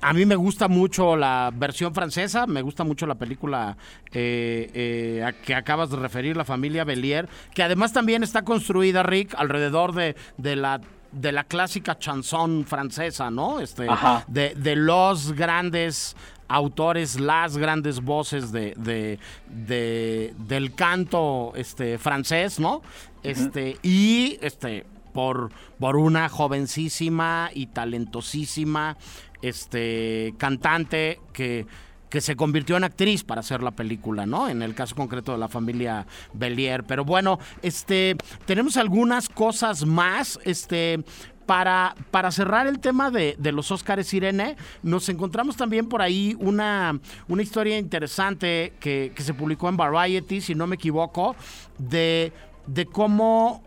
a 0.00 0.12
mí 0.12 0.24
me 0.24 0.36
gusta 0.36 0.68
mucho 0.68 1.16
la 1.16 1.50
versión 1.54 1.94
francesa, 1.94 2.46
me 2.46 2.62
gusta 2.62 2.84
mucho 2.84 3.06
la 3.06 3.16
película 3.16 3.76
eh, 4.12 4.70
eh, 4.74 5.24
a 5.24 5.32
que 5.32 5.54
acabas 5.54 5.90
de 5.90 5.96
referir, 5.96 6.36
La 6.36 6.44
familia 6.44 6.84
Belier, 6.84 7.28
que 7.54 7.62
además 7.62 7.92
también 7.92 8.22
está 8.22 8.42
construida, 8.42 9.02
Rick, 9.02 9.34
alrededor 9.36 9.94
de, 9.94 10.16
de 10.36 10.56
la 10.56 10.80
de 11.12 11.32
la 11.32 11.42
clásica 11.42 11.98
chanson 11.98 12.64
francesa, 12.64 13.32
¿no? 13.32 13.58
Este, 13.58 13.88
de, 14.28 14.54
de, 14.54 14.76
los 14.76 15.32
grandes 15.32 16.14
autores, 16.46 17.18
las 17.18 17.58
grandes 17.58 18.00
voces 18.00 18.52
de, 18.52 18.74
de, 18.76 19.18
de 19.48 20.32
del 20.38 20.72
canto 20.74 21.52
este, 21.56 21.98
francés, 21.98 22.60
¿no? 22.60 22.82
Este, 23.24 23.70
uh 23.70 23.74
-huh. 23.74 23.78
Y 23.82 24.38
este, 24.40 24.86
por, 25.12 25.50
por 25.78 25.96
una 25.96 26.28
jovencísima 26.28 27.50
y 27.54 27.66
talentosísima 27.66 28.96
este 29.42 30.34
cantante 30.38 31.20
que 31.32 31.66
que 32.10 32.20
se 32.20 32.36
convirtió 32.36 32.76
en 32.76 32.84
actriz 32.84 33.22
para 33.22 33.40
hacer 33.40 33.62
la 33.62 33.70
película, 33.70 34.26
¿no? 34.26 34.48
En 34.48 34.62
el 34.62 34.74
caso 34.74 34.96
concreto 34.96 35.32
de 35.32 35.38
la 35.38 35.48
familia 35.48 36.06
Belier. 36.34 36.84
Pero 36.84 37.04
bueno, 37.04 37.38
este, 37.62 38.16
tenemos 38.44 38.76
algunas 38.76 39.28
cosas 39.28 39.86
más, 39.86 40.38
este, 40.44 41.04
para, 41.46 41.94
para, 42.10 42.30
cerrar 42.32 42.66
el 42.66 42.80
tema 42.80 43.10
de, 43.10 43.36
de, 43.38 43.52
los 43.52 43.70
Óscares 43.70 44.12
Irene, 44.12 44.56
nos 44.82 45.08
encontramos 45.08 45.56
también 45.56 45.88
por 45.88 46.02
ahí 46.02 46.36
una, 46.38 47.00
una 47.28 47.42
historia 47.42 47.78
interesante 47.78 48.74
que, 48.78 49.12
que, 49.14 49.22
se 49.22 49.34
publicó 49.34 49.68
en 49.68 49.76
Variety, 49.76 50.40
si 50.40 50.54
no 50.54 50.66
me 50.66 50.76
equivoco, 50.76 51.34
de, 51.78 52.32
de 52.66 52.86
cómo 52.86 53.64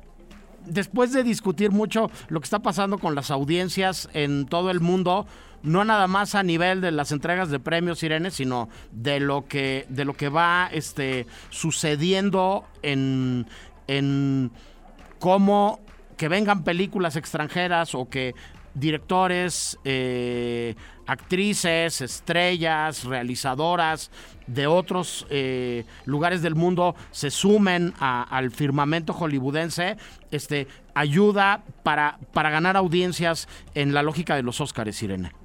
después 0.65 1.11
de 1.11 1.23
discutir 1.23 1.71
mucho 1.71 2.09
lo 2.29 2.39
que 2.39 2.45
está 2.45 2.59
pasando 2.59 2.97
con 2.97 3.15
las 3.15 3.31
audiencias 3.31 4.09
en 4.13 4.45
todo 4.45 4.71
el 4.71 4.79
mundo, 4.79 5.25
no 5.63 5.83
nada 5.83 6.07
más 6.07 6.35
a 6.35 6.43
nivel 6.43 6.81
de 6.81 6.91
las 6.91 7.11
entregas 7.11 7.49
de 7.49 7.59
premios 7.59 8.03
Irene, 8.03 8.31
sino 8.31 8.69
de 8.91 9.19
lo 9.19 9.47
que 9.47 9.85
de 9.89 10.05
lo 10.05 10.13
que 10.13 10.29
va 10.29 10.69
este 10.71 11.25
sucediendo 11.49 12.65
en 12.81 13.47
en 13.87 14.51
cómo 15.19 15.79
que 16.17 16.27
vengan 16.27 16.63
películas 16.63 17.15
extranjeras 17.15 17.95
o 17.95 18.09
que 18.09 18.35
directores, 18.73 19.77
eh, 19.83 20.75
actrices, 21.05 22.01
estrellas, 22.01 23.03
realizadoras 23.03 24.09
de 24.47 24.67
otros 24.67 25.25
eh, 25.29 25.85
lugares 26.05 26.41
del 26.41 26.55
mundo 26.55 26.95
se 27.11 27.31
sumen 27.31 27.93
al 27.99 28.51
firmamento 28.51 29.13
hollywoodense, 29.13 29.97
este, 30.31 30.67
ayuda 30.95 31.63
para, 31.83 32.17
para 32.33 32.49
ganar 32.49 32.75
audiencias 32.77 33.47
en 33.75 33.93
la 33.93 34.03
lógica 34.03 34.35
de 34.35 34.43
los 34.43 34.59
Óscares, 34.59 35.01
Irene. 35.03 35.42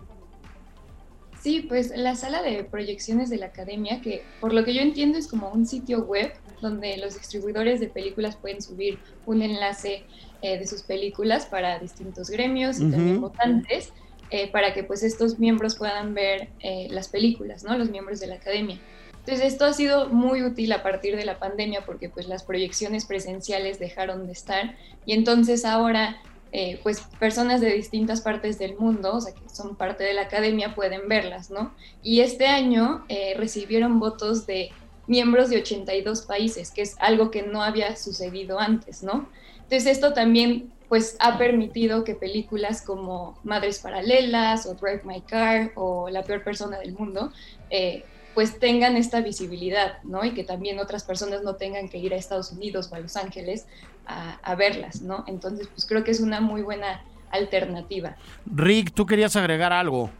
Sí, 1.48 1.64
pues 1.66 1.96
la 1.96 2.14
sala 2.14 2.42
de 2.42 2.62
proyecciones 2.62 3.30
de 3.30 3.38
la 3.38 3.46
academia, 3.46 4.02
que 4.02 4.20
por 4.38 4.52
lo 4.52 4.66
que 4.66 4.74
yo 4.74 4.82
entiendo 4.82 5.16
es 5.16 5.26
como 5.26 5.48
un 5.48 5.64
sitio 5.64 6.04
web 6.04 6.30
donde 6.60 6.98
los 6.98 7.14
distribuidores 7.14 7.80
de 7.80 7.88
películas 7.88 8.36
pueden 8.36 8.60
subir 8.60 8.98
un 9.24 9.40
enlace 9.40 10.04
eh, 10.42 10.58
de 10.58 10.66
sus 10.66 10.82
películas 10.82 11.46
para 11.46 11.78
distintos 11.78 12.28
gremios 12.28 12.78
y 12.78 12.90
también 12.90 13.22
votantes, 13.22 13.94
eh, 14.30 14.52
para 14.52 14.74
que 14.74 14.84
pues 14.84 15.02
estos 15.02 15.38
miembros 15.38 15.76
puedan 15.76 16.12
ver 16.12 16.50
eh, 16.62 16.88
las 16.90 17.08
películas, 17.08 17.64
¿no? 17.64 17.78
Los 17.78 17.88
miembros 17.88 18.20
de 18.20 18.26
la 18.26 18.34
academia. 18.34 18.78
Entonces 19.10 19.50
esto 19.50 19.64
ha 19.64 19.72
sido 19.72 20.10
muy 20.10 20.42
útil 20.42 20.70
a 20.72 20.82
partir 20.82 21.16
de 21.16 21.24
la 21.24 21.38
pandemia 21.38 21.86
porque 21.86 22.10
pues 22.10 22.28
las 22.28 22.44
proyecciones 22.44 23.06
presenciales 23.06 23.78
dejaron 23.78 24.26
de 24.26 24.32
estar 24.32 24.76
y 25.06 25.14
entonces 25.14 25.64
ahora 25.64 26.20
eh, 26.52 26.80
pues 26.82 27.00
personas 27.18 27.60
de 27.60 27.72
distintas 27.72 28.20
partes 28.20 28.58
del 28.58 28.76
mundo, 28.76 29.16
o 29.16 29.20
sea, 29.20 29.34
que 29.34 29.48
son 29.48 29.76
parte 29.76 30.04
de 30.04 30.14
la 30.14 30.22
academia, 30.22 30.74
pueden 30.74 31.08
verlas, 31.08 31.50
¿no? 31.50 31.74
Y 32.02 32.20
este 32.20 32.46
año 32.46 33.04
eh, 33.08 33.34
recibieron 33.36 34.00
votos 34.00 34.46
de 34.46 34.70
miembros 35.06 35.50
de 35.50 35.58
82 35.58 36.22
países, 36.22 36.70
que 36.70 36.82
es 36.82 36.96
algo 37.00 37.30
que 37.30 37.42
no 37.42 37.62
había 37.62 37.96
sucedido 37.96 38.58
antes, 38.58 39.02
¿no? 39.02 39.28
Entonces 39.56 39.86
esto 39.86 40.12
también 40.12 40.72
pues 40.88 41.16
ha 41.20 41.36
permitido 41.36 42.02
que 42.02 42.14
películas 42.14 42.80
como 42.80 43.38
Madres 43.44 43.78
Paralelas 43.78 44.64
o 44.66 44.74
Drive 44.74 45.02
My 45.04 45.20
Car 45.20 45.72
o 45.74 46.08
La 46.08 46.22
Peor 46.22 46.42
Persona 46.42 46.78
del 46.78 46.92
Mundo 46.94 47.30
eh, 47.68 48.04
pues 48.34 48.58
tengan 48.58 48.96
esta 48.96 49.20
visibilidad, 49.20 50.02
¿no? 50.04 50.24
Y 50.24 50.32
que 50.32 50.44
también 50.44 50.78
otras 50.78 51.02
personas 51.02 51.42
no 51.42 51.56
tengan 51.56 51.88
que 51.88 51.98
ir 51.98 52.14
a 52.14 52.16
Estados 52.16 52.52
Unidos 52.52 52.88
o 52.90 52.94
a 52.94 53.00
Los 53.00 53.16
Ángeles 53.16 53.66
a, 54.08 54.54
verlas, 54.54 55.02
¿no? 55.02 55.24
Entonces, 55.26 55.68
pues 55.68 55.86
creo 55.86 56.02
que 56.02 56.10
es 56.10 56.20
una 56.20 56.40
muy 56.40 56.62
buena 56.62 57.02
alternativa. 57.30 58.16
Rick, 58.46 58.92
tú 58.92 59.06
querías 59.06 59.36
agregar 59.36 59.72
algo. 59.72 60.10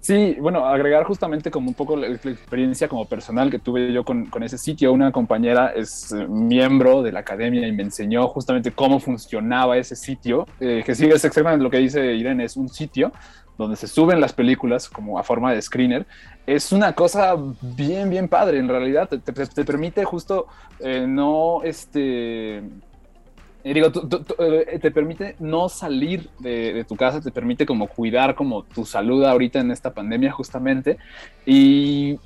Sí, 0.00 0.36
bueno, 0.40 0.64
agregar 0.64 1.04
justamente 1.04 1.50
como 1.50 1.68
un 1.68 1.74
poco 1.74 1.96
la, 1.96 2.06
experiencia 2.06 2.88
como 2.88 3.04
personal 3.06 3.50
que 3.50 3.58
tuve 3.58 3.92
yo 3.92 4.04
con, 4.04 4.28
ese 4.42 4.58
sitio. 4.58 4.92
Una 4.92 5.10
compañera 5.12 5.72
es 5.74 6.12
eh, 6.12 6.26
miembro 6.28 7.02
de 7.02 7.12
la 7.12 7.20
academia 7.20 7.66
y 7.66 7.72
me 7.72 7.82
enseñó 7.82 8.28
justamente 8.28 8.70
cómo 8.70 9.00
funcionaba 9.00 9.76
ese 9.76 9.96
sitio, 9.96 10.46
eh, 10.60 10.82
que 10.84 10.94
sí 10.94 11.06
es 11.06 11.24
exactamente 11.24 11.62
lo 11.62 11.70
que 11.70 11.78
dice 11.78 12.14
Irene, 12.14 12.44
es 12.44 12.56
un 12.56 12.68
sitio 12.68 13.12
donde 13.58 13.76
se 13.76 13.88
suben 13.88 14.20
las 14.20 14.32
películas 14.32 14.88
como 14.88 15.18
a 15.18 15.24
forma 15.24 15.52
de 15.52 15.60
screener, 15.60 16.06
es 16.46 16.70
una 16.70 16.92
cosa 16.92 17.34
bien, 17.60 18.08
bien 18.08 18.28
padre. 18.28 18.58
En 18.58 18.68
realidad 18.68 19.08
te, 19.08 19.64
permite 19.64 20.04
justo 20.04 20.46
eh, 20.78 21.04
no, 21.06 21.62
este, 21.64 22.62
eh, 23.64 23.74
digo, 23.74 23.90
eh, 24.38 24.78
te 24.80 24.90
permite 24.90 25.34
no 25.40 25.68
salir 25.68 26.28
de, 26.38 26.84
tu 26.88 26.96
casa, 26.96 27.20
te 27.20 27.32
permite 27.32 27.66
como 27.66 27.88
cuidar 27.88 28.34
como 28.34 28.62
tu 28.62 28.84
salud 28.84 29.24
ahorita 29.24 29.58
en 29.60 29.70
esta 29.70 29.92
pandemia 29.92 30.30
justamente. 30.30 30.98
Y, 31.44 32.18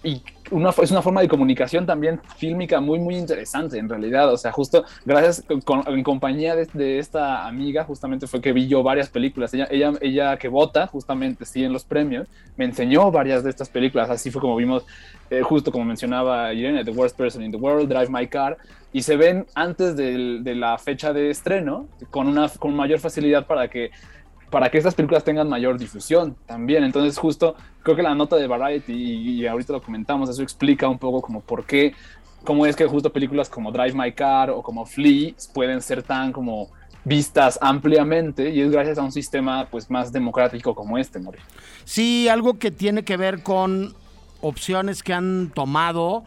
una, 0.52 0.70
es 0.70 0.90
una 0.90 1.02
forma 1.02 1.20
de 1.20 1.28
comunicación 1.28 1.86
también 1.86 2.20
fílmica 2.36 2.80
muy, 2.80 2.98
muy 2.98 3.16
interesante 3.16 3.78
en 3.78 3.88
realidad. 3.88 4.32
O 4.32 4.36
sea, 4.36 4.52
justo 4.52 4.84
gracias, 5.04 5.44
en 5.48 6.02
compañía 6.02 6.54
de, 6.54 6.98
esta 6.98 7.46
amiga, 7.46 7.84
justamente 7.84 8.26
fue 8.26 8.40
que 8.40 8.52
vi 8.52 8.68
yo 8.68 8.82
varias 8.82 9.08
películas. 9.08 9.52
Ella, 9.54 9.66
ella, 9.70 9.92
ella 10.00 10.36
que 10.36 10.48
vota 10.48 10.86
justamente, 10.86 11.44
sí, 11.44 11.64
en 11.64 11.72
los 11.72 11.84
premios, 11.84 12.28
me 12.56 12.64
enseñó 12.64 13.10
varias 13.10 13.42
de 13.42 13.50
estas 13.50 13.68
películas. 13.68 14.10
Así 14.10 14.30
fue 14.30 14.40
como 14.40 14.56
vimos, 14.56 14.84
eh, 15.30 15.42
justo 15.42 15.72
como 15.72 15.84
mencionaba 15.84 16.52
Irene, 16.52 16.84
The 16.84 16.92
Worst 16.92 17.16
Person 17.16 17.42
in 17.42 17.50
the 17.50 17.58
World, 17.58 17.88
Drive 17.88 18.08
My 18.10 18.26
Car 18.28 18.56
y 18.92 19.02
se 19.02 19.16
ven 19.16 19.46
antes 19.54 19.96
de 19.96 20.54
la 20.54 20.76
fecha 20.76 21.14
de 21.14 21.30
estreno 21.30 21.88
con 22.10 22.28
una 22.28 22.48
con 22.50 22.76
mayor 22.76 22.98
facilidad 22.98 23.46
para 23.46 23.68
que 23.68 23.90
para 24.52 24.70
que 24.70 24.76
estas 24.76 24.94
películas 24.94 25.24
tengan 25.24 25.48
mayor 25.48 25.78
difusión 25.78 26.36
también. 26.44 26.84
Entonces, 26.84 27.16
justo 27.16 27.56
creo 27.82 27.96
que 27.96 28.02
la 28.02 28.14
nota 28.14 28.36
de 28.36 28.46
Variety, 28.46 28.92
y, 28.92 29.46
ahorita 29.46 29.72
lo 29.72 29.82
comentamos, 29.82 30.28
eso 30.28 30.42
explica 30.42 30.86
un 30.86 30.98
poco 30.98 31.22
como 31.22 31.40
por 31.40 31.64
qué, 31.64 31.94
cómo 32.44 32.66
es 32.66 32.76
que 32.76 32.86
justo 32.86 33.10
películas 33.10 33.48
como 33.48 33.72
Drive 33.72 33.94
My 33.94 34.12
Car 34.12 34.50
o 34.50 34.62
como 34.62 34.84
Flea 34.84 35.32
pueden 35.54 35.80
ser 35.80 36.02
tan 36.02 36.32
como 36.32 36.68
vistas 37.02 37.58
ampliamente 37.62 38.50
y 38.50 38.60
es 38.60 38.70
gracias 38.70 38.98
a 38.98 39.02
un 39.02 39.10
sistema 39.10 39.66
pues 39.70 39.90
más 39.90 40.12
democrático 40.12 40.74
como 40.74 40.98
este, 40.98 41.18
Mori. 41.18 41.38
Sí, 41.84 42.28
algo 42.28 42.58
que 42.58 42.70
tiene 42.70 43.04
que 43.04 43.16
ver 43.16 43.42
con 43.42 43.94
opciones 44.42 45.02
que 45.02 45.14
han 45.14 45.50
tomado 45.54 46.24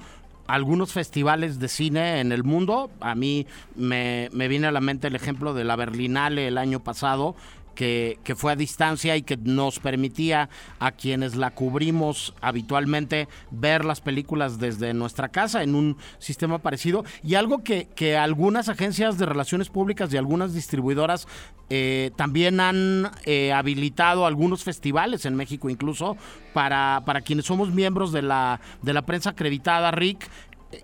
algunos 0.48 0.92
festivales 0.94 1.60
de 1.60 1.68
cine 1.68 2.22
en 2.22 2.32
el 2.32 2.44
mundo. 2.44 2.90
A 3.02 3.14
mí 3.14 3.46
me, 3.76 4.30
me 4.34 4.48
viene 4.48 4.66
a 4.66 4.72
la 4.72 4.82
mente 4.82 5.08
el 5.08 5.16
ejemplo 5.16 5.54
de 5.54 5.64
la 5.64 5.76
Berlinale 5.76 6.48
el 6.48 6.58
año 6.58 6.80
pasado, 6.80 7.36
que, 7.76 8.18
fue 8.36 8.54
a 8.54 8.56
distancia 8.56 9.16
y 9.16 9.22
que 9.22 9.38
nos 9.38 9.80
permitía 9.80 10.50
a 10.80 10.92
quienes 10.92 11.36
la 11.36 11.52
cubrimos 11.52 12.34
habitualmente 12.42 13.28
ver 13.52 13.86
las 13.86 14.02
películas 14.02 14.60
desde 14.60 14.94
nuestra 14.94 15.30
casa 15.30 15.62
en 15.62 15.76
un 15.76 15.98
sistema 16.18 16.60
parecido. 16.60 17.04
Y 17.24 17.36
algo 17.36 17.64
que, 17.64 17.88
que 17.96 18.18
algunas 18.18 18.70
agencias 18.70 19.18
de 19.18 19.26
relaciones 19.26 19.70
públicas 19.70 20.12
y 20.14 20.18
algunas 20.18 20.54
distribuidoras 20.54 21.28
eh, 21.70 22.12
también 22.16 22.60
han 22.60 23.12
eh, 23.26 23.52
habilitado 23.52 24.28
algunos 24.28 24.64
festivales 24.64 25.26
en 25.26 25.36
México 25.36 25.68
incluso 25.68 26.16
para, 26.54 27.02
para 27.06 27.22
quienes 27.22 27.46
somos 27.46 27.74
miembros 27.74 28.12
de 28.12 28.22
la, 28.22 28.62
de 28.84 28.94
la 28.94 29.02
prensa 29.04 29.32
acreditada, 29.32 29.90
Rick, 29.90 30.30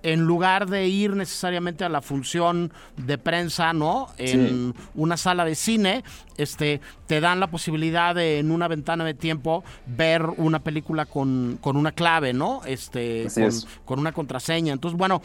en 0.03 0.21
lugar 0.21 0.69
de 0.69 0.87
ir 0.87 1.15
necesariamente 1.15 1.83
a 1.83 1.89
la 1.89 2.01
función 2.01 2.71
de 2.97 3.17
prensa, 3.17 3.73
¿no? 3.73 4.09
En 4.17 4.73
una 4.95 5.17
sala 5.17 5.45
de 5.45 5.55
cine, 5.55 6.03
este, 6.37 6.81
te 7.07 7.21
dan 7.21 7.39
la 7.39 7.47
posibilidad 7.47 8.15
de 8.15 8.39
en 8.39 8.51
una 8.51 8.67
ventana 8.67 9.03
de 9.03 9.13
tiempo 9.13 9.63
ver 9.85 10.25
una 10.37 10.59
película 10.59 11.05
con, 11.05 11.57
con 11.61 11.77
una 11.77 11.91
clave, 11.91 12.33
¿no? 12.33 12.61
Este, 12.65 13.27
con, 13.33 13.51
con, 13.85 13.99
una 13.99 14.11
contraseña. 14.11 14.73
Entonces, 14.73 14.97
bueno, 14.97 15.21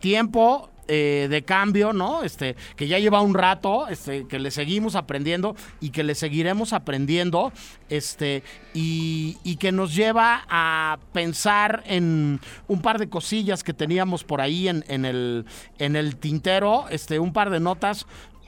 tiempo 0.00 0.70
eh, 0.90 1.28
de 1.28 1.42
cambio, 1.42 1.92
¿no? 1.92 2.22
Este, 2.22 2.56
que 2.74 2.88
ya 2.88 2.98
lleva 2.98 3.20
un 3.20 3.34
rato, 3.34 3.88
este, 3.88 4.26
que 4.26 4.38
le 4.38 4.50
seguimos 4.50 4.94
aprendiendo 4.94 5.54
y 5.80 5.90
que 5.90 6.02
le 6.02 6.14
seguiremos 6.14 6.72
aprendiendo, 6.72 7.52
este, 7.90 8.42
y, 8.72 9.56
que 9.60 9.70
nos 9.70 9.94
lleva 9.94 10.46
a 10.48 10.98
pensar 11.12 11.82
en 11.86 12.40
un 12.68 12.80
par 12.80 12.98
de 12.98 13.08
cosillas 13.10 13.64
que 13.64 13.74
teníamos 13.74 14.24
por 14.24 14.40
ahí 14.40 14.68
en, 14.68 14.82
el, 15.04 15.44
en 15.78 15.96
el 15.96 16.16
tintero, 16.16 16.86
este, 16.88 17.18
un 17.18 17.32
par 17.32 17.50
de 17.50 17.60
notas. 17.60 18.06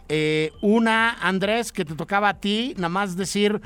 Eh, 0.08 0.52
una, 0.62 1.18
Andrés, 1.20 1.72
que 1.72 1.84
te 1.84 1.94
tocaba 1.94 2.30
a 2.30 2.40
ti, 2.40 2.74
nada 2.76 2.88
más 2.88 3.16
decir 3.16 3.60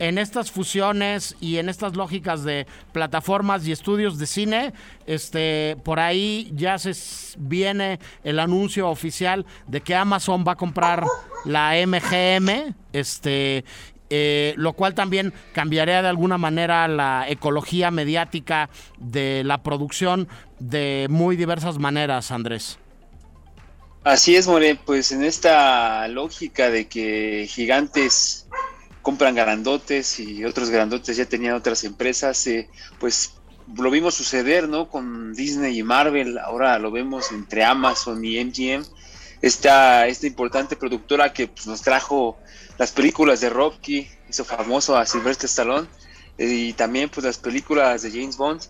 en 0.00 0.16
estas 0.16 0.50
fusiones 0.50 1.36
y 1.40 1.58
en 1.58 1.68
estas 1.68 1.94
lógicas 1.94 2.42
de 2.42 2.66
plataformas 2.92 3.66
y 3.66 3.72
estudios 3.72 4.18
de 4.18 4.26
cine, 4.26 4.72
este, 5.06 5.76
por 5.84 6.00
ahí 6.00 6.50
ya 6.56 6.78
se 6.78 6.92
viene 7.38 8.00
el 8.24 8.40
anuncio 8.40 8.88
oficial 8.88 9.44
de 9.68 9.82
que 9.82 9.94
Amazon 9.94 10.42
va 10.48 10.52
a 10.52 10.56
comprar 10.56 11.04
la 11.44 11.74
MGM, 11.86 12.74
este, 12.94 13.64
eh, 14.08 14.54
lo 14.56 14.72
cual 14.72 14.94
también 14.94 15.34
cambiaría 15.52 16.00
de 16.00 16.08
alguna 16.08 16.38
manera 16.38 16.88
la 16.88 17.26
ecología 17.28 17.90
mediática 17.90 18.70
de 18.98 19.44
la 19.44 19.62
producción 19.62 20.28
de 20.58 21.08
muy 21.10 21.36
diversas 21.36 21.78
maneras, 21.78 22.30
Andrés. 22.30 22.78
Así 24.02 24.34
es, 24.34 24.48
More, 24.48 24.78
pues 24.86 25.12
en 25.12 25.22
esta 25.22 26.08
lógica 26.08 26.70
de 26.70 26.88
que 26.88 27.46
gigantes 27.50 28.46
compran 29.02 29.34
grandotes 29.34 30.20
y 30.20 30.44
otros 30.44 30.70
grandotes 30.70 31.16
ya 31.16 31.26
tenían 31.26 31.54
otras 31.54 31.84
empresas, 31.84 32.46
eh, 32.46 32.68
pues 32.98 33.34
lo 33.76 33.90
vimos 33.90 34.14
suceder, 34.14 34.68
¿no? 34.68 34.88
Con 34.88 35.34
Disney 35.34 35.78
y 35.78 35.82
Marvel, 35.82 36.38
ahora 36.38 36.78
lo 36.78 36.90
vemos 36.90 37.30
entre 37.32 37.64
Amazon 37.64 38.24
y 38.24 38.42
MGM, 38.44 38.84
esta, 39.42 40.06
esta 40.06 40.26
importante 40.26 40.76
productora 40.76 41.32
que 41.32 41.48
pues, 41.48 41.66
nos 41.66 41.82
trajo 41.82 42.38
las 42.78 42.92
películas 42.92 43.40
de 43.40 43.50
Rocky, 43.50 44.08
hizo 44.28 44.44
famoso 44.44 44.96
a 44.96 45.06
Sylvester 45.06 45.46
Stallone, 45.46 45.88
eh, 46.38 46.46
y 46.46 46.72
también 46.72 47.08
pues 47.08 47.24
las 47.24 47.38
películas 47.38 48.02
de 48.02 48.10
James 48.10 48.36
Bond, 48.36 48.62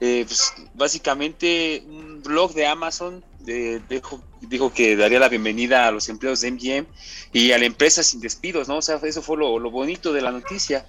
eh, 0.00 0.24
pues, 0.26 0.52
básicamente 0.74 1.82
un 1.86 2.22
blog 2.22 2.54
de 2.54 2.66
Amazon 2.66 3.24
dijo, 3.44 4.72
que 4.72 4.96
daría 4.96 5.18
la 5.18 5.28
bienvenida 5.28 5.86
a 5.86 5.90
los 5.90 6.08
empleados 6.08 6.40
de 6.40 6.50
MGM 6.52 6.86
y 7.32 7.52
a 7.52 7.58
la 7.58 7.66
empresa 7.66 8.02
sin 8.02 8.20
despidos, 8.20 8.68
¿no? 8.68 8.78
O 8.78 8.82
sea, 8.82 9.00
eso 9.02 9.22
fue 9.22 9.36
lo, 9.36 9.70
bonito 9.70 10.12
de 10.12 10.22
la 10.22 10.30
noticia, 10.30 10.86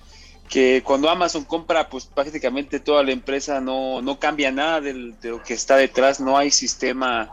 que 0.50 0.82
cuando 0.86 1.10
Amazon 1.10 1.44
compra, 1.46 1.90
pues 1.90 2.06
prácticamente 2.06 2.80
toda 2.80 3.04
la 3.04 3.12
empresa 3.12 3.60
no, 3.60 4.02
no 4.02 4.20
cambia 4.20 4.52
nada 4.52 4.82
de 4.82 4.94
lo 4.94 5.44
que 5.44 5.54
está 5.54 5.76
detrás, 5.78 6.20
no 6.20 6.38
hay 6.38 6.52
sistema 6.52 7.32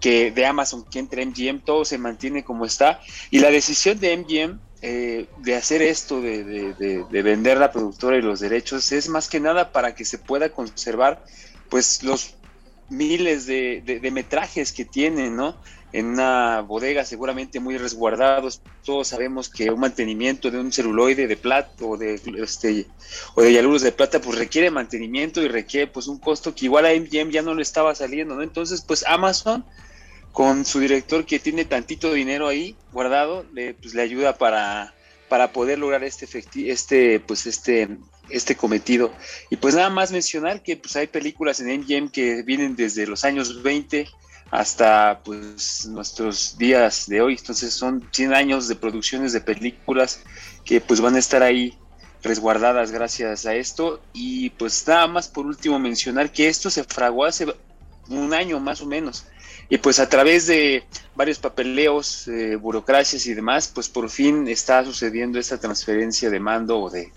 que 0.00 0.32
de 0.32 0.44
Amazon 0.44 0.84
que 0.84 0.98
entre 0.98 1.24
MGM, 1.24 1.60
todo 1.60 1.84
se 1.84 1.96
mantiene 1.96 2.42
como 2.42 2.66
está. 2.66 3.00
Y 3.30 3.38
la 3.38 3.50
decisión 3.50 4.00
de 4.00 4.16
MGM 4.16 4.58
eh, 4.84 5.26
de 5.38 5.54
hacer 5.54 5.80
esto, 5.80 6.20
de, 6.20 6.42
de, 6.44 7.22
vender 7.22 7.56
la 7.56 7.70
productora 7.70 8.16
y 8.16 8.22
los 8.22 8.40
derechos, 8.40 8.90
es 8.90 9.08
más 9.08 9.28
que 9.28 9.38
nada 9.38 9.70
para 9.70 9.94
que 9.94 10.04
se 10.04 10.18
pueda 10.18 10.48
conservar 10.48 11.24
pues 11.70 12.02
los 12.02 12.34
miles 12.92 13.46
de, 13.46 14.10
metrajes 14.12 14.72
que 14.72 14.84
tienen, 14.84 15.34
¿no? 15.36 15.56
en 15.92 16.06
una 16.06 16.62
bodega 16.62 17.04
seguramente 17.04 17.60
muy 17.60 17.76
resguardados. 17.76 18.62
Todos 18.84 19.08
sabemos 19.08 19.48
que 19.48 19.70
un 19.70 19.80
mantenimiento 19.80 20.50
de 20.50 20.58
un 20.58 20.72
celuloide 20.72 21.26
de 21.26 21.36
plata 21.36 21.84
o 21.84 21.96
de 21.96 22.14
este 22.14 22.86
o 23.34 23.42
de 23.42 23.52
hialuros 23.52 23.82
de 23.82 23.92
plata 23.92 24.20
pues 24.20 24.38
requiere 24.38 24.70
mantenimiento 24.70 25.42
y 25.42 25.48
requiere 25.48 25.86
pues 25.88 26.06
un 26.06 26.18
costo 26.18 26.54
que 26.54 26.64
igual 26.64 26.86
a 26.86 26.94
MGM 26.94 27.30
ya 27.30 27.42
no 27.42 27.54
le 27.54 27.62
estaba 27.62 27.94
saliendo, 27.94 28.34
¿no? 28.34 28.42
Entonces, 28.42 28.80
pues 28.80 29.04
Amazon 29.06 29.64
con 30.32 30.64
su 30.64 30.80
director 30.80 31.26
que 31.26 31.38
tiene 31.38 31.66
tantito 31.66 32.10
dinero 32.12 32.48
ahí 32.48 32.74
guardado, 32.90 33.44
le, 33.52 33.74
pues, 33.74 33.92
le 33.94 34.00
ayuda 34.00 34.38
para, 34.38 34.94
para 35.28 35.52
poder 35.52 35.78
lograr 35.78 36.02
este 36.04 36.26
este 36.70 37.20
pues 37.20 37.46
este 37.46 37.98
este 38.28 38.56
cometido. 38.56 39.12
Y 39.50 39.56
pues 39.56 39.74
nada 39.74 39.90
más 39.90 40.12
mencionar 40.12 40.62
que 40.62 40.76
pues 40.76 40.96
hay 40.96 41.06
películas 41.06 41.60
en 41.60 41.80
MGM 41.80 42.08
que 42.10 42.42
vienen 42.42 42.76
desde 42.76 43.06
los 43.06 43.24
años 43.24 43.62
20 43.62 44.08
hasta 44.50 45.20
pues 45.24 45.86
nuestros 45.86 46.58
días 46.58 47.06
de 47.08 47.20
hoy. 47.20 47.36
Entonces 47.38 47.72
son 47.72 48.06
100 48.12 48.34
años 48.34 48.68
de 48.68 48.76
producciones 48.76 49.32
de 49.32 49.40
películas 49.40 50.20
que 50.64 50.80
pues 50.80 51.00
van 51.00 51.16
a 51.16 51.18
estar 51.18 51.42
ahí 51.42 51.76
resguardadas 52.22 52.90
gracias 52.90 53.46
a 53.46 53.54
esto. 53.54 54.00
Y 54.12 54.50
pues 54.50 54.86
nada 54.86 55.06
más 55.06 55.28
por 55.28 55.46
último 55.46 55.78
mencionar 55.78 56.30
que 56.32 56.48
esto 56.48 56.70
se 56.70 56.84
fraguó 56.84 57.24
hace 57.24 57.46
un 58.08 58.34
año 58.34 58.60
más 58.60 58.80
o 58.82 58.86
menos. 58.86 59.26
Y 59.68 59.78
pues 59.78 59.98
a 60.00 60.08
través 60.08 60.46
de 60.46 60.84
varios 61.14 61.38
papeleos, 61.38 62.28
eh, 62.28 62.56
burocracias 62.56 63.26
y 63.26 63.32
demás, 63.32 63.68
pues 63.74 63.88
por 63.88 64.10
fin 64.10 64.46
está 64.48 64.84
sucediendo 64.84 65.38
esta 65.38 65.58
transferencia 65.58 66.28
de 66.28 66.40
mando 66.40 66.78
o 66.78 66.90
de 66.90 67.10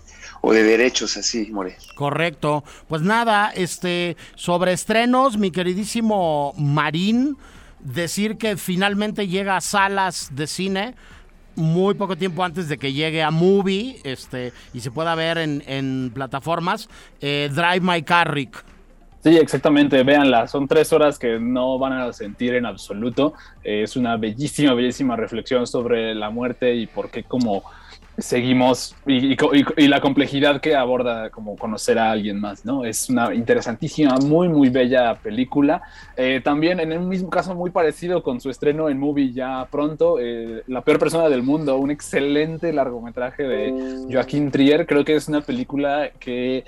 o 0.48 0.52
de 0.52 0.62
derechos 0.62 1.16
así, 1.16 1.50
More. 1.50 1.76
Correcto. 1.96 2.62
Pues 2.86 3.02
nada, 3.02 3.50
este 3.52 4.16
sobre 4.36 4.72
estrenos, 4.72 5.36
mi 5.36 5.50
queridísimo 5.50 6.54
Marín, 6.56 7.36
decir 7.80 8.38
que 8.38 8.56
finalmente 8.56 9.26
llega 9.26 9.56
a 9.56 9.60
salas 9.60 10.30
de 10.36 10.46
cine 10.46 10.94
muy 11.56 11.94
poco 11.94 12.14
tiempo 12.14 12.44
antes 12.44 12.68
de 12.68 12.78
que 12.78 12.92
llegue 12.92 13.24
a 13.24 13.32
Movie 13.32 13.98
este, 14.04 14.52
y 14.72 14.78
se 14.78 14.92
pueda 14.92 15.16
ver 15.16 15.38
en, 15.38 16.12
plataformas, 16.14 16.88
eh, 17.20 17.50
Drive 17.52 17.80
My 17.80 18.02
Car, 18.02 18.32
Rick. 18.32 18.64
Sí, 19.24 19.36
exactamente, 19.36 20.00
véanla, 20.04 20.46
son 20.46 20.68
tres 20.68 20.92
horas 20.92 21.18
que 21.18 21.40
no 21.40 21.76
van 21.80 21.94
a 21.94 22.12
sentir 22.12 22.54
en 22.54 22.66
absoluto. 22.66 23.34
es 23.64 23.96
una 23.96 24.16
bellísima, 24.16 24.74
bellísima 24.74 25.16
reflexión 25.16 25.66
sobre 25.66 26.14
la 26.14 26.30
muerte 26.30 26.76
y 26.76 26.86
por 26.86 27.10
qué 27.10 27.24
como 27.24 27.64
seguimos 28.18 28.94
y, 29.06 29.36
la 29.88 30.00
complejidad 30.00 30.60
que 30.60 30.74
aborda 30.74 31.30
como 31.30 31.56
conocer 31.56 31.98
a 31.98 32.10
alguien 32.10 32.40
más, 32.40 32.64
¿no? 32.64 32.84
Es 32.84 33.10
una 33.10 33.34
interesantísima, 33.34 34.16
muy, 34.18 34.48
muy 34.48 34.70
bella 34.70 35.14
película. 35.16 35.82
Eh, 36.16 36.40
también 36.42 36.80
en 36.80 36.96
un 36.96 37.08
mismo 37.08 37.28
caso 37.28 37.54
muy 37.54 37.70
parecido 37.70 38.22
con 38.22 38.40
su 38.40 38.50
estreno 38.50 38.88
en 38.88 38.98
Movie 38.98 39.32
ya 39.32 39.66
pronto, 39.70 40.18
eh, 40.18 40.62
La 40.66 40.80
peor 40.80 40.98
persona 40.98 41.28
del 41.28 41.42
mundo, 41.42 41.76
un 41.76 41.90
excelente 41.90 42.72
largometraje 42.72 43.42
de 43.42 44.06
Joaquín 44.10 44.50
Trier. 44.50 44.86
Creo 44.86 45.04
que 45.04 45.16
es 45.16 45.28
una 45.28 45.42
película 45.42 46.10
que... 46.18 46.64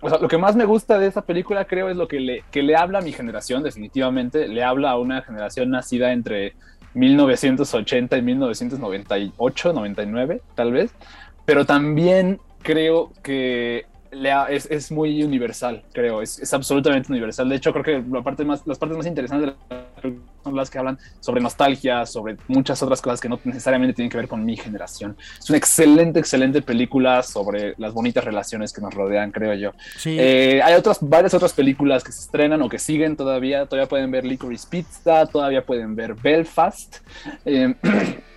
O 0.00 0.08
sea, 0.08 0.18
lo 0.18 0.26
que 0.26 0.38
más 0.38 0.56
me 0.56 0.64
gusta 0.64 0.98
de 0.98 1.06
esa 1.06 1.22
película 1.22 1.64
creo 1.66 1.88
es 1.88 1.96
lo 1.96 2.08
que 2.08 2.18
le, 2.18 2.42
que 2.50 2.62
le 2.62 2.74
habla 2.74 2.98
a 2.98 3.02
mi 3.02 3.12
generación, 3.12 3.62
definitivamente. 3.62 4.48
Le 4.48 4.64
habla 4.64 4.90
a 4.90 4.98
una 4.98 5.22
generación 5.22 5.70
nacida 5.70 6.12
entre 6.12 6.54
1980 6.94 8.16
y 8.16 8.22
1998, 8.22 9.72
99 9.72 10.42
tal 10.54 10.72
vez, 10.72 10.92
pero 11.44 11.64
también 11.64 12.40
creo 12.62 13.12
que 13.22 13.86
es, 14.50 14.66
es, 14.70 14.92
muy 14.92 15.22
universal, 15.22 15.82
creo, 15.92 16.20
es, 16.20 16.38
es, 16.38 16.52
absolutamente 16.52 17.10
universal. 17.10 17.48
De 17.48 17.56
hecho, 17.56 17.72
creo 17.72 17.84
que 17.84 18.04
la 18.10 18.22
parte 18.22 18.44
más, 18.44 18.66
las 18.66 18.78
partes 18.78 18.96
más 18.98 19.06
interesantes 19.06 19.54
son 20.42 20.56
las 20.56 20.70
que 20.70 20.78
hablan 20.78 20.98
sobre 21.20 21.40
nostalgia, 21.40 22.04
sobre 22.06 22.36
muchas 22.48 22.82
otras 22.82 23.00
cosas 23.00 23.20
que 23.20 23.28
no 23.28 23.38
necesariamente 23.44 23.94
tienen 23.94 24.10
que 24.10 24.16
ver 24.16 24.28
con 24.28 24.44
mi 24.44 24.56
generación. 24.56 25.16
Es 25.38 25.48
una 25.48 25.58
excelente, 25.58 26.18
excelente 26.18 26.62
película 26.62 27.22
sobre 27.22 27.74
las 27.78 27.92
bonitas 27.92 28.24
relaciones 28.24 28.72
que 28.72 28.80
nos 28.80 28.92
rodean, 28.92 29.30
creo 29.30 29.54
yo. 29.54 29.72
Eh, 30.04 30.60
hay 30.62 30.74
otras, 30.74 30.98
varias 31.00 31.34
otras 31.34 31.52
películas 31.52 32.02
que 32.02 32.12
se 32.12 32.22
estrenan 32.22 32.60
o 32.62 32.68
que 32.68 32.78
siguen 32.78 33.16
todavía. 33.16 33.66
Todavía 33.66 33.88
pueden 33.88 34.10
ver 34.10 34.24
Licorice 34.24 34.66
Pizza, 34.68 35.26
todavía 35.26 35.64
pueden 35.64 35.94
ver 35.94 36.14
Belfast. 36.14 36.96
Eh, 37.44 37.74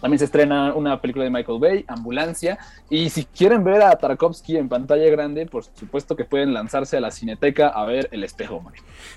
También 0.00 0.18
se 0.18 0.26
estrena 0.26 0.74
una 0.74 1.00
película 1.00 1.24
de 1.24 1.30
Michael 1.30 1.58
Bay, 1.58 1.84
Ambulancia. 1.88 2.58
Y 2.90 3.08
si 3.10 3.24
quieren 3.24 3.64
ver 3.64 3.82
a 3.82 3.96
Tarkovsky 3.96 4.56
en 4.56 4.68
pantalla 4.68 5.08
grande, 5.10 5.46
por 5.46 5.64
supuesto 5.64 6.16
que 6.16 6.24
pueden 6.24 6.52
lanzarse 6.52 6.96
a 6.96 7.00
la 7.00 7.10
cineteca 7.10 7.68
a 7.68 7.84
ver 7.86 8.08
El 8.12 8.22
Espejo, 8.22 8.62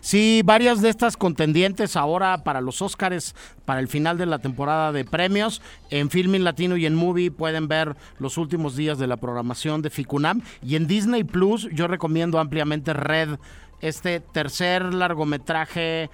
Sí, 0.02 0.42
varias 0.44 0.82
de 0.82 0.90
estas 0.90 1.18
contendientes 1.18 1.96
ahora 1.96 2.44
para 2.44 2.62
los 2.62 2.82
Oscars, 2.82 3.36
para 3.66 3.80
el 3.80 3.88
final 3.88 4.18
de 4.18 4.26
la 4.26 4.40
temporada 4.40 4.92
de 4.92 5.06
premios. 5.06 5.62
En 5.90 6.10
Filming 6.10 6.44
Latino 6.44 6.78
y 6.78 6.86
en 6.86 6.96
Movie 6.96 7.32
pueden 7.32 7.68
ver 7.68 7.96
los 8.18 8.38
últimos 8.38 8.76
días 8.76 8.98
de 8.98 9.08
la 9.08 9.18
programación 9.18 9.82
de 9.82 9.90
Ficunam. 9.90 10.42
Y 10.64 10.76
en 10.76 10.88
Disney 10.88 11.24
Plus 11.24 11.68
yo 11.72 11.88
recomiendo 11.88 12.40
ampliamente 12.40 12.94
Red, 12.94 13.38
este 13.82 14.20
tercer 14.20 14.94
largometraje 14.94 16.10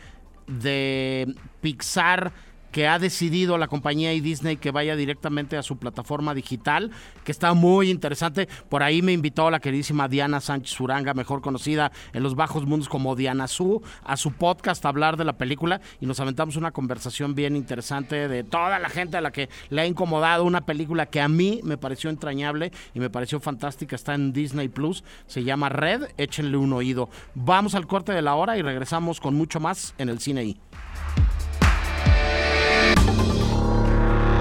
de 0.47 1.33
Pixar 1.61 2.31
que 2.75 2.89
ha 2.89 2.99
decidido 2.99 3.57
la 3.57 3.69
compañía 3.69 4.11
y 4.11 4.19
Disney 4.19 4.57
que 4.57 4.69
vaya 4.69 4.97
directamente 4.97 5.55
a 5.55 5.63
su 5.63 5.77
plataforma 5.77 6.33
digital, 6.33 6.91
que 7.23 7.31
está 7.31 7.53
muy 7.53 7.89
interesante. 7.89 8.49
Por 8.67 8.83
ahí 8.83 9.01
me 9.01 9.13
invitó 9.13 9.49
la 9.49 9.61
queridísima 9.61 10.09
Diana 10.09 10.41
Sánchez 10.41 10.77
Uranga, 10.81 11.13
mejor 11.13 11.39
conocida 11.39 11.93
en 12.11 12.21
los 12.21 12.35
bajos 12.35 12.65
mundos 12.65 12.89
como 12.89 13.15
Diana 13.15 13.47
Su, 13.47 13.81
a 14.03 14.17
su 14.17 14.33
podcast 14.33 14.83
a 14.85 14.89
hablar 14.89 15.15
de 15.15 15.23
la 15.23 15.37
película 15.37 15.79
y 16.01 16.05
nos 16.05 16.19
aventamos 16.19 16.57
una 16.57 16.71
conversación 16.71 17.33
bien 17.33 17.55
interesante 17.55 18.27
de 18.27 18.43
toda 18.43 18.77
la 18.77 18.89
gente 18.89 19.15
a 19.15 19.21
la 19.21 19.31
que 19.31 19.47
le 19.69 19.79
ha 19.79 19.85
incomodado 19.85 20.43
una 20.43 20.65
película 20.65 21.05
que 21.05 21.21
a 21.21 21.29
mí 21.29 21.61
me 21.63 21.77
pareció 21.77 22.09
entrañable 22.09 22.73
y 22.93 22.99
me 22.99 23.09
pareció 23.09 23.39
fantástica. 23.39 23.95
Está 23.95 24.15
en 24.15 24.33
Disney 24.33 24.67
Plus, 24.67 25.05
se 25.27 25.45
llama 25.45 25.69
Red, 25.69 26.09
échenle 26.17 26.57
un 26.57 26.73
oído. 26.73 27.07
Vamos 27.35 27.73
al 27.73 27.87
corte 27.87 28.11
de 28.11 28.21
la 28.21 28.35
hora 28.35 28.57
y 28.57 28.61
regresamos 28.61 29.21
con 29.21 29.33
mucho 29.33 29.61
más 29.61 29.95
en 29.97 30.09
el 30.09 30.19
cine 30.19 30.57